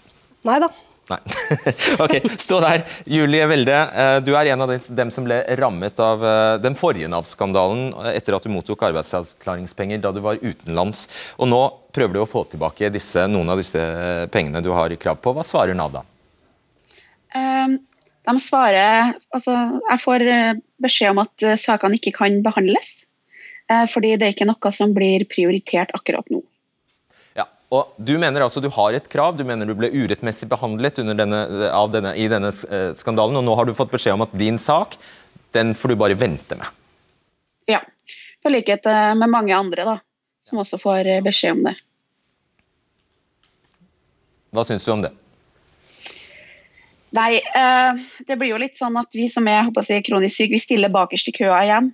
Nei 0.49 0.59
da. 0.65 0.69
Nei. 1.11 1.19
ok, 2.05 2.15
Stå 2.39 2.61
der. 2.63 2.85
Julie 3.05 3.47
Welde, 3.51 3.75
eh, 3.75 4.17
du 4.23 4.33
er 4.39 4.53
en 4.53 4.63
av 4.63 4.71
dem 4.71 5.11
som 5.11 5.27
ble 5.27 5.41
rammet 5.59 5.99
av 6.03 6.23
eh, 6.25 6.55
den 6.63 6.77
forrige 6.79 7.11
Nav-skandalen 7.11 7.91
etter 8.13 8.37
at 8.37 8.47
du 8.47 8.53
mottok 8.55 8.85
arbeidsavklaringspenger 8.87 10.03
da 10.03 10.13
du 10.15 10.23
var 10.23 10.41
utenlands. 10.43 11.09
Og 11.43 11.51
Nå 11.51 11.63
prøver 11.95 12.17
du 12.17 12.23
å 12.23 12.29
få 12.29 12.45
tilbake 12.53 12.93
disse, 12.95 13.27
noen 13.29 13.51
av 13.53 13.61
disse 13.61 13.83
pengene 14.33 14.63
du 14.65 14.71
har 14.77 14.95
krav 15.01 15.19
på. 15.23 15.35
Hva 15.35 15.47
svarer 15.47 15.77
Nav 15.79 15.93
da? 15.99 16.07
De 18.23 18.33
svarer 18.39 19.15
altså, 19.35 19.55
Jeg 19.89 20.01
får 20.05 20.27
eh, 20.31 20.61
beskjed 20.85 21.17
om 21.17 21.25
at 21.25 21.49
sakene 21.59 21.99
ikke 21.99 22.15
kan 22.23 22.43
behandles. 22.45 23.03
Fordi 23.89 24.11
det 24.21 24.27
er 24.27 24.33
ikke 24.35 24.45
noe 24.45 24.71
som 24.75 24.91
blir 24.93 25.23
prioritert 25.31 25.95
akkurat 25.97 26.27
nå. 26.29 26.43
Og 27.73 27.95
Du 27.97 28.19
mener 28.21 28.45
altså 28.45 28.61
du 28.61 28.69
har 28.75 28.97
et 28.97 29.09
krav, 29.09 29.37
du 29.37 29.47
mener 29.49 29.69
du 29.69 29.73
ble 29.77 29.89
urettmessig 29.89 30.49
behandlet 30.51 31.01
denne, 31.01 31.15
denne, 31.17 32.13
i 32.21 32.29
denne 32.29 32.51
eh, 32.69 32.91
skandalen, 32.99 33.39
og 33.41 33.47
nå 33.47 33.55
har 33.57 33.69
du 33.69 33.73
fått 33.77 33.95
beskjed 33.95 34.19
om 34.19 34.27
at 34.27 34.35
din 34.37 34.61
sak 34.61 34.99
den 35.57 35.73
får 35.77 35.93
du 35.93 36.01
bare 36.01 36.19
vente 36.19 36.59
med. 36.59 36.69
Ja, 37.71 37.81
på 38.45 38.53
likhet 38.53 38.85
eh, 38.89 39.15
med 39.17 39.33
mange 39.33 39.57
andre 39.57 39.89
da, 39.89 39.97
som 40.45 40.61
også 40.61 40.81
får 40.85 41.09
eh, 41.15 41.25
beskjed 41.25 41.57
om 41.57 41.65
det. 41.71 41.75
Hva 44.53 44.69
syns 44.69 44.85
du 44.85 44.93
om 44.93 45.07
det? 45.07 45.15
Nei, 47.13 47.43
det 48.25 48.39
blir 48.41 48.55
jo 48.55 48.61
litt 48.61 48.79
sånn 48.79 48.95
at 48.97 49.13
vi 49.13 49.27
som 49.29 49.45
er 49.49 49.67
si, 49.85 49.99
kronisk 50.05 50.33
syke, 50.33 50.55
vi 50.57 50.61
stiller 50.61 50.93
bakerst 50.93 51.29
i 51.29 51.35
køa 51.37 51.59
igjen. 51.67 51.91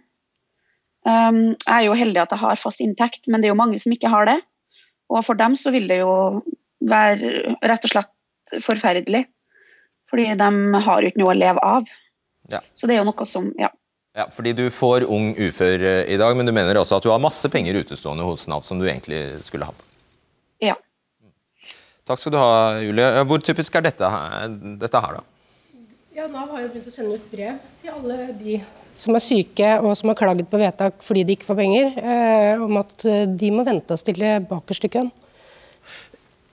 jeg 1.02 1.74
er 1.74 1.86
jo 1.86 1.96
heldig 1.98 2.20
at 2.22 2.34
jeg 2.34 2.42
har 2.42 2.60
fast 2.60 2.82
inntekt, 2.82 3.26
men 3.26 3.42
det 3.42 3.48
er 3.48 3.52
jo 3.54 3.58
mange 3.58 3.80
som 3.82 3.94
ikke 3.94 4.10
har 4.12 4.30
det. 4.30 4.36
Og 5.08 5.24
for 5.24 5.38
dem 5.38 5.56
så 5.56 5.72
vil 5.74 5.88
det 5.88 6.00
jo 6.02 6.12
være 6.88 7.56
rett 7.64 7.84
og 7.88 7.92
slett 7.92 8.62
forferdelig. 8.64 9.24
Fordi 10.08 10.30
de 10.40 10.80
har 10.86 11.02
jo 11.02 11.10
ikke 11.10 11.20
noe 11.20 11.34
å 11.34 11.38
leve 11.38 11.64
av. 11.64 11.88
Ja. 12.52 12.62
Så 12.76 12.88
det 12.88 12.96
er 12.96 13.02
jo 13.02 13.10
noe 13.10 13.28
som 13.28 13.52
Ja. 13.58 13.70
Ja, 14.16 14.24
fordi 14.34 14.52
Du 14.56 14.64
får 14.70 15.04
ung 15.06 15.34
ufør 15.36 15.82
i 16.08 16.16
dag, 16.16 16.36
men 16.36 16.46
du 16.46 16.50
mener 16.50 16.74
også 16.80 16.96
at 16.96 17.04
du 17.04 17.10
har 17.12 17.20
masse 17.22 17.46
penger 17.52 17.76
utestående 17.78 18.24
hos 18.26 18.48
Nav 18.48 18.64
som 18.66 18.80
du 18.80 18.86
egentlig 18.88 19.44
skulle 19.46 19.68
hatt? 19.68 19.82
Ja. 20.60 20.74
Takk 22.08 22.18
skal 22.18 22.32
du 22.32 22.38
ha, 22.40 22.80
Julie. 22.82 23.04
Hvor 23.28 23.38
typisk 23.38 23.76
er 23.76 23.84
dette, 23.84 24.08
dette 24.80 25.02
her, 25.04 25.20
da? 25.20 25.22
Ja, 26.16 26.26
Nav 26.26 26.50
har 26.50 26.64
jo 26.64 26.70
begynt 26.72 26.88
å 26.90 26.94
sende 26.96 27.14
ut 27.14 27.30
brev 27.30 27.60
til 27.82 27.92
alle 27.94 28.32
de 28.40 28.56
som 28.98 29.16
er 29.16 29.24
syke 29.24 29.72
og 29.78 29.94
som 29.98 30.10
har 30.10 30.18
klaget 30.18 30.50
på 30.50 30.60
vedtak 30.60 31.00
fordi 31.06 31.24
de 31.24 31.38
ikke 31.38 31.48
får 31.48 31.60
penger, 31.62 31.90
eh, 32.02 32.62
om 32.62 32.80
at 32.82 33.06
de 33.38 33.50
må 33.54 33.66
vente 33.66 33.94
og 33.94 34.00
stille 34.02 34.38
bakerst 34.50 34.88
i 34.88 34.92
køen. 34.92 35.12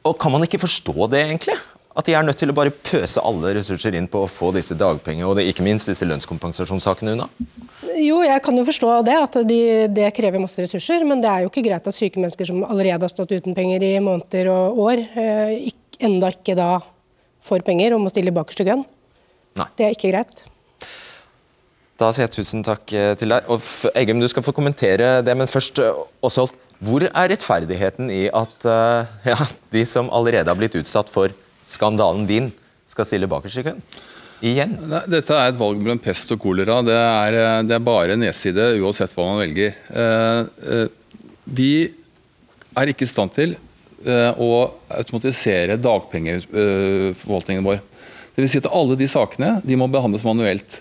Og 0.05 0.19
Kan 0.21 0.31
man 0.31 0.45
ikke 0.45 0.61
forstå 0.61 1.09
det, 1.09 1.25
egentlig? 1.25 1.57
At 1.95 2.05
de 2.09 2.13
er 2.13 2.25
nødt 2.27 2.35
til 2.35 2.51
å 2.51 2.55
bare 2.55 2.73
pøse 2.75 3.21
alle 3.23 3.53
ressurser 3.55 3.95
inn 3.95 4.07
på 4.11 4.25
å 4.25 4.29
få 4.29 4.49
disse 4.55 4.75
dagpenger 4.75 5.29
og 5.29 5.37
det, 5.39 5.45
ikke 5.47 5.63
minst 5.63 5.87
disse 5.87 6.05
lønnskompensasjonssakene 6.05 7.13
unna? 7.15 7.29
Jo, 7.95 8.19
jeg 8.25 8.41
kan 8.43 8.59
jo 8.59 8.65
forstå 8.67 8.89
det, 9.07 9.15
at 9.15 9.37
de, 9.47 9.59
det 9.95 10.09
krever 10.17 10.43
masse 10.43 10.59
ressurser. 10.59 11.05
Men 11.07 11.23
det 11.23 11.31
er 11.31 11.45
jo 11.45 11.51
ikke 11.53 11.63
greit 11.63 11.87
at 11.87 11.95
syke 11.95 12.19
mennesker 12.19 12.49
som 12.49 12.65
allerede 12.67 13.07
har 13.07 13.13
stått 13.13 13.31
uten 13.31 13.55
penger 13.55 13.85
i 13.87 13.93
måneder 14.03 14.51
og 14.51 14.81
år, 14.89 15.05
eh, 15.15 15.53
ikke, 15.71 16.01
enda 16.09 16.33
ikke 16.35 16.57
da 16.59 16.69
får 17.45 17.63
penger 17.63 17.95
og 17.95 18.03
må 18.03 18.11
stille 18.11 18.35
bakerst 18.35 18.65
i 18.65 18.67
køen. 18.67 18.83
Det 19.79 19.87
er 19.87 19.95
ikke 19.95 20.11
greit. 20.11 20.43
Da 21.99 22.11
sier 22.11 22.27
jeg 22.27 22.35
tusen 22.35 22.65
takk 22.65 22.91
eh, 22.93 23.13
til 23.19 23.31
deg. 23.31 23.47
Og 23.51 23.63
Eggum, 23.95 24.19
du 24.23 24.27
skal 24.31 24.43
få 24.45 24.55
kommentere 24.55 25.19
det, 25.25 25.37
men 25.37 25.51
først 25.51 25.79
Åsholt. 25.79 26.21
også, 26.25 26.49
hvor 26.85 27.05
er 27.07 27.29
rettferdigheten 27.31 28.09
i 28.11 28.25
at 28.35 28.65
ja, 29.31 29.37
de 29.71 29.85
som 29.87 30.11
allerede 30.11 30.51
har 30.51 30.59
blitt 30.59 30.75
utsatt 30.75 31.07
for 31.09 31.31
skandalen 31.65 32.27
din 32.27 32.51
skal 32.85 33.07
stille 33.07 33.29
bakerst 33.31 33.63
i 33.63 33.65
køen? 33.69 33.81
Igjen? 34.43 34.75
Dette 35.07 35.33
er 35.33 35.49
et 35.49 35.59
valg 35.59 35.79
mellom 35.79 35.99
pest 36.01 36.31
og 36.35 36.41
kolera. 36.43 36.81
Det 36.85 36.95
er, 36.95 37.37
eh, 37.39 37.61
det 37.67 37.77
er 37.77 37.83
bare 37.83 38.17
nedside 38.19 38.73
uansett 38.81 39.13
hva 39.15 39.29
man 39.29 39.41
velger. 39.41 39.77
Eh, 39.89 40.41
eh, 40.75 41.21
vi 41.45 41.71
er 42.75 42.91
ikke 42.91 43.07
i 43.07 43.11
stand 43.11 43.33
til 43.35 43.55
å 44.05 44.49
automatisere 44.93 45.79
dagpengeforvaltningen 45.81 47.63
vår. 47.65 47.79
Vil 48.35 48.49
si 48.51 48.59
at 48.59 48.67
Alle 48.69 48.97
de 48.99 49.07
sakene 49.09 49.55
de 49.65 49.77
må 49.79 49.87
behandles 49.89 50.25
manuelt. 50.27 50.75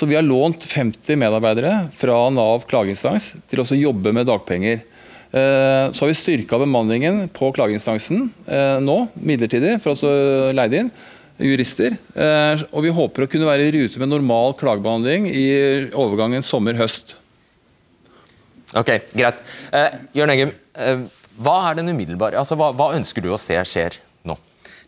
Så 0.00 0.06
Vi 0.06 0.16
har 0.16 0.24
lånt 0.24 0.64
50 0.64 1.16
medarbeidere 1.20 1.70
fra 1.92 2.14
Nav 2.32 2.62
klageinstans 2.70 3.34
til 3.52 3.60
å 3.60 3.76
jobbe 3.76 4.14
med 4.16 4.24
dagpenger. 4.30 4.78
Eh, 4.80 5.92
så 5.92 6.00
har 6.00 6.08
vi 6.08 6.14
styrka 6.16 6.56
bemanningen 6.62 7.26
på 7.36 7.50
klageinstansen 7.52 8.30
eh, 8.48 8.78
nå, 8.80 8.94
midlertidig, 9.20 9.74
for 9.84 9.92
å 9.92 10.14
leid 10.56 10.78
inn 10.78 10.88
jurister. 11.36 11.98
Eh, 12.16 12.64
og 12.72 12.86
vi 12.86 12.94
håper 12.96 13.26
å 13.26 13.28
kunne 13.28 13.50
være 13.50 13.68
i 13.68 13.74
rute 13.76 14.00
med 14.00 14.08
normal 14.14 14.56
klagebehandling 14.56 15.28
i 15.28 15.46
overgangen 15.92 16.48
sommer-høst. 16.48 17.18
Ok, 18.72 18.94
Greit. 19.12 19.44
Eh, 19.68 20.00
Jørn 20.16 20.32
Eggum, 20.32 20.56
hva 21.44 21.58
er 21.66 21.76
den 21.76 21.92
umiddelbare, 21.92 22.40
altså 22.40 22.56
hva, 22.56 22.72
hva, 22.72 22.94
ønsker 22.96 23.20
du 23.20 23.34
å 23.36 23.42
se 23.42 23.60
skjer? 23.68 24.00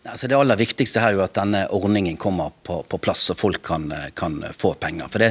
Altså 0.02 0.26
det 0.26 0.34
aller 0.34 0.58
viktigste 0.58 0.98
er 0.98 1.14
jo 1.14 1.20
at 1.22 1.36
denne 1.36 1.60
ordningen 1.70 2.16
kommer 2.18 2.50
på, 2.66 2.80
på 2.82 2.98
plass, 2.98 3.28
så 3.28 3.36
folk 3.38 3.60
kan, 3.62 3.86
kan 4.18 4.40
få 4.58 4.72
penger. 4.82 5.06
For 5.12 5.22
det, 5.22 5.28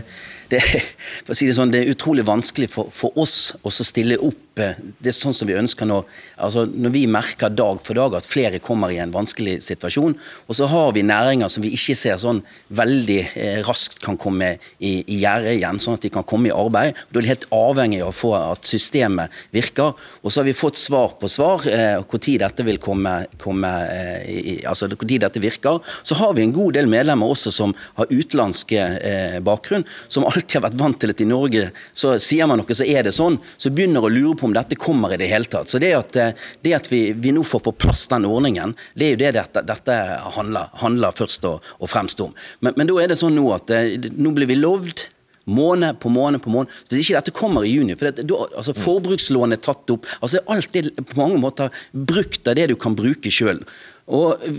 det, 0.54 0.62
for 1.28 1.36
si 1.36 1.50
det, 1.50 1.58
sånn, 1.58 1.74
det 1.74 1.84
er 1.84 1.92
utrolig 1.92 2.24
vanskelig 2.28 2.70
for, 2.72 2.88
for 2.96 3.18
oss 3.20 3.52
å 3.68 3.74
stille 3.76 4.20
opp 4.24 4.52
det 4.52 5.08
er 5.08 5.16
sånn 5.16 5.36
som 5.36 5.48
vi 5.48 5.56
ønsker 5.56 5.88
nå. 5.88 6.02
Altså, 6.42 6.66
når 6.68 6.94
vi 6.94 7.04
merker 7.10 7.54
dag 7.54 7.80
for 7.84 7.98
dag 7.98 8.18
at 8.18 8.28
flere 8.28 8.60
kommer 8.64 8.92
i 8.92 9.00
en 9.02 9.14
vanskelig 9.14 9.58
situasjon, 9.64 10.16
og 10.48 10.58
så 10.58 10.68
har 10.72 10.92
vi 10.96 11.06
næringer 11.08 11.52
som 11.52 11.64
vi 11.64 11.72
ikke 11.78 11.96
ser 11.98 12.20
sånn 12.22 12.42
veldig 12.76 13.20
eh, 13.32 13.62
raskt 13.68 14.02
kan 14.04 14.20
komme 14.20 14.54
i, 14.78 14.94
i 15.06 15.22
gjerdet 15.22 15.56
igjen, 15.58 15.80
sånn 15.82 15.96
at 15.98 16.06
de 16.06 16.12
kan 16.14 16.28
komme 16.28 16.50
i 16.50 16.56
arbeid. 16.56 17.00
Da 17.10 17.22
er 17.22 17.26
de 17.26 17.32
helt 17.32 17.48
avhengig 17.56 18.02
av 18.04 18.12
å 18.12 18.18
få 18.18 18.34
at 18.38 18.68
systemet 18.68 19.32
virker. 19.56 19.96
Og 20.22 20.32
så 20.32 20.42
har 20.42 20.50
vi 20.50 20.58
fått 20.58 20.80
svar 20.80 21.16
på 21.22 21.32
svar 21.32 21.66
eh, 21.72 21.98
når 22.02 22.44
dette 22.44 22.68
vil 22.68 22.82
komme, 22.84 23.16
komme 23.42 23.72
eh, 23.88 24.28
i, 24.28 24.58
altså 24.68 24.90
de 24.92 25.20
dette 25.22 25.42
virker. 25.42 25.80
Så 26.04 26.18
har 26.20 26.34
vi 26.38 26.46
en 26.46 26.56
god 26.56 26.76
del 26.78 26.90
medlemmer 26.92 27.32
også 27.32 27.54
som 27.54 27.76
har 28.00 28.12
utenlandsk 28.12 28.74
eh, 28.78 29.40
bakgrunn, 29.44 29.86
som 30.08 30.26
alltid 30.28 30.60
har 30.60 30.68
vært 30.70 30.80
vant 30.80 31.00
til 31.02 31.14
at 31.14 31.24
i 31.24 31.30
Norge 31.30 31.70
så 31.94 32.16
sier 32.22 32.50
man 32.50 32.62
noe, 32.62 32.78
så 32.78 32.88
er 32.88 33.06
det 33.08 33.16
sånn. 33.16 33.40
Så 33.58 33.74
begynner 33.74 34.06
å 34.06 34.12
lure 34.12 34.36
på 34.40 34.50
om 34.50 34.56
dette 34.56 34.80
kommer 34.80 35.14
i 35.14 35.20
det 35.22 35.30
hele 35.32 35.50
tatt. 35.50 35.72
Så 35.72 35.82
Det 35.82 35.94
at, 35.98 36.16
eh, 36.16 36.34
det 36.62 36.76
at 36.78 36.92
vi, 36.92 37.04
vi, 37.14 37.34
nå 37.36 37.44
får 37.48 37.66
på 37.68 37.76
plass 37.86 38.08
den 38.12 38.28
ordningen, 38.30 38.76
det 38.96 39.08
er 39.08 39.16
jo 39.16 39.22
det 39.24 39.34
dette, 39.40 39.66
dette 39.68 39.98
handler, 40.38 40.70
handler, 40.82 41.16
først 41.16 41.46
og, 41.50 41.74
og 41.80 41.92
fremst 41.92 42.22
om. 42.24 42.36
Men, 42.60 42.76
men, 42.78 42.90
da 42.90 43.00
er 43.02 43.12
det 43.12 43.20
sånn 43.22 43.36
nå 43.38 43.50
at 43.56 43.74
eh, 43.76 43.98
nå 44.18 44.34
blir 44.36 44.50
vi 44.50 44.60
lovd 44.60 45.08
Måned 45.50 46.00
på 46.00 46.12
måned 46.14 46.44
på 46.44 46.52
måned. 46.54 46.70
Hvis 46.90 47.08
ikke 47.08 47.18
dette 47.20 47.34
kommer 47.36 47.66
i 47.66 47.74
juni 47.74 47.96
for 47.98 48.12
det, 48.12 48.28
du, 48.30 48.36
altså 48.38 48.76
Forbrukslån 48.78 49.56
er 49.56 49.62
tatt 49.64 49.90
opp. 49.94 50.06
altså 50.22 50.44
Alt 50.54 50.76
er 50.78 50.92
på 51.02 51.18
mange 51.18 51.40
måter 51.42 51.74
brukt 51.92 52.48
av 52.48 52.58
det 52.60 52.70
du 52.72 52.78
kan 52.80 52.98
bruke 52.98 53.34
sjøl. 53.34 53.64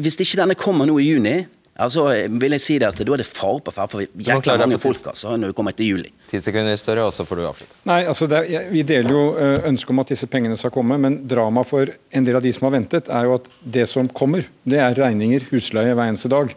Hvis 0.03 0.19
ikke 0.19 0.43
denne 0.43 0.59
kommer 0.59 0.89
nå 0.89 0.99
i 1.03 1.11
juni, 1.13 1.37
Altså, 1.81 2.03
vil 2.29 2.53
jeg 2.53 2.61
si 2.61 2.75
det 2.81 2.91
at 2.91 2.99
Da 3.01 3.15
er 3.15 3.23
det 3.23 3.27
fare 3.27 3.63
på 3.65 3.73
ferde 3.73 3.93
for 3.95 4.05
jækla 4.05 4.59
mange 4.61 4.79
folk 4.81 5.07
altså, 5.09 5.33
når 5.41 5.53
vi 5.53 5.57
kommer 5.57 5.73
etter 5.73 5.89
juli. 5.89 6.11
Ti 6.29 6.41
sekunder 6.45 6.77
større, 6.77 7.07
og 7.09 7.15
så 7.17 7.25
får 7.25 7.41
du 7.41 7.47
avslutte. 7.49 7.79
Nei, 7.89 8.03
altså 8.11 8.29
er, 8.29 8.69
Vi 8.73 8.83
deler 8.85 9.15
jo 9.15 9.23
eh, 9.41 9.65
ønsket 9.71 9.95
om 9.95 10.03
at 10.05 10.13
disse 10.13 10.29
pengene 10.29 10.59
skal 10.61 10.73
komme, 10.75 10.99
men 11.01 11.23
drama 11.29 11.65
for 11.65 11.89
en 11.89 12.29
del 12.29 12.37
av 12.37 12.45
de 12.45 12.53
som 12.53 12.69
har 12.69 12.77
ventet, 12.77 13.09
er 13.09 13.25
jo 13.29 13.39
at 13.39 13.49
det 13.65 13.89
som 13.89 14.11
kommer, 14.13 14.45
det 14.69 14.83
er 14.85 15.01
regninger, 15.01 15.49
husleie 15.49 15.97
hver 15.97 16.13
eneste 16.13 16.31
dag. 16.33 16.53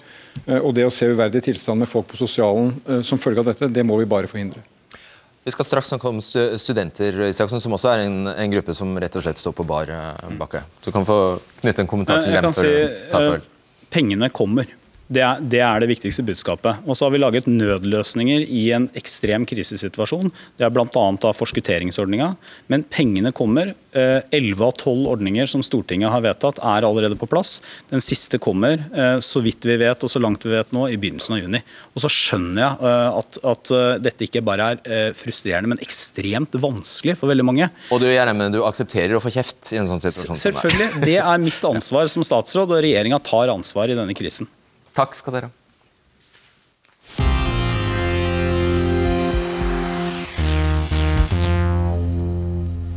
Eh, 0.46 0.60
og 0.60 0.74
det 0.78 0.86
å 0.88 0.94
se 0.94 1.08
uverdige 1.12 1.48
tilstand 1.50 1.84
med 1.84 1.90
folk 1.90 2.10
på 2.12 2.20
sosialen 2.20 2.74
eh, 2.86 3.02
som 3.06 3.22
følge 3.22 3.44
av 3.44 3.52
dette, 3.52 3.70
det 3.72 3.86
må 3.88 3.98
vi 4.02 4.08
bare 4.10 4.30
forhindre. 4.32 4.64
Vi 5.46 5.54
skal 5.54 5.68
straks 5.68 5.92
snakke 5.92 6.10
om 6.10 6.22
studenter, 6.24 7.20
Isaksen, 7.28 7.62
som 7.62 7.76
også 7.78 7.92
er 7.92 8.08
en, 8.08 8.24
en, 8.32 8.54
gruppe 8.56 8.74
som 8.74 8.96
rett 8.98 9.14
og 9.14 9.22
slett 9.22 9.38
står 9.38 9.54
på 9.54 9.66
bar 9.70 9.92
bakke. 10.40 10.64
Du 10.82 10.90
kan 10.90 11.06
få 11.06 11.18
knytte 11.60 11.84
en 11.84 11.90
kommentar 11.92 12.24
til 12.26 12.34
dem. 12.34 12.48
før 12.50 12.66
si, 12.66 12.72
ta. 13.12 13.20
Pengene 13.94 14.32
kommer. 14.34 14.72
Det 15.06 15.22
er, 15.22 15.42
det 15.42 15.60
er, 15.62 15.84
det 15.84 15.90
viktigste 15.92 16.24
budskapet. 16.26 16.82
Og 16.90 16.98
så 16.98 17.06
har 17.06 17.14
vi 17.14 17.22
laget 17.22 17.50
nødløsninger 17.50 18.42
i 18.42 18.64
en 18.74 18.88
ekstrem 18.98 19.46
krisesituasjon. 19.46 20.32
Det 20.58 20.66
er 20.66 20.74
bl.a. 20.74 21.34
forskutteringsordninga. 21.38 22.32
Men 22.74 22.86
pengene 22.90 23.30
kommer. 23.36 23.76
Eh, 23.94 24.26
elleve 24.36 24.66
av 24.66 24.74
tolv 24.82 25.12
ordninger 25.14 25.48
som 25.52 25.62
Stortinget 25.66 26.10
har 26.10 26.24
vedtatt, 26.26 26.58
er 26.58 26.88
allerede 26.88 27.20
på 27.22 27.30
plass. 27.30 27.60
Den 27.94 28.02
siste 28.04 28.40
kommer, 28.42 28.82
eh, 28.98 29.20
så 29.22 29.44
vidt 29.46 29.68
vi 29.70 29.78
vet 29.84 30.02
og 30.04 30.12
så 30.12 30.20
langt 30.20 30.44
vi 30.44 30.56
vet 30.56 30.74
nå, 30.74 30.88
i 30.90 30.98
begynnelsen 30.98 31.38
av 31.38 31.44
juni. 31.44 31.62
Og 31.94 32.02
så 32.02 32.12
skjønner 32.12 32.64
jeg 32.64 32.90
eh, 32.90 33.22
at, 33.22 33.40
at 33.54 33.76
dette 34.02 34.26
ikke 34.26 34.44
bare 34.46 34.74
er 34.74 35.16
frustrerende, 35.18 35.76
men 35.76 35.86
ekstremt 35.86 36.58
vanskelig 36.58 37.20
for 37.22 37.30
veldig 37.30 37.46
mange. 37.46 37.70
Og 37.94 38.02
du, 38.02 38.10
Gjerme, 38.10 38.50
du 38.50 38.64
aksepterer 38.66 39.20
å 39.20 39.24
få 39.24 39.32
kjeft 39.38 39.70
i 39.76 39.80
en 39.84 39.90
sånn 39.92 40.02
situasjon? 40.02 40.42
Selvfølgelig. 40.48 41.06
Det 41.06 41.20
er 41.22 41.42
mitt 41.46 41.64
ansvar 41.70 42.10
som 42.12 42.26
statsråd, 42.26 42.74
og 42.74 42.86
regjeringa 42.90 43.22
tar 43.22 43.54
ansvar 43.54 43.94
i 43.94 43.98
denne 43.98 44.18
krisen. 44.18 44.50
Takk 44.96 45.16
skal 45.18 45.36
dere 45.36 45.52
ha. 45.52 45.62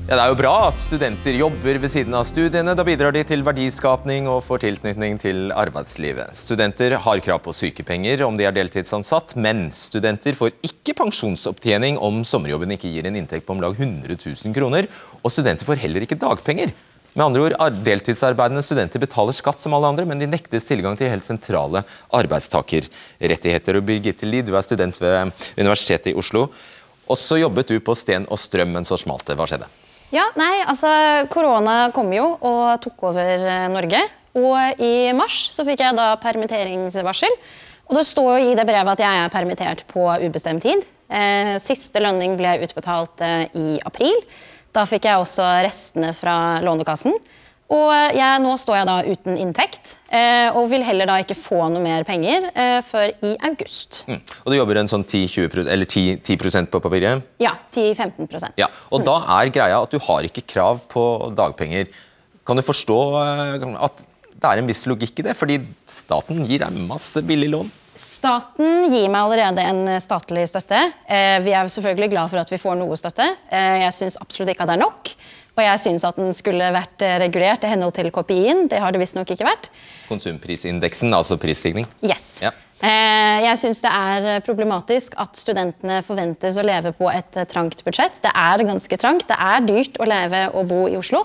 Ja, 0.08 0.16
Det 0.16 0.22
er 0.22 0.30
jo 0.30 0.36
bra 0.38 0.52
at 0.70 0.78
studenter 0.80 1.34
jobber 1.36 1.76
ved 1.82 1.90
siden 1.92 2.14
av 2.16 2.22
studiene. 2.24 2.72
Da 2.72 2.84
bidrar 2.86 3.12
de 3.12 3.20
til 3.28 3.42
verdiskapning 3.44 4.24
og 4.32 4.40
får 4.46 4.62
tilknytning 4.62 5.18
til 5.20 5.52
arbeidslivet. 5.52 6.32
Studenter 6.32 6.94
har 6.96 7.20
krav 7.20 7.42
på 7.44 7.52
sykepenger 7.52 8.22
om 8.24 8.38
de 8.38 8.46
er 8.48 8.56
deltidsansatt, 8.56 9.36
men 9.36 9.66
studenter 9.76 10.32
får 10.38 10.54
ikke 10.64 10.96
pensjonsopptjening 11.02 12.00
om 12.00 12.22
sommerjobben 12.24 12.72
ikke 12.72 12.88
gir 12.88 13.04
en 13.04 13.20
inntekt 13.20 13.44
på 13.44 13.52
om 13.52 13.60
lag 13.60 13.76
100 13.76 14.16
000 14.16 14.56
kroner. 14.56 14.88
Og 15.20 15.34
studenter 15.34 15.68
får 15.68 15.84
heller 15.84 16.08
ikke 16.08 16.16
dagpenger 16.16 16.72
med 17.14 17.24
andre 17.24 17.44
ord, 17.46 17.78
Deltidsarbeidende 17.84 18.62
studenter 18.62 19.02
betaler 19.02 19.36
skatt 19.36 19.60
som 19.62 19.74
alle 19.76 19.90
andre, 19.90 20.04
men 20.08 20.20
de 20.20 20.28
nektes 20.30 20.68
tilgang 20.68 20.96
til 20.98 21.10
helt 21.12 21.26
sentrale 21.26 21.82
arbeidstakerrettigheter. 22.14 23.78
Og 23.78 23.86
Birgitte 23.88 24.28
Lie, 24.28 24.44
du 24.46 24.54
er 24.54 24.66
student 24.66 25.00
ved 25.00 25.32
Universitetet 25.58 26.12
i 26.12 26.16
Oslo. 26.18 26.48
Og 27.08 27.16
så 27.16 27.40
jobbet 27.40 27.72
du 27.72 27.78
på 27.80 27.96
Sten 27.96 28.28
og 28.28 28.40
Strøm, 28.40 28.74
men 28.76 28.86
så 28.86 28.98
smalt 29.00 29.26
det. 29.26 29.38
Hva 29.38 29.48
skjedde? 29.48 29.68
Ja, 30.12 30.24
nei, 30.40 30.62
altså 30.64 30.88
Korona 31.32 31.90
kom 31.92 32.12
jo 32.16 32.30
og 32.36 32.78
tok 32.84 33.10
over 33.10 33.48
eh, 33.48 33.66
Norge. 33.72 34.04
Og 34.38 34.80
i 34.84 35.10
mars 35.16 35.48
så 35.52 35.64
fikk 35.66 35.82
jeg 35.84 35.96
da 35.98 36.12
permitteringsvarsel. 36.20 37.34
Og 37.88 37.96
det 37.96 38.04
står 38.08 38.30
jo 38.36 38.52
i 38.52 38.54
det 38.56 38.66
brevet 38.68 38.94
at 38.94 39.02
jeg 39.04 39.24
er 39.24 39.32
permittert 39.32 39.84
på 39.88 40.04
ubestemt 40.24 40.64
tid. 40.64 40.84
Eh, 41.08 41.56
siste 41.64 42.00
lønning 42.04 42.36
ble 42.40 42.58
utbetalt 42.64 43.24
eh, 43.24 43.44
i 43.56 43.66
april. 43.88 44.16
Da 44.78 44.86
fikk 44.86 45.08
jeg 45.08 45.18
også 45.18 45.42
restene 45.66 46.12
fra 46.14 46.62
Lånekassen. 46.62 47.16
Og 47.68 47.90
jeg, 48.16 48.40
nå 48.40 48.54
står 48.56 48.78
jeg 48.78 48.86
da 48.88 48.94
uten 49.04 49.34
inntekt, 49.42 49.90
eh, 50.08 50.48
og 50.56 50.70
vil 50.70 50.84
heller 50.86 51.08
da 51.10 51.18
ikke 51.20 51.36
få 51.36 51.66
noe 51.68 51.82
mer 51.84 52.06
penger 52.08 52.46
eh, 52.54 52.78
før 52.86 53.10
i 53.28 53.34
august. 53.44 54.06
Mm. 54.08 54.22
Og 54.22 54.48
Du 54.48 54.56
jobber 54.56 54.80
en 54.80 54.88
sånn 54.88 55.04
10, 55.04 55.26
eller 55.66 55.84
10, 55.84 56.22
10% 56.24 56.70
på 56.72 56.80
papiret? 56.80 57.26
Ja. 57.44 57.52
10-15% 57.74 58.56
ja. 58.56 58.70
Og 58.88 59.02
mm. 59.02 59.08
Da 59.10 59.18
er 59.36 59.52
greia 59.52 59.82
at 59.82 59.92
du 59.92 60.00
har 60.06 60.30
ikke 60.30 60.46
krav 60.48 60.80
på 60.88 61.02
dagpenger. 61.36 61.92
Kan 62.48 62.56
du 62.56 62.64
forstå 62.64 62.98
eh, 63.20 63.68
at 63.84 64.06
det 64.38 64.48
er 64.48 64.62
en 64.62 64.70
viss 64.70 64.86
logikk 64.88 65.20
i 65.20 65.28
det? 65.28 65.36
Fordi 65.36 65.60
staten 65.84 66.40
gir 66.48 66.64
deg 66.64 66.80
masse 66.88 67.20
billig 67.26 67.52
lån? 67.52 67.74
Staten 67.98 68.92
gir 68.92 69.08
meg 69.10 69.24
allerede 69.24 69.64
en 69.66 69.82
statlig 69.98 70.44
støtte. 70.46 70.78
Eh, 71.10 71.38
vi 71.42 71.50
er 71.50 71.66
selvfølgelig 71.66 72.12
glad 72.12 72.30
for 72.30 72.40
at 72.40 72.52
vi 72.52 72.60
får 72.62 72.78
noe 72.78 72.96
støtte. 72.98 73.26
Eh, 73.50 73.82
jeg 73.82 73.96
syns 73.96 74.18
absolutt 74.22 74.52
ikke 74.52 74.62
at 74.62 74.70
det 74.70 74.76
er 74.76 74.84
nok. 74.84 75.10
Og 75.58 75.64
jeg 75.64 75.80
syns 75.82 76.06
at 76.06 76.20
den 76.20 76.30
skulle 76.36 76.70
vært 76.74 77.02
eh, 77.02 77.16
regulert 77.18 77.66
i 77.66 77.72
henhold 77.72 77.96
til 77.96 78.12
KPI-en. 78.14 78.68
Det 78.70 78.78
har 78.78 78.94
det 78.94 79.02
visstnok 79.02 79.34
ikke 79.34 79.48
vært. 79.48 79.66
Konsumprisindeksen, 80.06 81.10
altså 81.16 81.40
prisstigning? 81.42 81.90
Yes. 82.06 82.38
Ja. 82.44 82.54
Jeg 82.78 83.58
syns 83.58 83.80
det 83.82 83.90
er 83.90 84.44
problematisk 84.46 85.16
at 85.18 85.34
studentene 85.34 85.96
forventes 86.06 86.54
å 86.54 86.62
leve 86.62 86.92
på 86.94 87.08
et 87.10 87.34
trangt 87.50 87.82
budsjett. 87.82 88.20
Det 88.22 88.30
er 88.30 88.62
ganske 88.68 88.98
trangt. 89.02 89.26
Det 89.26 89.34
er 89.34 89.64
dyrt 89.66 89.98
å 89.98 90.06
leve 90.06 90.44
og 90.54 90.68
bo 90.70 90.84
i 90.86 90.94
Oslo. 90.94 91.24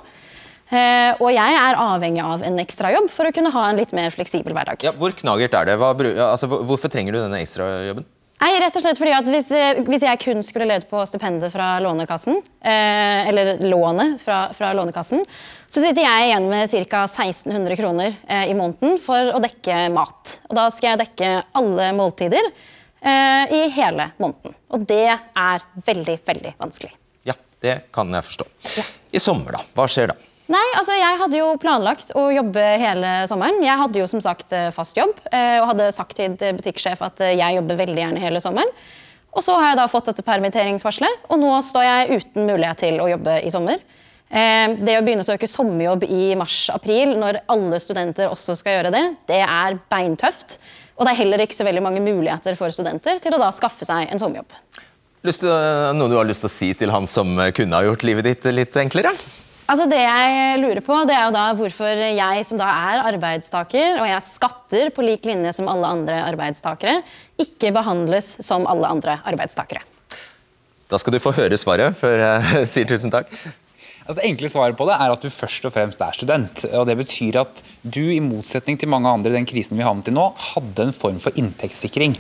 Eh, 0.74 1.22
og 1.22 1.30
jeg 1.36 1.60
er 1.60 1.78
avhengig 1.78 2.24
av 2.26 2.44
en 2.46 2.58
ekstrajobb 2.64 3.12
for 3.14 3.30
å 3.30 3.36
kunne 3.36 3.54
ha 3.54 3.68
en 3.70 3.78
litt 3.78 3.94
mer 3.94 4.10
fleksibel 4.14 4.56
hverdag. 4.58 4.82
Ja, 4.88 4.96
hvor 4.98 5.14
knagert 5.14 5.54
er 5.60 5.70
det? 5.70 5.78
Hva, 5.78 5.94
altså, 6.32 6.50
hvorfor 6.50 6.90
trenger 6.90 7.14
du 7.14 7.22
denne 7.22 7.44
ekstrajobben? 7.44 8.08
Nei, 8.44 8.58
rett 8.60 8.76
og 8.76 8.84
slett 8.84 9.00
fordi 9.00 9.14
at 9.16 9.28
hvis, 9.30 9.52
eh, 9.56 9.78
hvis, 9.88 10.04
jeg 10.04 10.20
kun 10.20 10.42
skulle 10.44 10.66
levd 10.68 10.90
på 10.90 11.00
stipendet 11.08 11.54
fra 11.54 11.78
Lånekassen, 11.80 12.42
eh, 12.60 13.30
eller 13.30 13.62
lånet 13.62 14.18
fra, 14.20 14.50
fra, 14.58 14.74
Lånekassen, 14.76 15.22
så 15.68 15.84
sitter 15.84 16.04
jeg 16.04 16.28
igjen 16.28 16.50
med 16.52 16.74
ca. 16.90 17.06
1600 17.06 17.78
kroner 17.80 18.18
eh, 18.28 18.50
i 18.52 18.58
måneden 18.58 18.98
for 19.00 19.32
å 19.32 19.40
dekke 19.44 19.86
mat. 19.96 20.40
Og 20.50 20.60
da 20.60 20.68
skal 20.74 20.92
jeg 20.92 21.04
dekke 21.06 21.32
alle 21.56 21.88
måltider 21.96 22.50
eh, 22.50 23.56
i 23.62 23.64
hele 23.78 24.10
måneden. 24.18 24.58
Og 24.76 24.90
det 24.92 25.08
er 25.14 25.66
veldig, 25.88 26.20
veldig 26.28 26.56
vanskelig. 26.60 26.92
Ja, 27.30 27.38
det 27.64 27.80
kan 27.96 28.12
jeg 28.12 28.28
forstå. 28.28 28.52
Ja. 28.82 28.88
I 29.14 29.24
sommer, 29.24 29.56
da? 29.56 29.64
Hva 29.78 29.88
skjer 29.88 30.12
da? 30.12 30.33
Nei, 30.52 30.64
altså 30.76 30.96
Jeg 30.98 31.20
hadde 31.22 31.40
jo 31.40 31.54
planlagt 31.62 32.12
å 32.20 32.26
jobbe 32.34 32.64
hele 32.82 33.14
sommeren. 33.30 33.62
Jeg 33.64 33.80
hadde 33.80 34.02
jo 34.02 34.10
som 34.12 34.22
sagt 34.24 34.52
eh, 34.56 34.70
fast 34.76 34.98
jobb 35.00 35.16
eh, 35.32 35.62
og 35.62 35.70
hadde 35.72 35.94
sagt 35.96 36.18
til 36.20 36.36
butikksjef 36.58 37.04
at 37.06 37.24
eh, 37.24 37.38
jeg 37.40 37.60
jobber 37.60 37.80
veldig 37.80 38.02
gjerne 38.02 38.24
hele 38.24 38.42
sommeren. 38.44 38.72
Og 39.34 39.42
så 39.46 39.56
har 39.56 39.72
jeg 39.72 39.80
da 39.80 39.88
fått 39.90 40.12
dette 40.12 40.26
permitteringsvarselet, 40.28 41.24
og 41.32 41.40
nå 41.42 41.54
står 41.66 41.86
jeg 41.88 42.20
uten 42.20 42.46
mulighet 42.46 42.84
til 42.84 43.00
å 43.02 43.08
jobbe 43.10 43.40
i 43.42 43.50
sommer. 43.54 43.80
Det 44.30 44.94
å 44.98 45.02
begynne 45.06 45.26
å 45.26 45.26
søke 45.26 45.50
sommerjobb 45.50 46.06
i 46.06 46.36
mars-april 46.38 47.16
når 47.18 47.40
alle 47.50 47.80
studenter 47.82 48.30
også 48.30 48.54
skal 48.58 48.78
gjøre 48.78 48.92
det, 48.94 49.02
det 49.30 49.42
er 49.42 49.80
beintøft. 49.90 50.60
Og 51.00 51.06
det 51.06 51.16
er 51.16 51.20
heller 51.24 51.42
ikke 51.42 51.58
så 51.58 51.66
veldig 51.66 51.82
mange 51.86 52.02
muligheter 52.06 52.58
for 52.58 52.74
studenter 52.74 53.18
til 53.22 53.34
å 53.34 53.42
da 53.42 53.50
skaffe 53.54 53.90
seg 53.90 54.06
en 54.06 54.22
sommerjobb. 54.22 54.54
noe 55.98 56.14
du 56.14 56.18
har 56.20 56.30
lyst 56.30 56.46
til 56.46 56.52
å 56.52 56.58
si 56.60 56.70
til 56.78 56.94
han 56.94 57.10
som 57.10 57.34
kunne 57.58 57.80
ha 57.80 57.90
gjort 57.90 58.06
livet 58.06 58.30
ditt 58.30 58.50
litt 58.54 58.78
enklere? 58.86 59.18
Altså 59.64 59.86
Det 59.88 60.00
jeg 60.02 60.60
lurer 60.60 60.84
på, 60.84 60.96
det 61.08 61.16
er 61.16 61.24
jo 61.30 61.36
da 61.36 61.46
hvorfor 61.56 62.02
jeg 62.04 62.44
som 62.48 62.60
da 62.60 62.68
er 62.68 63.06
arbeidstaker, 63.14 64.02
og 64.02 64.10
jeg 64.10 64.26
skatter 64.26 64.92
på 64.96 65.06
lik 65.06 65.24
linje 65.28 65.54
som 65.56 65.70
alle 65.72 65.88
andre 65.88 66.20
arbeidstakere, 66.28 67.00
ikke 67.40 67.72
behandles 67.76 68.36
som 68.44 68.68
alle 68.68 68.90
andre 68.92 69.18
arbeidstakere. 69.24 69.86
Da 70.92 71.00
skal 71.00 71.16
du 71.16 71.22
få 71.24 71.32
høre 71.34 71.58
svaret 71.58 71.96
før 71.98 72.20
jeg 72.20 72.66
sier 72.74 72.90
tusen 72.90 73.14
takk. 73.14 73.32
Altså 74.04 74.20
det 74.20 74.28
enkle 74.28 74.50
svaret 74.52 74.76
på 74.76 74.86
det 74.90 74.96
er 75.00 75.14
at 75.14 75.24
du 75.24 75.30
først 75.32 75.64
og 75.70 75.72
fremst 75.72 76.02
er 76.04 76.16
student. 76.18 76.64
og 76.76 76.88
Det 76.90 76.96
betyr 77.00 77.38
at 77.40 77.62
du, 77.82 78.02
i 78.12 78.20
motsetning 78.24 78.76
til 78.80 78.92
mange 78.92 79.08
andre 79.08 79.32
i 79.32 79.38
den 79.38 79.48
krisen 79.48 79.80
vi 79.80 79.86
havnet 79.86 80.10
i 80.12 80.14
nå, 80.16 80.26
hadde 80.54 80.90
en 80.90 80.96
form 80.96 81.22
for 81.24 81.36
inntektssikring. 81.40 82.18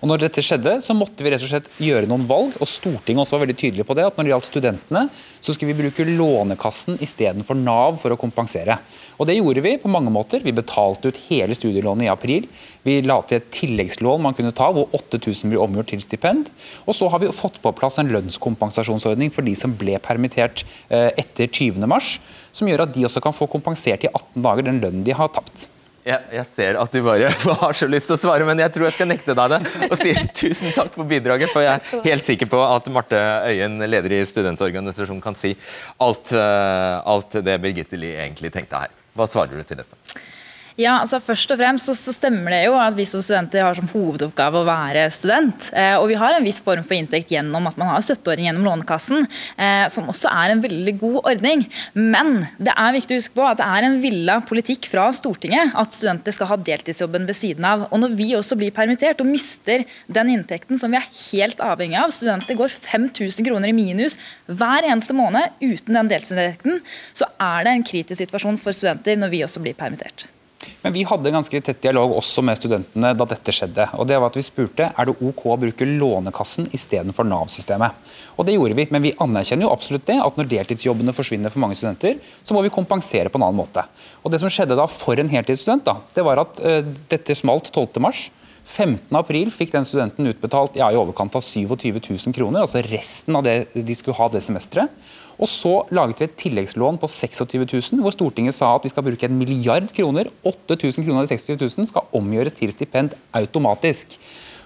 Og 0.00 0.08
når 0.08 0.24
dette 0.24 0.44
skjedde, 0.44 0.78
så 0.84 0.96
måtte 0.96 1.24
vi 1.24 1.34
rett 1.34 1.44
og 1.44 1.50
slett 1.50 1.68
gjøre 1.82 2.08
noen 2.08 2.24
valg, 2.30 2.56
og 2.56 2.70
Stortinget 2.70 3.26
også 3.26 3.36
var 3.36 3.44
veldig 3.44 3.58
tydelig 3.60 3.84
på 3.88 3.98
det, 3.98 4.06
at 4.08 4.16
når 4.16 4.26
det 4.26 4.32
gjaldt 4.32 4.48
studentene, 4.48 5.02
så 5.44 5.52
skulle 5.52 5.74
vi 5.74 5.84
bruke 5.84 6.08
Lånekassen 6.08 6.96
istedenfor 7.04 7.60
Nav 7.60 8.00
for 8.00 8.16
å 8.16 8.20
kompensere. 8.20 8.78
Og 9.20 9.28
det 9.28 9.36
gjorde 9.36 9.64
vi 9.64 9.76
på 9.80 9.92
mange 9.92 10.12
måter. 10.12 10.40
Vi 10.44 10.56
betalte 10.56 11.12
ut 11.12 11.20
hele 11.28 11.56
studielånet 11.56 12.08
i 12.08 12.12
april. 12.12 12.48
Vi 12.86 12.98
la 13.04 13.20
til 13.26 13.40
et 13.40 13.48
tilleggslån 13.54 14.24
man 14.24 14.36
kunne 14.38 14.54
ta, 14.56 14.70
hvor 14.74 14.90
8000 14.96 15.52
blir 15.52 15.62
omgjort 15.62 15.92
til 15.92 16.02
stipend. 16.04 16.50
Og 16.86 16.96
så 16.96 17.10
har 17.12 17.22
vi 17.22 17.30
fått 17.34 17.60
på 17.62 17.74
plass 17.76 18.00
en 18.02 18.10
lønnskompensasjonsordning 18.14 19.34
for 19.34 19.46
de 19.46 19.56
som 19.58 19.74
ble 19.76 19.98
permittert 20.02 20.64
etter 20.90 21.36
etter 21.36 21.52
20.3, 21.52 22.18
som 22.52 22.68
gjør 22.68 22.86
at 22.86 22.92
de 22.94 23.06
også 23.06 23.22
kan 23.24 23.34
få 23.34 23.48
kompensert 23.50 24.04
i 24.06 24.12
18 24.12 24.44
dager 24.44 24.68
den 24.68 24.82
lønnen 24.82 25.04
de 25.06 25.16
har 25.16 25.32
tapt. 25.32 25.68
Jeg, 26.06 26.22
jeg, 26.30 26.46
ser 26.46 26.76
at 26.78 26.92
du 26.94 27.00
bare 27.02 27.32
har 27.64 27.74
så 27.74 27.88
lyst 27.90 28.06
til 28.06 28.14
å 28.14 28.20
svare, 28.20 28.46
men 28.46 28.60
jeg 28.62 28.70
tror 28.72 28.86
jeg 28.86 28.94
skal 28.94 29.08
nekte 29.10 29.34
deg 29.34 29.56
det. 29.56 29.58
Og 29.88 29.96
si 29.98 30.12
tusen 30.40 30.70
takk 30.74 30.94
for 30.94 31.08
bidraget, 31.08 31.50
for 31.50 31.66
jeg 31.66 31.80
er 31.80 32.06
helt 32.06 32.26
sikker 32.26 32.50
på 32.52 32.60
at 32.62 32.86
Marte 32.94 33.18
Øyen, 33.50 33.80
leder 33.90 34.14
i 34.14 34.22
studentorganisasjonen, 34.28 35.24
kan 35.24 35.38
si 35.38 35.56
alt, 35.98 36.30
eh, 36.30 36.94
alt 37.02 37.40
det 37.42 37.58
Birgitte 37.64 37.98
Lie 37.98 38.22
egentlig 38.22 38.54
tenkte 38.54 38.86
her. 38.86 38.94
Hva 39.18 39.26
svarer 39.32 39.58
du 39.58 39.66
til 39.66 39.82
dette? 39.82 39.98
Ja, 40.76 40.98
altså 41.00 41.16
Først 41.24 41.48
og 41.54 41.56
fremst 41.56 41.88
så, 41.88 41.94
så, 41.96 42.12
stemmer 42.12 42.52
det 42.52 42.66
jo 42.66 42.74
at 42.76 42.92
vi 42.96 43.06
som 43.08 43.22
studenter 43.24 43.64
har 43.64 43.76
som 43.78 43.88
hovedoppgave 43.88 44.60
å 44.60 44.66
være 44.66 45.06
student. 45.14 45.70
Eh, 45.72 45.94
og 45.96 46.10
vi 46.10 46.18
har 46.20 46.36
en 46.36 46.44
viss 46.44 46.60
form 46.64 46.84
for 46.84 46.92
inntekt 46.98 47.32
gjennom 47.32 47.64
at 47.70 47.78
man 47.80 47.94
har 47.94 48.04
støtteordning 48.04 48.50
gjennom 48.50 48.66
Lånekassen, 48.68 49.24
eh, 49.56 49.86
som 49.92 50.10
også 50.12 50.28
er 50.28 50.52
en 50.52 50.60
veldig 50.60 50.94
god 51.00 51.16
ordning. 51.32 51.64
Men 51.96 52.44
det 52.60 52.74
er 52.76 52.92
viktig 52.98 53.16
å 53.16 53.22
huske 53.22 53.38
på 53.40 53.48
at 53.48 53.62
det 53.62 53.70
er 53.72 53.88
en 53.88 53.98
villa 54.04 54.36
politikk 54.44 54.90
fra 54.92 55.08
Stortinget 55.16 55.72
at 55.80 55.96
studenter 55.96 56.36
skal 56.36 56.52
ha 56.52 56.60
deltidsjobben 56.68 57.24
ved 57.24 57.40
siden 57.40 57.70
av. 57.72 57.88
Og 57.88 58.04
når 58.04 58.20
vi 58.20 58.28
også 58.36 58.60
blir 58.60 58.76
permittert 58.76 59.24
og 59.24 59.32
mister 59.32 59.88
den 60.12 60.36
inntekten 60.36 60.76
som 60.76 60.92
vi 60.92 61.00
er 61.00 61.08
helt 61.08 61.64
avhengig 61.64 62.02
av, 62.04 62.12
studenter 62.12 62.60
går 62.60 62.76
5000 62.76 63.48
kroner 63.48 63.72
i 63.72 63.76
minus 63.80 64.20
hver 64.44 64.84
eneste 64.84 65.16
måned 65.16 65.56
uten 65.64 65.96
den 66.02 66.12
deltidsinntekten, 66.12 66.82
så 67.16 67.32
er 67.40 67.64
det 67.64 67.78
en 67.78 67.90
kritisk 67.94 68.26
situasjon 68.26 68.60
for 68.60 68.76
studenter 68.76 69.16
når 69.16 69.38
vi 69.38 69.46
også 69.48 69.64
blir 69.64 69.78
permittert. 69.78 70.28
Men 70.82 70.94
vi 70.94 71.04
hadde 71.08 71.30
en 71.30 71.38
ganske 71.38 71.60
tett 71.64 71.82
dialog 71.82 72.14
også 72.18 72.44
med 72.46 72.58
studentene 72.58 73.12
da 73.16 73.26
dette 73.28 73.54
skjedde. 73.54 73.88
og 73.98 74.06
det 74.06 74.18
var 74.18 74.30
at 74.30 74.38
Vi 74.38 74.44
spurte 74.46 74.90
er 74.92 75.08
det 75.08 75.16
OK 75.20 75.44
å 75.46 75.58
bruke 75.60 75.88
Lånekassen 75.88 76.68
istedenfor 76.72 77.24
Nav-systemet. 77.24 77.92
Og 78.36 78.46
Det 78.46 78.54
gjorde 78.54 78.78
vi, 78.78 78.86
men 78.90 79.02
vi 79.02 79.14
anerkjenner 79.18 79.66
jo 79.66 79.72
absolutt 79.72 80.06
det 80.06 80.20
at 80.22 80.36
når 80.36 80.50
deltidsjobbene 80.54 81.14
forsvinner 81.16 81.50
for 81.50 81.64
mange 81.64 81.76
studenter, 81.78 82.18
så 82.42 82.54
må 82.54 82.62
vi 82.62 82.72
kompensere 82.74 83.28
på 83.28 83.38
en 83.40 83.48
annen 83.48 83.62
måte. 83.62 83.84
Og 84.22 84.30
Det 84.30 84.40
som 84.40 84.52
skjedde 84.52 84.78
da 84.78 84.86
for 84.86 85.18
en 85.18 85.28
heltidsstudent, 85.28 85.84
da, 85.84 86.00
det 86.14 86.24
var 86.24 86.42
at 86.44 86.60
uh, 86.60 86.82
dette 87.10 87.34
smalt 87.34 87.72
12.3. 87.72 88.30
15.4 88.66 89.52
fikk 89.54 89.70
den 89.70 89.86
studenten 89.86 90.26
utbetalt 90.26 90.74
ja, 90.78 90.88
i 90.90 90.98
overkant 90.98 91.36
av 91.38 91.44
27 91.44 92.00
000 92.02 92.34
kroner, 92.34 92.64
altså 92.64 92.82
resten 92.82 93.38
av 93.38 93.44
det 93.46 93.68
de 93.74 93.94
skulle 93.94 94.18
ha 94.18 94.26
det 94.32 94.42
semesteret. 94.42 94.90
Og 95.36 95.50
så 95.50 95.74
laget 95.92 96.22
vi 96.22 96.26
et 96.28 96.36
tilleggslån 96.40 96.98
på 97.02 97.10
26 97.12 97.66
000, 97.68 98.02
hvor 98.02 98.14
Stortinget 98.14 98.56
sa 98.56 98.72
at 98.74 98.86
vi 98.86 98.92
skal 98.92 99.04
bruke 99.04 99.28
en 99.28 99.38
milliard 99.38 99.90
kroner. 99.96 100.30
8000 100.48 101.04
kroner 101.04 101.22
av 101.22 101.28
de 101.28 101.36
26 101.36 101.76
000 101.76 101.88
skal 101.90 102.08
omgjøres 102.16 102.56
til 102.56 102.72
stipend 102.72 103.16
automatisk. 103.36 104.16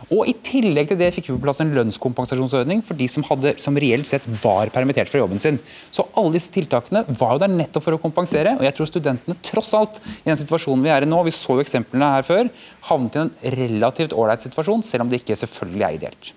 Og 0.08 0.24
I 0.30 0.32
tillegg 0.46 0.88
til 0.90 0.98
det 0.98 1.10
fikk 1.12 1.28
vi 1.28 1.34
på 1.34 1.42
plass 1.44 1.60
en 1.62 1.72
lønnskompensasjonsordning 1.76 2.80
for 2.86 2.96
de 2.96 3.06
som, 3.10 3.24
hadde, 3.26 3.52
som 3.60 3.76
reelt 3.78 4.08
sett 4.08 4.24
var 4.42 4.72
permittert 4.72 5.10
fra 5.12 5.20
jobben 5.20 5.42
sin. 5.42 5.58
Så 5.92 6.06
alle 6.18 6.34
disse 6.38 6.52
tiltakene 6.54 7.04
var 7.20 7.34
jo 7.36 7.42
der 7.42 7.52
nettopp 7.52 7.84
for 7.84 7.98
å 7.98 8.00
kompensere. 8.00 8.56
Og 8.56 8.64
jeg 8.64 8.76
tror 8.78 8.88
studentene 8.88 9.36
tross 9.44 9.74
alt, 9.76 10.00
i 10.22 10.30
den 10.30 10.40
situasjonen 10.40 10.86
vi 10.86 10.94
er 10.94 11.04
i 11.04 11.10
nå, 11.10 11.20
vi 11.26 11.34
så 11.36 11.58
jo 11.58 11.64
eksemplene 11.66 12.14
her 12.16 12.26
før, 12.26 12.48
havnet 12.88 13.18
i 13.18 13.24
en 13.26 13.34
relativt 13.58 14.16
ålreit 14.16 14.46
situasjon, 14.46 14.86
selv 14.86 15.04
om 15.04 15.12
det 15.12 15.20
ikke 15.20 15.38
selvfølgelig 15.42 15.86
er 15.86 16.00
ideelt. 16.00 16.32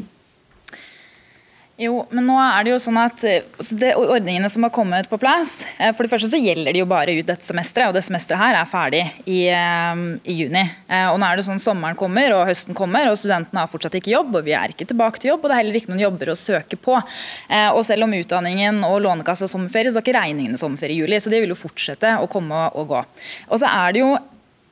Jo, 1.84 2.04
men 2.14 2.28
nå 2.28 2.36
er 2.40 2.64
det 2.64 2.72
jo 2.72 2.80
sånn 2.80 2.98
at 3.02 3.24
eh, 3.28 3.44
altså 3.58 3.76
det, 3.80 3.90
Ordningene 4.00 4.50
som 4.52 4.64
har 4.64 4.72
kommet 4.74 5.10
på 5.12 5.18
plass 5.20 5.64
eh, 5.82 5.92
For 5.96 6.06
det 6.06 6.12
første 6.14 6.30
så 6.32 6.40
gjelder 6.40 6.76
de 6.76 6.84
jo 6.84 6.88
bare 6.90 7.16
ut 7.18 7.28
dette 7.28 7.44
semesteret, 7.44 7.90
og 7.90 7.98
det 7.98 8.04
semesteret 8.06 8.40
her 8.40 8.60
er 8.60 8.70
ferdig 8.70 9.02
i, 9.26 9.40
eh, 9.52 10.04
i, 10.24 10.38
juni. 10.44 10.64
Og 11.12 11.18
nå 11.20 11.28
er 11.28 11.40
det 11.40 11.46
sånn 11.48 11.62
Sommeren 11.64 11.98
kommer 12.00 12.36
og 12.36 12.46
høsten 12.48 12.78
kommer, 12.78 13.10
og 13.10 13.18
studentene 13.20 13.64
har 13.64 13.72
fortsatt 13.72 13.96
ikke 14.00 14.14
jobb. 14.14 14.36
og 14.40 14.48
Vi 14.48 14.56
er 14.58 14.74
ikke 14.74 14.88
tilbake 14.90 15.22
til 15.22 15.34
jobb, 15.34 15.44
og 15.44 15.52
det 15.52 15.56
er 15.56 15.62
heller 15.62 15.80
ikke 15.80 15.92
noen 15.92 16.04
jobber 16.04 16.32
å 16.34 16.38
søke 16.40 16.80
på. 16.80 16.98
Og 16.98 17.82
selv 17.88 18.08
om 18.08 18.16
utdanningen 18.18 18.82
og 18.88 19.00
Lånekassa 19.06 19.48
sommerferie, 19.50 19.94
så 19.94 20.02
er 20.02 20.06
ikke 20.06 20.18
regningene 20.18 20.60
sommerferie 20.60 20.98
i 20.98 21.04
juli. 21.04 21.20
Så 21.24 21.32
det 21.34 21.42
vil 21.44 21.54
jo 21.54 21.60
fortsette 21.60 22.18
å 22.20 22.30
komme 22.32 22.68
og 22.74 22.92
gå. 22.92 23.02
Og 23.50 23.62
så 23.62 23.70
er 23.70 23.96
det 23.96 24.04
jo 24.04 24.12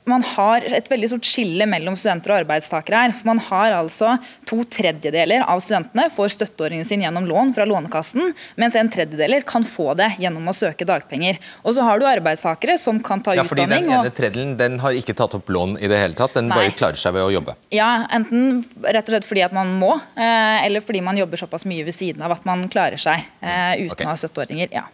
man 0.09 0.23
har 0.25 0.65
et 0.65 0.87
veldig 0.89 1.11
stort 1.11 1.27
skille 1.29 1.65
mellom 1.69 1.95
studenter 1.99 2.33
og 2.33 2.39
arbeidstakere 2.41 3.03
her. 3.03 3.13
for 3.13 3.29
Man 3.29 3.41
har 3.45 3.75
altså 3.77 4.15
To 4.49 4.63
tredjedeler 4.65 5.45
av 5.47 5.61
studentene 5.63 6.07
får 6.11 6.33
støtteordningen 6.35 6.87
sin 6.87 7.03
gjennom 7.05 7.27
lån 7.29 7.53
fra 7.55 7.65
Lånekassen, 7.69 8.33
mens 8.59 8.75
en 8.75 8.89
tredjedeler 8.91 9.45
kan 9.47 9.63
få 9.63 9.93
det 9.95 10.09
gjennom 10.19 10.49
å 10.49 10.55
søke 10.55 10.87
dagpenger. 10.87 11.37
Og 11.63 11.75
så 11.77 11.85
har 11.87 12.01
du 12.01 12.07
arbeidstakere 12.09 12.75
som 12.81 12.99
kan 13.03 13.21
ta 13.23 13.35
ja, 13.37 13.45
fordi 13.47 13.63
utdanning. 13.63 13.87
Den 13.87 13.99
ene 14.01 14.15
tredjedelen 14.17 14.55
den 14.59 14.79
har 14.83 14.97
ikke 14.97 15.15
tatt 15.17 15.37
opp 15.37 15.51
lån 15.53 15.77
i 15.79 15.87
det 15.91 16.01
hele 16.01 16.17
tatt, 16.17 16.35
den 16.35 16.49
Nei. 16.49 16.57
bare 16.57 16.73
klarer 16.75 16.99
seg 16.99 17.15
ved 17.15 17.27
å 17.27 17.31
jobbe? 17.31 17.55
Ja, 17.71 17.91
enten 18.11 18.63
rett 18.83 19.05
og 19.05 19.15
slett 19.15 19.29
fordi 19.29 19.45
at 19.45 19.55
man 19.55 19.71
må, 19.79 19.93
eh, 20.17 20.65
eller 20.65 20.83
fordi 20.83 21.03
man 21.05 21.19
jobber 21.21 21.39
såpass 21.39 21.67
mye 21.69 21.85
ved 21.87 21.95
siden 21.95 22.25
av 22.25 22.35
at 22.35 22.47
man 22.47 22.65
klarer 22.71 22.99
seg 23.01 23.23
eh, 23.39 23.85
uten 23.85 23.93
okay. 23.93 24.09
å 24.09 24.11
ha 24.11 24.17
støtteordninger. 24.19 24.73
Ja. 24.75 24.87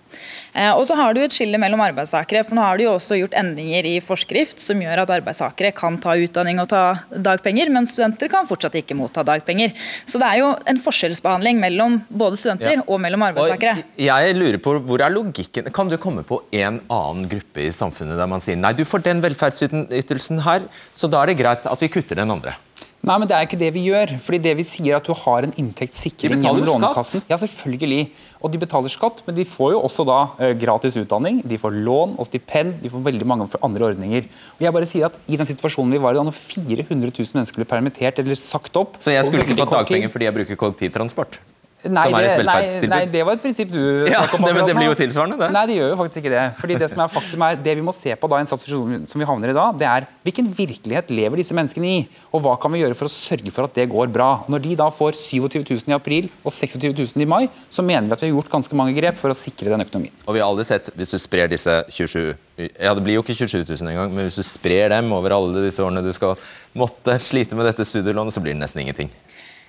Eh, 0.53 0.71
og 0.73 0.85
så 0.89 0.99
har 0.99 1.15
du 1.15 1.23
et 1.23 1.33
skille 1.33 1.57
mellom 1.61 1.81
arbeidstakere, 1.87 2.43
for 2.45 2.57
nå 2.57 2.65
har 2.65 2.77
du 2.77 2.85
jo 2.85 2.93
også 2.97 3.17
gjort 3.17 3.37
endringer 3.39 3.87
i 3.87 3.97
forskrift 4.03 4.61
som 4.63 4.81
gjør 4.83 4.96
at 5.03 5.13
arbeidstakere 5.17 5.73
kan 5.77 5.97
ta 6.01 6.15
utdanning 6.17 6.61
og 6.63 6.69
ta 6.71 6.83
dagpenger, 7.11 7.71
men 7.73 7.87
studenter 7.89 8.31
kan 8.31 8.47
fortsatt 8.49 8.77
ikke 8.81 8.97
motta 8.97 9.23
dagpenger. 9.27 9.73
Så 10.05 10.21
det 10.21 10.29
er 10.29 10.41
jo 10.41 10.51
en 10.67 10.81
forskjellsbehandling 10.83 11.61
mellom 11.61 11.99
både 12.09 12.39
studenter 12.39 12.79
ja. 12.79 12.85
og 12.85 13.01
mellom 13.03 13.25
arbeidstakere. 13.29 13.87
Og 13.95 14.05
jeg 14.07 14.37
lurer 14.37 14.61
på, 14.63 14.77
hvor 14.87 15.03
er 15.03 15.13
logikken? 15.13 15.71
Kan 15.73 15.91
du 15.91 15.97
komme 16.01 16.25
på 16.27 16.41
en 16.51 16.81
annen 16.83 17.27
gruppe 17.31 17.67
i 17.67 17.73
samfunnet 17.75 18.19
der 18.19 18.29
man 18.29 18.43
sier 18.43 18.59
nei, 18.59 18.75
du 18.77 18.85
får 18.87 19.05
den 19.07 19.23
velferdsytelsen 19.23 20.45
her, 20.47 20.67
så 20.97 21.09
da 21.11 21.23
er 21.23 21.31
det 21.33 21.41
greit 21.41 21.67
at 21.69 21.83
vi 21.83 21.91
kutter 21.91 22.19
den 22.19 22.33
andre? 22.33 22.57
Nei, 23.05 23.17
men 23.21 23.27
Det 23.29 23.35
er 23.37 23.45
ikke 23.45 23.59
det 23.59 23.69
vi 23.75 23.83
gjør. 23.87 24.17
fordi 24.19 24.39
det 24.41 24.53
vi 24.57 24.63
sier 24.63 24.93
er 24.93 24.97
at 24.97 25.05
du 25.05 25.13
har 25.13 25.45
en 25.45 25.53
inntektssikring 25.53 26.41
gjennom 26.41 26.65
Lånekassen. 26.65 27.23
Ja, 27.29 27.37
selvfølgelig. 27.37 28.09
Og 28.41 28.51
de 28.51 28.57
betaler 28.57 28.89
skatt, 28.89 29.21
men 29.27 29.35
de 29.35 29.45
får 29.45 29.73
jo 29.75 29.81
også 29.81 30.05
da 30.07 30.17
uh, 30.39 30.53
gratis 30.57 30.97
utdanning. 30.97 31.41
De 31.47 31.57
får 31.57 31.71
lån 31.71 32.17
og 32.17 32.25
stipend, 32.27 32.81
de 32.81 32.89
får 32.89 33.05
veldig 33.05 33.27
mange 33.27 33.47
andre 33.61 33.91
ordninger. 33.91 34.27
Og 34.57 34.65
jeg 34.65 34.73
bare 34.73 34.89
sier 34.89 35.05
at 35.07 35.15
I 35.27 35.37
den 35.37 35.47
situasjonen 35.47 35.93
vi 35.93 36.01
var 36.01 36.15
i 36.15 36.19
da 36.19 36.25
når 36.27 36.35
400 36.35 37.13
000 37.13 37.37
mennesker 37.37 37.61
ble 37.61 37.69
permittert 37.69 38.19
eller 38.19 38.35
sagt 38.35 38.75
opp 38.75 38.97
Så 38.99 39.13
jeg 39.13 39.25
skulle 39.25 39.45
ikke 39.45 39.61
fått 39.61 39.77
dagpenger 39.77 40.11
fordi 40.11 40.27
jeg 40.27 40.35
bruker 40.41 40.59
kollektivtransport? 40.59 41.39
Nei 41.85 42.07
det, 42.09 42.21
nei, 42.41 42.61
nei, 42.89 42.99
det, 43.05 43.19
var 43.21 43.35
et 43.37 43.41
prinsipp 43.43 43.69
du 43.69 44.07
ja, 44.09 44.23
det, 44.25 44.39
men 44.41 44.65
det 44.65 44.73
blir 44.73 44.87
jo 44.89 44.95
tilsvarende, 44.97 45.37
det. 45.37 45.49
Nei, 45.53 45.61
det 45.69 45.75
gjør 45.77 45.91
jo 45.91 45.97
faktisk 45.99 46.23
ikke 46.23 46.31
det. 46.33 46.45
Fordi 46.57 46.77
Det 46.81 46.87
som 46.89 47.03
er 47.03 47.11
faktum 47.13 47.43
er, 47.45 47.59
det 47.67 47.75
vi 47.77 47.83
må 47.85 47.93
se 47.93 48.15
på 48.17 48.29
da 48.31 48.39
i 48.39 48.43
en 48.43 48.49
situasjon 48.49 49.03
som 49.11 49.21
vi 49.21 49.27
havner 49.29 49.53
i 49.53 49.55
da, 49.55 49.67
det 49.77 49.85
er 49.85 50.07
hvilken 50.25 50.49
virkelighet 50.57 51.11
lever 51.13 51.37
disse 51.37 51.53
menneskene 51.53 51.91
i? 51.91 51.99
Og 52.33 52.41
hva 52.41 52.55
kan 52.57 52.73
vi 52.73 52.81
gjøre 52.81 52.97
for 52.97 53.05
å 53.05 53.13
sørge 53.13 53.53
for 53.53 53.69
at 53.69 53.77
det 53.77 53.85
går 53.93 54.09
bra? 54.09 54.31
Når 54.49 54.65
de 54.65 54.73
da 54.81 54.89
får 54.89 55.19
27 55.21 55.59
000 55.61 55.93
i 55.93 55.95
april 55.99 56.31
og 56.41 56.49
26 56.49 56.81
000 56.97 57.27
i 57.27 57.29
mai, 57.29 57.43
så 57.69 57.85
mener 57.85 58.09
vi 58.09 58.17
at 58.17 58.25
vi 58.25 58.31
har 58.31 58.35
gjort 58.39 58.51
ganske 58.57 58.81
mange 58.81 58.97
grep 58.97 59.21
for 59.21 59.29
å 59.29 59.37
sikre 59.37 59.69
den 59.69 59.85
økonomien. 59.85 60.17
Og 60.25 60.33
vi 60.33 60.41
har 60.41 60.49
aldri 60.49 60.65
sett, 60.65 60.89
hvis 60.97 61.13
du 61.13 61.21
sprer 61.21 61.53
disse 61.53 61.77
27 61.93 62.33
ja, 62.57 62.95
Det 62.97 63.03
blir 63.05 63.19
jo 63.19 63.21
ikke 63.21 63.37
27 63.37 63.61
000 63.69 63.93
engang, 63.93 64.09
men 64.09 64.25
hvis 64.25 64.41
du 64.41 64.45
sprer 64.45 64.89
dem 64.97 65.13
over 65.13 65.37
alle 65.37 65.67
disse 65.67 65.83
årene 65.85 66.01
du 66.01 66.09
skal 66.15 66.33
måtte 66.77 67.19
slite 67.21 67.53
med 67.57 67.69
dette 67.69 67.85
studielånet, 67.85 68.33
så 68.33 68.41
blir 68.41 68.57
det 68.57 68.63
nesten 68.65 68.81
ingenting. 68.81 69.13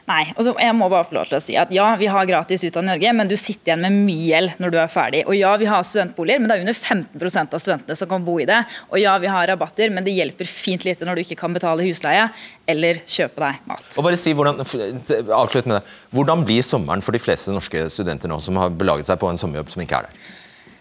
Nei. 0.09 0.22
og 0.36 0.44
så 0.46 0.54
Jeg 0.56 0.74
må 0.76 0.88
bare 0.88 1.04
få 1.04 1.18
lov 1.18 1.28
til 1.28 1.36
å 1.38 1.42
si 1.42 1.56
at 1.61 1.72
ja, 1.74 1.86
vi 2.00 2.09
har 2.09 2.28
gratis 2.28 2.64
utdanning 2.64 2.88
i 2.88 2.94
Norge, 2.94 3.12
men 3.20 3.30
du 3.30 3.36
sitter 3.36 3.72
igjen 3.72 3.84
med 3.84 3.98
mye 4.06 4.28
gjeld 4.30 4.54
når 4.62 4.72
du 4.72 4.78
er 4.80 4.92
ferdig. 4.92 5.22
Og 5.28 5.36
ja, 5.36 5.52
vi 5.61 5.68
har 5.68 5.84
studentboliger, 5.84 6.40
men 6.40 6.50
det 6.50 6.56
er 6.56 6.64
under 6.64 6.78
15% 6.78 7.56
av 7.56 7.62
studentene 7.62 7.98
som 8.00 8.11
kan 8.11 8.24
bo 8.24 8.38
i 8.40 8.48
det. 8.48 8.62
Og 8.88 9.02
ja, 9.02 9.16
vi 9.20 9.30
har 9.32 9.48
rabatter, 9.50 9.92
men 9.92 10.06
det 10.06 10.16
hjelper 10.16 10.48
fint 10.48 10.86
lite 10.88 11.06
når 11.09 11.20
du 11.20 11.24
ikke 11.26 11.38
kan 11.42 11.56
betale 11.56 11.84
husleie 11.84 12.28
eller 12.68 13.02
kjøpe 13.04 13.44
deg 13.44 13.62
mat. 13.68 13.86
Og 13.96 14.09
bare 14.09 14.20
si 14.20 14.34
hvordan, 14.36 14.64
avslutt 14.64 15.68
med 15.68 15.78
det. 15.78 15.84
Hvordan 16.16 16.44
blir 16.48 16.64
sommeren 16.64 17.04
for 17.04 17.16
de 17.16 17.22
fleste 17.22 17.52
norske 17.54 17.86
studenter 17.92 18.32
nå 18.32 18.40
som 18.44 18.59
har 18.61 18.72
belaget 18.72 19.09
seg 19.09 19.20
på 19.20 19.30
en 19.30 19.40
sommerjobb 19.40 19.72
som 19.72 19.84
ikke 19.84 20.02
er 20.02 20.09
der? 20.09 20.28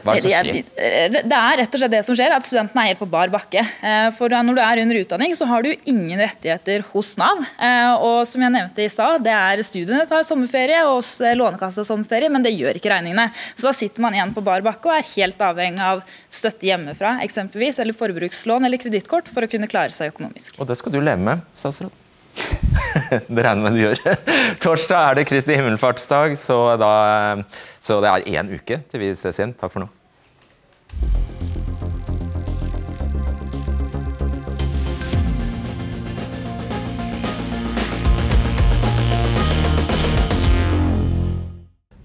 Hva 0.07 0.15
er 0.15 0.23
det 0.23 0.31
som 0.31 0.47
skjer? 0.47 1.21
Det 1.27 1.39
er 1.39 1.59
rett 1.61 1.75
og 1.75 1.81
slett 1.81 1.93
det 1.93 2.01
som 2.07 2.17
skjer, 2.17 2.35
at 2.37 2.47
studentene 2.47 2.83
er 2.83 2.91
helt 2.93 3.01
på 3.01 3.09
bar 3.11 3.31
bakke. 3.33 3.63
Eh, 3.63 4.07
for 4.15 4.31
når 4.31 4.57
du 4.57 4.61
er 4.63 4.81
under 4.83 5.01
utdanning, 5.01 5.35
så 5.37 5.47
har 5.49 5.65
du 5.65 5.73
ingen 5.89 6.21
rettigheter 6.21 6.85
hos 6.93 7.13
Nav. 7.19 7.43
Eh, 7.59 7.91
og 7.95 8.21
som 8.29 8.45
jeg 8.45 8.53
nevnte 8.55 8.85
i 8.85 8.89
stad, 8.91 9.25
det 9.27 9.35
er 9.35 9.63
studiene 9.67 10.07
tar 10.09 10.25
sommerferie 10.27 10.79
og 10.87 11.03
Lånekassa 11.37 11.85
sommerferie, 11.87 12.31
men 12.33 12.45
det 12.45 12.55
gjør 12.55 12.79
ikke 12.79 12.93
regningene. 12.93 13.29
Så 13.53 13.69
da 13.69 13.75
sitter 13.75 14.05
man 14.05 14.15
igjen 14.15 14.33
på 14.35 14.45
bar 14.45 14.65
bakke 14.65 14.89
og 14.89 14.97
er 14.97 15.07
helt 15.15 15.43
avhengig 15.43 15.83
av 15.83 16.03
støtte 16.31 16.69
hjemmefra, 16.69 17.17
eksempelvis, 17.25 17.81
eller 17.83 17.97
forbrukslån 17.97 18.67
eller 18.67 18.81
kredittkort 18.81 19.31
for 19.33 19.45
å 19.45 19.51
kunne 19.51 19.69
klare 19.71 19.95
seg 19.95 20.13
økonomisk. 20.13 20.57
Og 20.61 20.69
det 20.69 20.79
skal 20.79 20.95
du 20.95 21.01
leve 21.01 21.21
med, 21.23 21.43
statsråd? 21.57 22.03
det 23.27 23.43
regner 23.43 23.63
med 23.63 23.77
du 23.77 23.83
gjør. 23.83 24.01
Torsdag 24.63 25.11
er 25.11 25.19
det 25.19 25.27
Kristi 25.29 25.57
himmelfartsdag, 25.57 26.37
så, 26.39 26.59
da, 26.79 26.93
så 27.83 28.01
det 28.03 28.13
er 28.13 28.27
én 28.37 28.53
uke 28.53 28.81
til 28.89 29.03
vi 29.03 29.13
ses 29.17 29.41
igjen. 29.41 29.55
Takk 29.57 29.73
for 29.73 29.85
nå. 29.85 29.91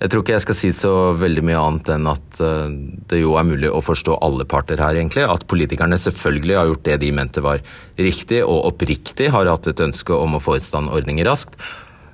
Jeg 0.03 0.11
tror 0.11 0.25
ikke 0.25 0.35
jeg 0.35 0.43
skal 0.43 0.57
si 0.59 0.69
så 0.75 0.93
veldig 1.15 1.43
mye 1.47 1.61
annet 1.61 1.89
enn 1.95 2.09
at 2.11 2.41
eh, 2.43 2.73
det 3.09 3.21
jo 3.21 3.37
er 3.39 3.47
mulig 3.47 3.69
å 3.71 3.83
forstå 3.85 4.17
alle 4.27 4.45
parter 4.51 4.81
her, 4.83 4.99
egentlig. 4.99 5.23
At 5.31 5.47
politikerne 5.47 5.99
selvfølgelig 6.01 6.57
har 6.59 6.71
gjort 6.73 6.83
det 6.89 6.97
de 7.05 7.13
mente 7.15 7.45
var 7.45 7.63
riktig 8.01 8.41
og 8.43 8.67
oppriktig, 8.73 9.31
har 9.31 9.47
hatt 9.47 9.71
et 9.71 9.85
ønske 9.85 10.17
om 10.17 10.35
å 10.35 10.43
få 10.43 10.59
i 10.59 10.65
stand 10.65 10.91
ordninger 10.91 11.29
raskt. 11.29 11.55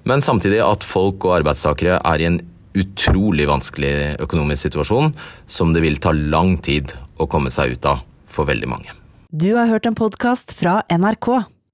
Men 0.09 0.21
samtidig 0.25 0.61
at 0.67 0.85
folk 0.85 1.25
og 1.25 1.39
arbeidstakere 1.41 1.97
er 1.99 2.21
i 2.21 2.29
en 2.29 2.39
utrolig 2.77 3.49
vanskelig 3.49 4.19
økonomisk 4.23 4.69
situasjon 4.69 5.15
som 5.47 5.73
det 5.75 5.85
vil 5.85 6.01
ta 6.03 6.13
lang 6.13 6.57
tid 6.65 6.93
å 7.19 7.29
komme 7.31 7.53
seg 7.55 7.77
ut 7.77 7.89
av 7.89 8.03
for 8.29 8.49
veldig 8.49 8.69
mange. 8.69 8.93
Du 9.29 9.55
har 9.57 9.69
hørt 9.69 9.87
en 9.89 9.97
podkast 9.99 10.55
fra 10.57 10.83
NRK. 10.89 11.29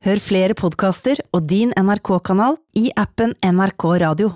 Hør 0.05 0.21
flere 0.21 0.55
podkaster 0.59 1.21
og 1.33 1.47
din 1.49 1.73
NRK-kanal 1.79 2.59
i 2.77 2.91
appen 3.01 3.33
NRK 3.41 3.87
Radio. 4.03 4.35